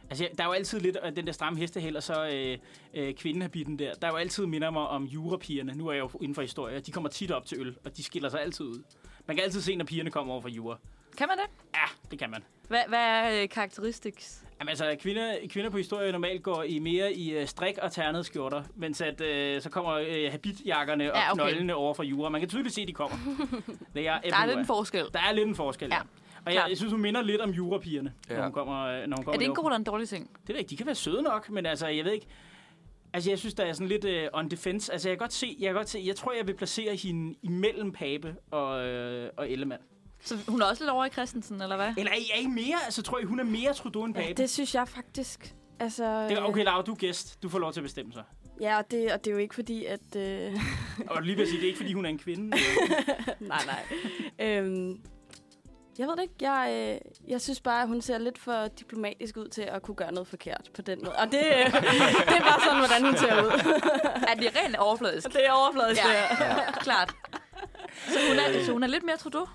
Altså, 0.10 0.24
ja, 0.24 0.30
der 0.38 0.44
er 0.44 0.48
jo 0.48 0.54
altid 0.54 0.80
lidt 0.80 0.96
af 0.96 1.16
den 1.16 1.26
der 1.28 1.32
stramme 1.34 1.60
hestehæl, 1.60 1.98
og 1.98 2.04
så 2.04 2.28
øh, 2.34 2.58
øh, 2.94 3.14
kvindehabitten 3.14 3.80
der. 3.80 3.94
Der 3.94 4.08
er 4.08 4.12
jo 4.12 4.18
altid 4.18 4.46
minder 4.46 4.70
mig 4.72 4.88
om 4.88 5.04
jurapigerne. 5.04 5.74
Nu 5.76 5.88
er 5.88 5.94
jeg 5.94 6.00
jo 6.02 6.10
inden 6.22 6.36
for 6.36 6.42
historie. 6.42 6.80
De 6.80 6.92
kommer 6.92 7.10
tit 7.10 7.32
op 7.32 7.46
til 7.46 7.60
øl, 7.60 7.76
og 7.86 7.98
de 7.98 8.04
skiller 8.04 8.30
sig 8.30 8.42
altid 8.42 8.66
ud. 8.66 8.84
Man 9.28 9.38
kan 9.38 9.44
altid 9.44 9.62
se, 9.62 9.76
når 9.76 9.86
pigerne 9.86 10.12
kommer 10.12 10.34
over 10.34 10.42
for 10.42 10.50
jura. 10.50 10.78
Kan 11.18 11.28
man 11.28 11.38
det? 11.38 11.46
Ja, 11.76 12.10
det 12.12 12.20
kan 12.20 12.30
man. 12.30 12.44
Hvad, 12.68 12.82
hvad 12.88 13.00
er 13.00 13.42
øh, 13.42 13.50
karakteristiks? 13.50 14.42
Jamen 14.60 14.70
altså, 14.70 14.96
kvinder, 15.00 15.36
kvinder 15.50 15.70
på 15.70 15.78
historie 15.78 16.12
normalt 16.12 16.44
går 16.44 16.64
i 16.64 16.80
mere 16.80 17.14
i 17.14 17.42
uh, 17.42 17.48
strik 17.48 17.78
og 17.78 17.92
ternede 17.92 18.24
skjorter, 18.24 18.64
mens 18.76 19.02
at, 19.02 19.22
uh, 19.22 19.62
så 19.62 19.70
kommer 19.72 20.00
uh, 20.00 20.32
habitjakkerne 20.32 21.14
og 21.14 21.18
Ja, 21.18 21.32
okay. 21.32 21.42
knoldene 21.44 21.76
over 21.76 21.94
for 21.94 22.04
jura. 22.04 22.30
Man 22.30 22.42
kan 22.42 22.50
tydeligt 22.50 22.76
se, 22.76 22.82
at 22.82 22.88
de 22.88 22.94
kommer. 22.94 23.18
Det 23.96 24.08
er, 24.08 24.22
Der 24.22 24.36
er 24.36 24.46
lidt 24.46 24.60
en 24.60 24.66
forskel. 24.66 25.06
Der 25.14 25.20
er 25.20 25.32
lidt 25.32 25.48
en 25.48 25.56
forskel, 25.56 25.90
ja. 25.90 25.96
Ja. 25.96 26.02
Og 26.46 26.54
jeg, 26.54 26.66
jeg 26.70 26.78
synes, 26.78 26.92
hun 26.92 27.02
minder 27.02 27.22
lidt 27.22 27.42
om 27.42 27.50
jurapigerne, 27.50 28.14
ja. 28.30 28.36
når 28.36 28.44
hun 28.44 28.52
kommer, 28.52 28.86
øh, 28.86 29.08
når 29.08 29.18
hun 29.18 29.26
kommer 29.26 29.34
Er 29.34 29.38
det 29.38 29.46
en 29.46 29.56
god 29.56 29.66
eller 29.66 29.76
en 29.76 29.84
dårlig 29.84 30.10
ting? 30.10 30.30
Det 30.30 30.50
ved 30.50 30.56
jeg 30.56 30.60
ikke. 30.60 30.70
De 30.70 30.78
kan 30.78 30.86
være 30.86 30.96
søde 30.96 31.22
nok, 31.22 31.50
men 31.50 31.66
altså, 31.66 31.88
jeg 31.88 32.06
ved 32.06 32.12
ikke. 32.12 32.28
Altså, 33.16 33.30
jeg 33.30 33.40
synes, 33.40 33.54
der 33.54 33.64
er 33.64 33.74
sådan 33.74 33.88
lidt 33.88 34.06
uh, 34.06 34.40
on 34.40 34.50
defense. 34.52 34.94
Altså, 34.94 35.10
jeg 35.10 35.18
kan 35.18 35.24
godt 35.24 35.34
se, 35.34 35.56
jeg 35.60 35.68
kan 35.68 35.76
godt 35.76 35.90
se, 35.90 36.04
jeg 36.06 36.16
tror, 36.16 36.34
jeg 36.34 36.48
vil 36.48 36.56
placere 36.56 36.96
hende 36.96 37.36
imellem 37.44 37.92
Pape 37.92 38.36
og, 38.52 38.86
øh, 38.88 39.30
og 39.38 39.52
Ellemann. 39.52 39.82
Så 40.22 40.38
hun 40.48 40.62
er 40.62 40.66
også 40.66 40.84
lidt 40.84 40.92
over 40.92 41.06
i 41.06 41.10
Christensen, 41.10 41.62
eller 41.62 41.76
hvad? 41.76 41.94
Eller 41.98 42.12
er 42.12 42.16
I, 42.16 42.30
er 42.34 42.40
I 42.40 42.46
mere? 42.46 42.78
Altså, 42.86 43.02
tror 43.02 43.20
I, 43.20 43.24
hun 43.24 43.40
er 43.40 43.44
mere 43.44 43.74
Trudeau 43.74 44.04
end 44.04 44.14
Pape? 44.14 44.26
Ja, 44.28 44.34
det 44.34 44.50
synes 44.50 44.76
jeg 44.76 44.88
faktisk. 44.88 45.56
Altså, 45.80 46.28
det 46.30 46.38
er, 46.38 46.42
okay, 46.42 46.64
Laura, 46.64 46.82
du 46.82 46.92
er 46.92 46.96
gæst. 46.96 47.44
Du 47.44 47.50
får 47.50 47.60
lov 47.60 47.74
til 47.74 47.80
at 47.80 47.84
bestemme 47.84 48.14
sig. 48.14 48.24
Ja, 48.62 48.78
og 48.78 48.92
det, 48.92 49.12
og 49.12 49.26
det 49.26 49.32
er 49.32 49.36
jo 49.36 49.42
ikke 49.42 49.56
fordi, 49.56 49.86
at... 49.86 50.16
Øh, 50.16 50.54
Og 51.08 51.22
lige 51.22 51.42
at 51.42 51.48
sige, 51.48 51.58
det 51.58 51.64
er 51.64 51.68
ikke, 51.68 51.78
fordi 51.80 51.94
hun 51.94 52.06
er 52.06 52.10
en 52.10 52.18
kvinde. 52.18 52.48
nej, 53.40 53.62
nej. 53.66 53.84
øhm, 54.40 55.02
jeg 56.00 56.08
ved 56.08 56.16
det 56.16 56.22
ikke. 56.22 56.36
Jeg, 56.42 56.92
øh, 57.04 57.30
jeg 57.32 57.42
synes 57.42 57.62
bare, 57.62 57.82
at 57.82 57.88
hun 57.88 58.02
ser 58.02 58.18
lidt 58.18 58.38
for 58.38 58.68
diplomatisk 58.80 59.38
ud 59.38 59.48
til 59.48 59.62
at 59.62 59.82
kunne 59.82 59.96
gøre 59.96 60.12
noget 60.12 60.28
forkert 60.28 60.70
på 60.76 60.82
den 60.82 61.00
måde. 61.04 61.16
Og 61.16 61.32
det, 61.32 61.38
øh, 61.40 61.66
det 62.30 62.36
er 62.38 62.40
bare 62.40 62.62
sådan, 62.66 62.80
hvordan 62.80 63.06
hun 63.06 63.18
ser 63.18 63.44
ud. 63.44 63.50
Er 64.28 64.34
det 64.36 64.52
rent 64.66 64.76
overfladisk? 64.76 65.28
det 65.34 65.46
er 65.48 65.52
overfladisk, 65.52 66.02
Ja. 66.06 66.10
det 66.10 66.38
her. 66.38 66.56
Ja, 66.56 66.72
klart. 66.72 67.16
Så 68.08 68.20
hun 68.30 68.38
er, 68.40 68.66
så 68.66 68.72
hun 68.72 68.84
er 68.84 68.88
lidt 68.88 69.04
mere 69.04 69.18
Trudeau? 69.18 69.46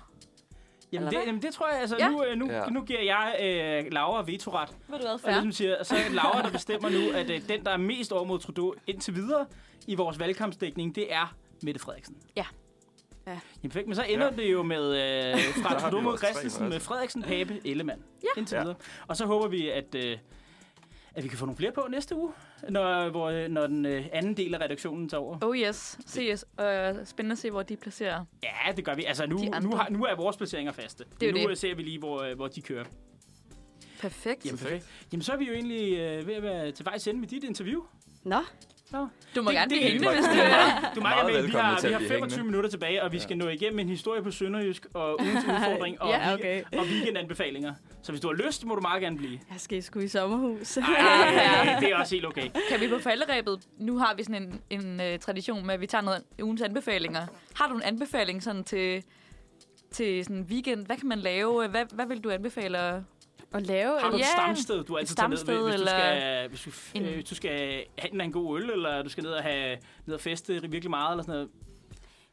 Jamen, 0.91 1.09
det, 1.09 1.19
jamen, 1.25 1.41
det 1.41 1.53
tror 1.53 1.69
jeg, 1.69 1.79
altså, 1.79 1.95
Ja. 1.99 2.05
ja. 2.05 2.11
nu, 2.11 2.23
øh, 2.23 2.37
nu, 2.37 2.51
Ja. 2.51 2.57
ja. 2.57 2.69
nu 2.69 2.81
giver 2.81 3.01
jeg 3.01 3.35
øh, 3.41 3.91
Laura 3.93 4.23
vetoret. 4.25 4.69
Ved 4.87 4.97
du 4.97 5.03
hvad, 5.03 5.13
Og 5.13 5.19
fair? 5.19 5.31
ligesom 5.31 5.51
siger, 5.51 5.83
så 5.83 5.95
er 5.95 6.09
Laura, 6.09 6.41
der 6.41 6.49
bestemmer 6.51 6.89
nu, 6.89 7.11
at 7.13 7.29
øh, 7.29 7.41
den, 7.49 7.65
der 7.65 7.71
er 7.71 7.77
mest 7.77 8.11
over 8.11 8.23
mod 8.23 8.39
Trudeau 8.39 8.73
indtil 8.87 9.15
videre 9.15 9.45
i 9.87 9.95
vores 9.95 10.19
valgkampsdækning, 10.19 10.95
det 10.95 11.13
er 11.13 11.35
Mette 11.63 11.79
Frederiksen. 11.79 12.15
Ja. 12.35 12.45
Ja. 13.31 13.39
Jamen, 13.63 13.71
perfekt, 13.71 13.87
men 13.87 13.95
så 13.95 14.03
ender 14.03 14.25
Ja. 14.25 14.31
ja. 14.37 14.41
det 14.43 14.51
jo 14.51 14.63
med 14.63 14.83
øh, 15.33 15.39
fra 15.63 15.69
har 15.69 15.79
Trudeau 15.79 15.99
vi 15.99 16.03
mod 16.03 16.11
vores 16.11 16.21
tre, 16.21 16.27
Christensen 16.27 16.63
med 16.63 16.73
altså. 16.73 16.87
Frederiksen, 16.87 17.21
Pape, 17.21 17.61
Ellemann. 17.65 18.01
Ja. 18.23 18.27
Indtil 18.39 18.55
Ja. 18.55 18.61
videre. 18.61 18.75
Og 19.07 19.17
så 19.17 19.25
håber 19.25 19.47
vi, 19.47 19.69
at, 19.69 19.95
øh, 19.95 20.17
at 21.15 21.23
vi 21.23 21.27
kan 21.29 21.37
få 21.37 21.45
nogle 21.45 21.57
flere 21.57 21.71
på 21.71 21.87
næste 21.89 22.15
uge, 22.15 22.31
når, 22.69 23.09
hvor, 23.09 23.47
når 23.47 23.67
den 23.67 23.85
øh, 23.85 24.05
anden 24.13 24.37
del 24.37 24.53
af 24.55 24.59
redaktionen 24.59 25.09
tager 25.09 25.21
over. 25.21 25.37
Oh 25.41 25.57
yes. 25.57 25.97
CS. 26.07 26.45
Øh, 26.61 26.95
spændende 27.05 27.31
at 27.33 27.37
se, 27.37 27.51
hvor 27.51 27.63
de 27.63 27.75
placerer. 27.75 28.25
Ja, 28.43 28.71
det 28.71 28.85
gør 28.85 28.95
vi. 28.95 29.03
Altså, 29.03 29.25
nu, 29.25 29.37
nu, 29.61 29.75
har, 29.75 29.87
nu 29.89 30.03
er 30.05 30.15
vores 30.15 30.37
placeringer 30.37 30.71
faste. 30.73 31.03
Det 31.21 31.29
er 31.29 31.33
nu 31.33 31.39
det. 31.39 31.49
øh, 31.49 31.57
ser 31.57 31.75
vi 31.75 31.83
lige, 31.83 31.99
hvor, 31.99 32.21
øh, 32.21 32.35
hvor 32.35 32.47
de 32.47 32.61
kører. 32.61 32.85
Perfekt. 33.99 34.45
Jamen, 34.45 34.57
perfekt. 34.59 34.85
Jamen, 35.11 35.23
så 35.23 35.31
er 35.33 35.37
vi 35.37 35.45
jo 35.47 35.53
egentlig 35.53 35.97
øh, 35.99 36.27
ved 36.27 36.33
at 36.33 36.43
være 36.43 36.71
til 36.71 36.85
vejs 36.85 37.07
ende 37.07 37.19
med 37.19 37.27
dit 37.27 37.43
interview. 37.43 37.81
Nå, 38.23 38.37
Nå. 38.91 39.07
Du 39.35 39.41
må 39.41 39.49
Det- 39.49 39.57
gerne 39.57 39.69
det 39.69 39.79
blive 39.79 39.81
er 39.83 39.91
hængende, 39.91 40.13
hvis 40.15 40.25
du 40.25 40.31
godt. 40.31 40.37
vil. 40.37 40.89
Du 40.95 40.99
er 40.99 41.03
Meget 41.03 41.25
med. 41.25 41.35
Vi 41.35 41.41
velkommen 41.43 41.65
har, 41.65 41.77
til 41.79 41.89
vi 41.89 41.93
har 41.93 41.99
blive 41.99 42.09
25 42.09 42.37
hængende. 42.37 42.51
minutter 42.51 42.69
tilbage, 42.69 43.03
og 43.03 43.11
vi 43.11 43.19
skal 43.19 43.37
nå 43.37 43.47
igennem 43.47 43.79
en 43.79 43.89
historie 43.89 44.23
på 44.23 44.31
Sønderjysk 44.31 44.85
og 44.93 45.21
ugens 45.21 45.45
udfordring 45.51 46.01
og, 46.01 46.09
Ja, 46.09 46.33
okay. 46.33 46.63
og 46.77 46.83
weekendanbefalinger. 46.85 47.73
Så 48.03 48.11
hvis 48.11 48.21
du 48.21 48.27
har 48.27 48.35
lyst, 48.35 48.65
må 48.65 48.75
du 48.75 48.81
meget 48.81 49.01
gerne 49.01 49.17
blive. 49.17 49.31
Jeg 49.51 49.59
skal 49.59 49.83
sgu 49.83 49.99
i 49.99 50.07
sommerhus. 50.07 50.77
Ej, 50.77 50.83
det 51.81 51.91
er 51.91 51.95
også 51.97 52.15
helt 52.15 52.25
okay. 52.25 52.49
Kan 52.69 52.79
vi 52.81 52.87
på 52.87 52.99
falderæbet, 52.99 53.59
nu 53.77 53.97
har 53.97 54.13
vi 54.15 54.23
sådan 54.23 54.61
en, 54.69 54.79
en 54.99 55.13
uh, 55.13 55.19
tradition 55.19 55.65
med, 55.65 55.73
at 55.73 55.81
vi 55.81 55.87
tager 55.87 56.01
noget 56.01 56.23
ugens 56.41 56.61
anbefalinger. 56.61 57.27
Har 57.55 57.67
du 57.67 57.75
en 57.75 57.81
anbefaling 57.81 58.43
sådan 58.43 58.63
til, 58.63 59.03
til 59.91 60.23
sådan 60.23 60.37
en 60.37 60.43
weekend? 60.43 60.85
Hvad 60.85 60.97
kan 60.97 61.07
man 61.07 61.19
lave? 61.19 61.67
Hvad, 61.67 61.85
hvad 61.93 62.05
vil 62.05 62.19
du 62.23 62.29
anbefale? 62.29 63.03
At 63.53 63.67
lave 63.67 63.99
Har 63.99 64.09
du 64.09 64.15
et 64.15 64.19
Ja, 64.19 64.25
stamsted, 64.37 64.83
du 64.83 64.97
altid 64.97 65.15
tager 65.15 65.27
ned 65.27 65.37
stamsted, 65.37 65.55
ved, 65.55 65.63
hvis 65.63 65.75
du 65.75 65.79
eller 65.81 65.91
skal, 65.91 66.49
hvis 66.49 66.61
du, 66.61 66.97
en- 66.97 67.05
øh, 67.05 67.13
hvis 67.13 67.25
du 67.25 67.35
skal 67.35 67.85
have 67.99 68.13
en, 68.13 68.21
en 68.21 68.31
god 68.31 68.61
øl, 68.61 68.69
eller 68.69 69.01
du 69.03 69.09
skal 69.09 69.23
ned 69.23 69.31
og, 69.31 69.43
have, 69.43 69.77
ned 70.05 70.15
og 70.15 70.21
feste 70.21 70.53
virkelig 70.61 70.89
meget, 70.89 71.11
eller 71.11 71.23
sådan 71.23 71.33
noget? 71.33 71.49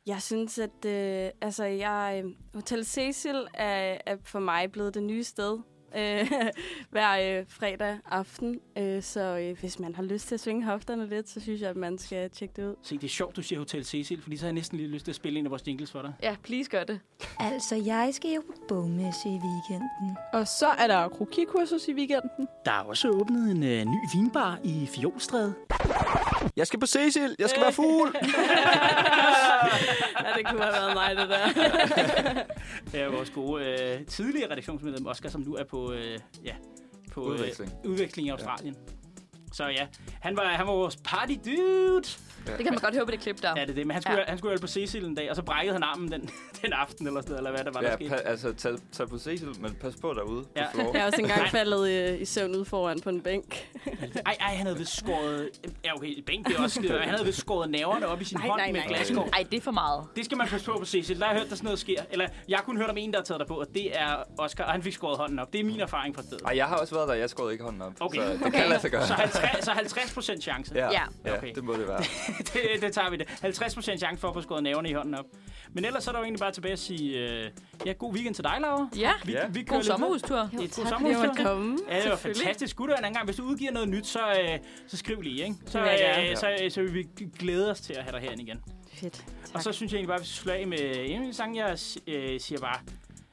Jeg 0.07 0.23
synes, 0.23 0.59
at 0.59 0.85
øh, 0.87 1.31
altså, 1.41 1.65
jeg, 1.65 2.23
øh, 2.25 2.31
Hotel 2.55 2.85
Cecil 2.85 3.47
er, 3.55 3.99
er 4.07 4.17
for 4.25 4.39
mig 4.39 4.73
blevet 4.73 4.95
det 4.95 5.03
nye 5.03 5.25
sted 5.25 5.59
øh, 5.97 6.31
hver 6.91 7.39
øh, 7.39 7.45
fredag 7.49 7.99
aften. 8.11 8.61
Øh, 8.79 9.03
så 9.03 9.21
øh, 9.21 9.61
hvis 9.61 9.79
man 9.79 9.95
har 9.95 10.03
lyst 10.03 10.29
til 10.29 10.35
at 10.35 10.41
svinge 10.41 10.65
hofterne 10.65 11.09
lidt, 11.09 11.29
så 11.29 11.41
synes 11.41 11.61
jeg, 11.61 11.71
at 11.71 11.77
man 11.77 11.99
skal 11.99 12.31
tjekke 12.31 12.55
det 12.57 12.69
ud. 12.69 12.75
Se, 12.83 12.95
det 12.95 13.05
er 13.05 13.09
sjovt, 13.09 13.37
du 13.37 13.43
siger 13.43 13.59
Hotel 13.59 13.85
Cecil, 13.85 14.23
fordi 14.23 14.37
så 14.37 14.43
har 14.43 14.49
jeg 14.49 14.55
næsten 14.55 14.79
lige 14.79 14.89
lyst 14.89 15.05
til 15.05 15.13
at 15.13 15.17
spille 15.17 15.39
en 15.39 15.45
af 15.45 15.51
vores 15.51 15.67
jingles 15.67 15.91
for 15.91 16.03
dig. 16.03 16.13
Ja, 16.23 16.37
please 16.43 16.71
gør 16.71 16.85
det. 16.85 17.01
Altså, 17.39 17.77
jeg 17.77 18.09
skal 18.13 18.31
jo 18.31 18.43
på 18.47 18.53
bogmesse 18.69 19.29
i 19.29 19.33
weekenden. 19.33 20.17
Og 20.33 20.49
så 20.49 20.67
er 20.67 20.87
der 20.87 21.09
krokikursus 21.09 21.89
i 21.89 21.93
weekenden. 21.93 22.49
Der 22.65 22.73
er 22.73 22.83
også 22.83 23.09
åbnet 23.09 23.51
en 23.51 23.63
øh, 23.63 23.85
ny 23.85 23.99
vinbar 24.15 24.59
i 24.65 24.87
Fjolstræde. 24.87 25.55
Jeg 26.57 26.67
skal 26.67 26.81
på 26.81 26.87
Cecil. 26.87 27.37
Jeg 27.39 27.51
skal 27.51 27.63
være 27.63 27.73
fugl. 27.73 28.17
ja, 30.25 30.29
det 30.37 30.47
kunne 30.47 30.63
have 30.63 30.73
været 30.73 30.95
mig, 30.95 31.17
det 31.17 31.29
der. 31.29 31.49
Det 32.93 33.01
er 33.01 33.09
vores 33.09 33.31
gode 33.31 33.65
øh, 33.65 34.07
tidligere 34.07 34.51
redaktionsmedlem, 34.51 35.07
Oscar, 35.07 35.29
som 35.29 35.41
nu 35.41 35.55
er 35.55 35.65
på, 35.65 35.93
øh, 35.93 36.19
ja, 36.45 36.55
på 37.13 37.21
Udveksling. 37.21 37.73
Øh, 37.85 37.91
udveksling 37.91 38.29
i 38.29 38.31
Australien. 38.31 38.77
Så 39.53 39.67
ja, 39.69 39.87
han 40.21 40.37
var, 40.37 40.43
han 40.45 40.67
var 40.67 40.73
vores 40.73 40.97
party 41.05 41.33
dude. 41.45 42.03
Det 42.47 42.57
kan 42.65 42.67
man 42.73 42.79
godt 42.79 42.95
høre 42.95 43.05
på 43.05 43.11
det 43.11 43.21
klip 43.21 43.43
der. 43.43 43.53
Ja, 43.57 43.63
det 43.63 43.71
er 43.71 43.75
det. 43.75 43.87
Men 43.87 43.95
han 43.95 44.03
skulle, 44.03 44.19
Ja. 44.19 44.25
han 44.29 44.39
skulle 44.39 44.53
jo 44.53 44.59
på 44.61 44.67
Cecil 44.67 45.05
en 45.05 45.15
dag, 45.15 45.31
og 45.31 45.37
så 45.37 45.43
brækkede 45.43 45.73
han 45.75 45.83
armen 45.83 46.13
den, 46.13 46.31
den 46.63 46.73
aften, 46.73 47.07
eller 47.07 47.21
sådan 47.21 47.37
eller 47.37 47.51
hvad 47.51 47.65
der 47.65 47.71
var, 47.71 47.81
der 47.81 47.89
Ja, 47.89 47.95
skete. 47.95 48.15
pa- 48.15 48.29
altså, 48.29 48.53
tag, 48.55 48.73
tag 48.93 49.09
på 49.09 49.19
Cecil, 49.19 49.49
men 49.61 49.75
pas 49.75 49.95
på 50.01 50.13
derude 50.15 50.45
Ja. 50.57 50.65
på 50.65 50.71
floor. 50.75 50.93
Jeg 50.95 51.03
er 51.03 51.07
også 51.07 51.21
engang 51.21 51.41
Nej. 51.41 51.51
faldet 51.51 51.89
i, 51.89 52.17
i 52.17 52.25
søvn 52.25 52.55
ude 52.57 52.65
foran 52.65 53.01
på 53.01 53.09
en 53.11 53.21
bænk. 53.21 53.69
Ej, 54.27 54.37
ej, 54.41 54.55
han 54.55 54.67
havde 54.67 54.79
vist 54.79 54.97
skåret... 54.97 55.49
Ja, 55.85 55.95
okay, 55.97 56.23
bænk, 56.27 56.47
det 56.49 56.57
er 56.57 56.63
også 56.63 56.75
skide. 56.81 56.99
Han 57.01 57.09
havde 57.11 57.25
vist 57.27 57.39
skåret 57.39 57.71
nerverne 57.71 58.07
op 58.07 58.21
i 58.21 58.25
sin 58.25 58.39
Nej, 58.39 58.49
hånd 58.49 58.61
nej, 58.61 58.73
med 58.73 58.81
nej. 58.81 58.89
glaskår. 58.89 59.29
Ej, 59.33 59.45
det 59.51 59.57
er 59.57 59.61
for 59.61 59.71
meget. 59.71 60.05
Det 60.17 60.25
skal 60.25 60.37
man 60.39 60.49
passe 60.49 60.67
på 60.67 60.77
på 60.79 60.85
Cecil. 60.85 61.19
Der 61.21 61.25
har 61.27 61.33
jeg 61.33 61.41
hørt, 61.41 61.51
der 61.51 61.57
sådan 61.57 61.65
noget 61.65 61.79
sker. 61.79 62.03
Eller 62.11 62.27
jeg 62.49 62.59
har 62.59 62.65
kun 62.65 62.77
hørt 62.77 62.91
om 62.91 62.97
en, 62.97 63.13
der 63.13 63.19
har 63.19 63.25
taget 63.25 63.41
der 63.41 63.47
på, 63.47 63.55
og 63.55 63.67
det 63.75 63.99
er 64.01 64.17
Oscar, 64.39 64.65
og 64.65 64.73
han 64.73 64.83
fik 64.83 64.93
skåret 64.93 65.19
hånden 65.19 65.39
op. 65.39 65.53
Det 65.53 65.61
er 65.61 65.65
min 65.65 65.81
erfaring 65.81 66.15
fra 66.15 66.23
stedet. 66.23 66.43
Ej, 66.47 66.57
jeg 66.57 66.67
har 66.67 66.77
også 66.77 66.95
været 66.95 67.09
der. 67.09 67.15
Jeg 67.15 67.31
skårede 67.31 67.53
ikke 67.53 67.65
hånden 67.65 67.83
op. 67.83 67.93
Okay. 68.01 68.19
Så 68.21 68.45
det 68.45 68.53
kan 68.53 68.69
lade 68.69 68.81
sig 68.81 68.91
gøre. 68.91 69.07
Så 69.07 69.15
50, 69.41 69.65
så 69.65 69.71
50 69.73 70.15
procent 70.15 70.43
chance. 70.43 70.73
Ja, 70.75 70.91
Ja. 70.93 71.03
ja 71.25 71.37
Okay. 71.39 71.53
det 71.55 71.65
må 71.65 71.73
det 71.73 71.89
være. 71.89 71.99
det, 72.53 72.83
det 72.83 72.93
tager 72.93 73.11
vi 73.11 73.17
det. 73.17 73.29
50 73.41 73.75
procent 73.75 74.01
chance 74.01 74.21
for 74.21 74.29
at 74.29 74.35
få 74.35 74.41
skåret 74.43 74.63
nerverne 74.63 74.91
i 74.91 74.93
hånden 74.93 75.15
op. 75.15 75.25
Men 75.73 75.85
ellers 75.85 76.05
så 76.05 76.11
er 76.11 76.13
der 76.13 76.19
jo 76.19 76.25
egentlig 76.25 76.41
bare 76.41 76.53
tilbage 76.53 76.73
at 76.73 76.79
sige, 76.79 77.19
øh, 77.19 77.51
ja, 77.87 77.93
god 77.93 78.15
weekend 78.15 78.35
til 78.35 78.45
dig, 78.45 78.57
Laura. 78.61 78.89
Ja, 78.97 79.13
Vi, 79.25 79.33
Ja. 79.33 79.47
vi 79.49 79.63
kører 79.63 79.77
god 79.79 79.85
sommerhustur. 79.85 80.51
Jo, 80.53 80.59
god 80.59 80.69
tak 80.69 80.89
sommerhustur. 80.89 81.27
måtte 81.27 81.43
komme. 81.43 81.79
Ja, 81.91 82.03
det 82.03 82.11
var 82.11 82.17
fantastisk. 82.17 82.77
Gutter, 82.77 82.97
en 82.97 83.05
anden 83.05 83.15
gang, 83.15 83.25
hvis 83.27 83.37
du 83.37 83.43
udgiver 83.45 83.73
noget 83.73 83.89
nyt, 83.89 84.07
så, 84.07 84.21
øh, 84.43 84.59
så 84.87 84.97
skriv 84.97 85.21
lige, 85.21 85.43
ikke? 85.45 85.55
Så, 85.67 85.79
Det 85.81 86.31
øh, 86.31 86.37
så, 86.37 86.57
øh, 86.63 86.71
så 86.71 86.81
vil 86.83 86.95
vi 86.95 87.07
glæde 87.39 87.71
os 87.71 87.81
til 87.81 87.93
at 87.93 88.03
have 88.03 88.13
dig 88.13 88.21
herinde 88.21 88.43
igen. 88.43 88.61
Fedt. 88.95 89.25
Og 89.55 89.63
så 89.63 89.73
synes 89.73 89.93
jeg 89.93 89.97
egentlig 89.99 90.09
bare, 90.09 90.17
at 90.17 90.23
vi 90.23 90.27
skal 90.27 90.43
slå 90.43 90.53
af 90.53 90.67
med 90.67 90.79
en 91.07 91.21
af 91.23 91.27
de 91.29 91.35
sange, 91.35 91.65
jeg 91.67 91.79
øh, 92.07 92.41
siger 92.41 92.61
bare, 92.61 92.79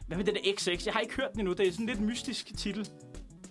hvad 0.08 0.18
med 0.18 0.26
den 0.26 0.36
der 0.36 0.42
XX? 0.58 0.86
Jeg 0.86 0.94
har 0.94 1.02
ikke 1.02 1.16
hørt 1.16 1.32
den 1.32 1.40
endnu. 1.40 1.54
Det 1.54 1.68
er 1.68 1.72
sådan 1.72 1.86
lidt 1.86 2.02
mystisk 2.02 2.58
titel. 2.58 2.88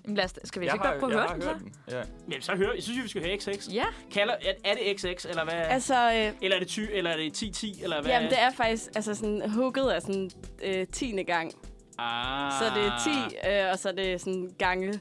Jamen, 0.04 0.16
lad 0.16 0.24
os, 0.24 0.34
skal 0.44 0.60
vi 0.60 0.66
Jeg 0.66 0.74
ikke 0.74 0.84
har, 0.84 0.92
godt 0.92 1.00
prøve 1.00 1.12
at 1.12 1.18
høre 1.20 1.34
den, 1.34 1.42
så? 1.42 1.48
hørt 1.48 1.58
den. 1.60 1.74
Ja. 1.90 2.02
Men 2.26 2.42
så 2.42 2.56
hør, 2.56 2.72
jeg 2.72 2.82
synes, 2.82 3.02
vi 3.02 3.08
skal 3.08 3.24
høre 3.24 3.36
XX. 3.36 3.68
Ja, 3.72 3.84
Kalder, 4.10 4.34
er, 4.34 4.52
er 4.64 4.74
det 4.74 5.00
XX, 5.00 5.24
eller 5.24 5.44
hvad? 5.44 5.54
Altså, 5.54 5.94
øh, 6.12 6.32
eller 6.42 6.56
er 6.56 6.60
det 6.60 6.68
20, 6.68 6.92
eller 6.92 7.10
er 7.10 7.16
det 7.16 7.42
10-10, 7.42 7.82
eller 7.82 8.02
hvad? 8.02 8.10
jamen, 8.10 8.30
det 8.30 8.40
er 8.40 8.50
faktisk 8.50 8.84
altså 8.94 9.14
sådan, 9.14 9.50
hugget 9.50 9.90
af 9.90 10.02
sådan 10.02 10.30
øh, 10.62 10.86
tiende 10.86 11.24
gang. 11.24 11.52
Ah. 11.98 12.52
Så 12.52 12.64
det 12.64 12.84
er 12.84 13.28
10, 13.32 13.48
øh, 13.50 13.70
og 13.72 13.78
så 13.78 13.88
er 13.88 13.92
det 13.92 14.20
sådan 14.20 14.50
gange. 14.58 15.00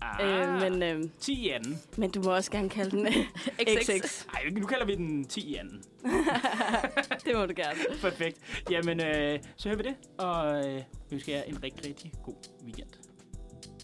Ah. 0.00 0.40
Øh, 0.40 0.60
men, 0.60 0.82
øh, 0.82 1.02
10 1.20 1.32
i 1.32 1.48
anden. 1.50 1.78
men 1.96 2.10
du 2.10 2.22
må 2.22 2.34
også 2.34 2.50
gerne 2.50 2.70
kalde 2.70 2.90
den 2.90 3.06
XX. 3.82 4.24
Ej, 4.34 4.40
nu 4.50 4.66
kalder 4.66 4.86
vi 4.86 4.94
den 4.94 5.24
10 5.24 5.40
i 5.40 5.54
anden. 5.54 5.82
det 7.24 7.36
må 7.36 7.46
du 7.46 7.52
gerne. 7.56 7.78
Perfekt. 8.00 8.38
Jamen, 8.70 9.00
øh, 9.00 9.38
så 9.56 9.68
hører 9.68 9.76
vi 9.76 9.82
det, 9.82 9.94
og 10.18 10.66
øh, 10.68 10.74
vi 11.10 11.14
ønsker 11.14 11.36
jer 11.36 11.42
en 11.42 11.62
rigtig, 11.62 11.86
rigtig 11.88 12.12
god 12.24 12.34
weekend. 12.64 12.88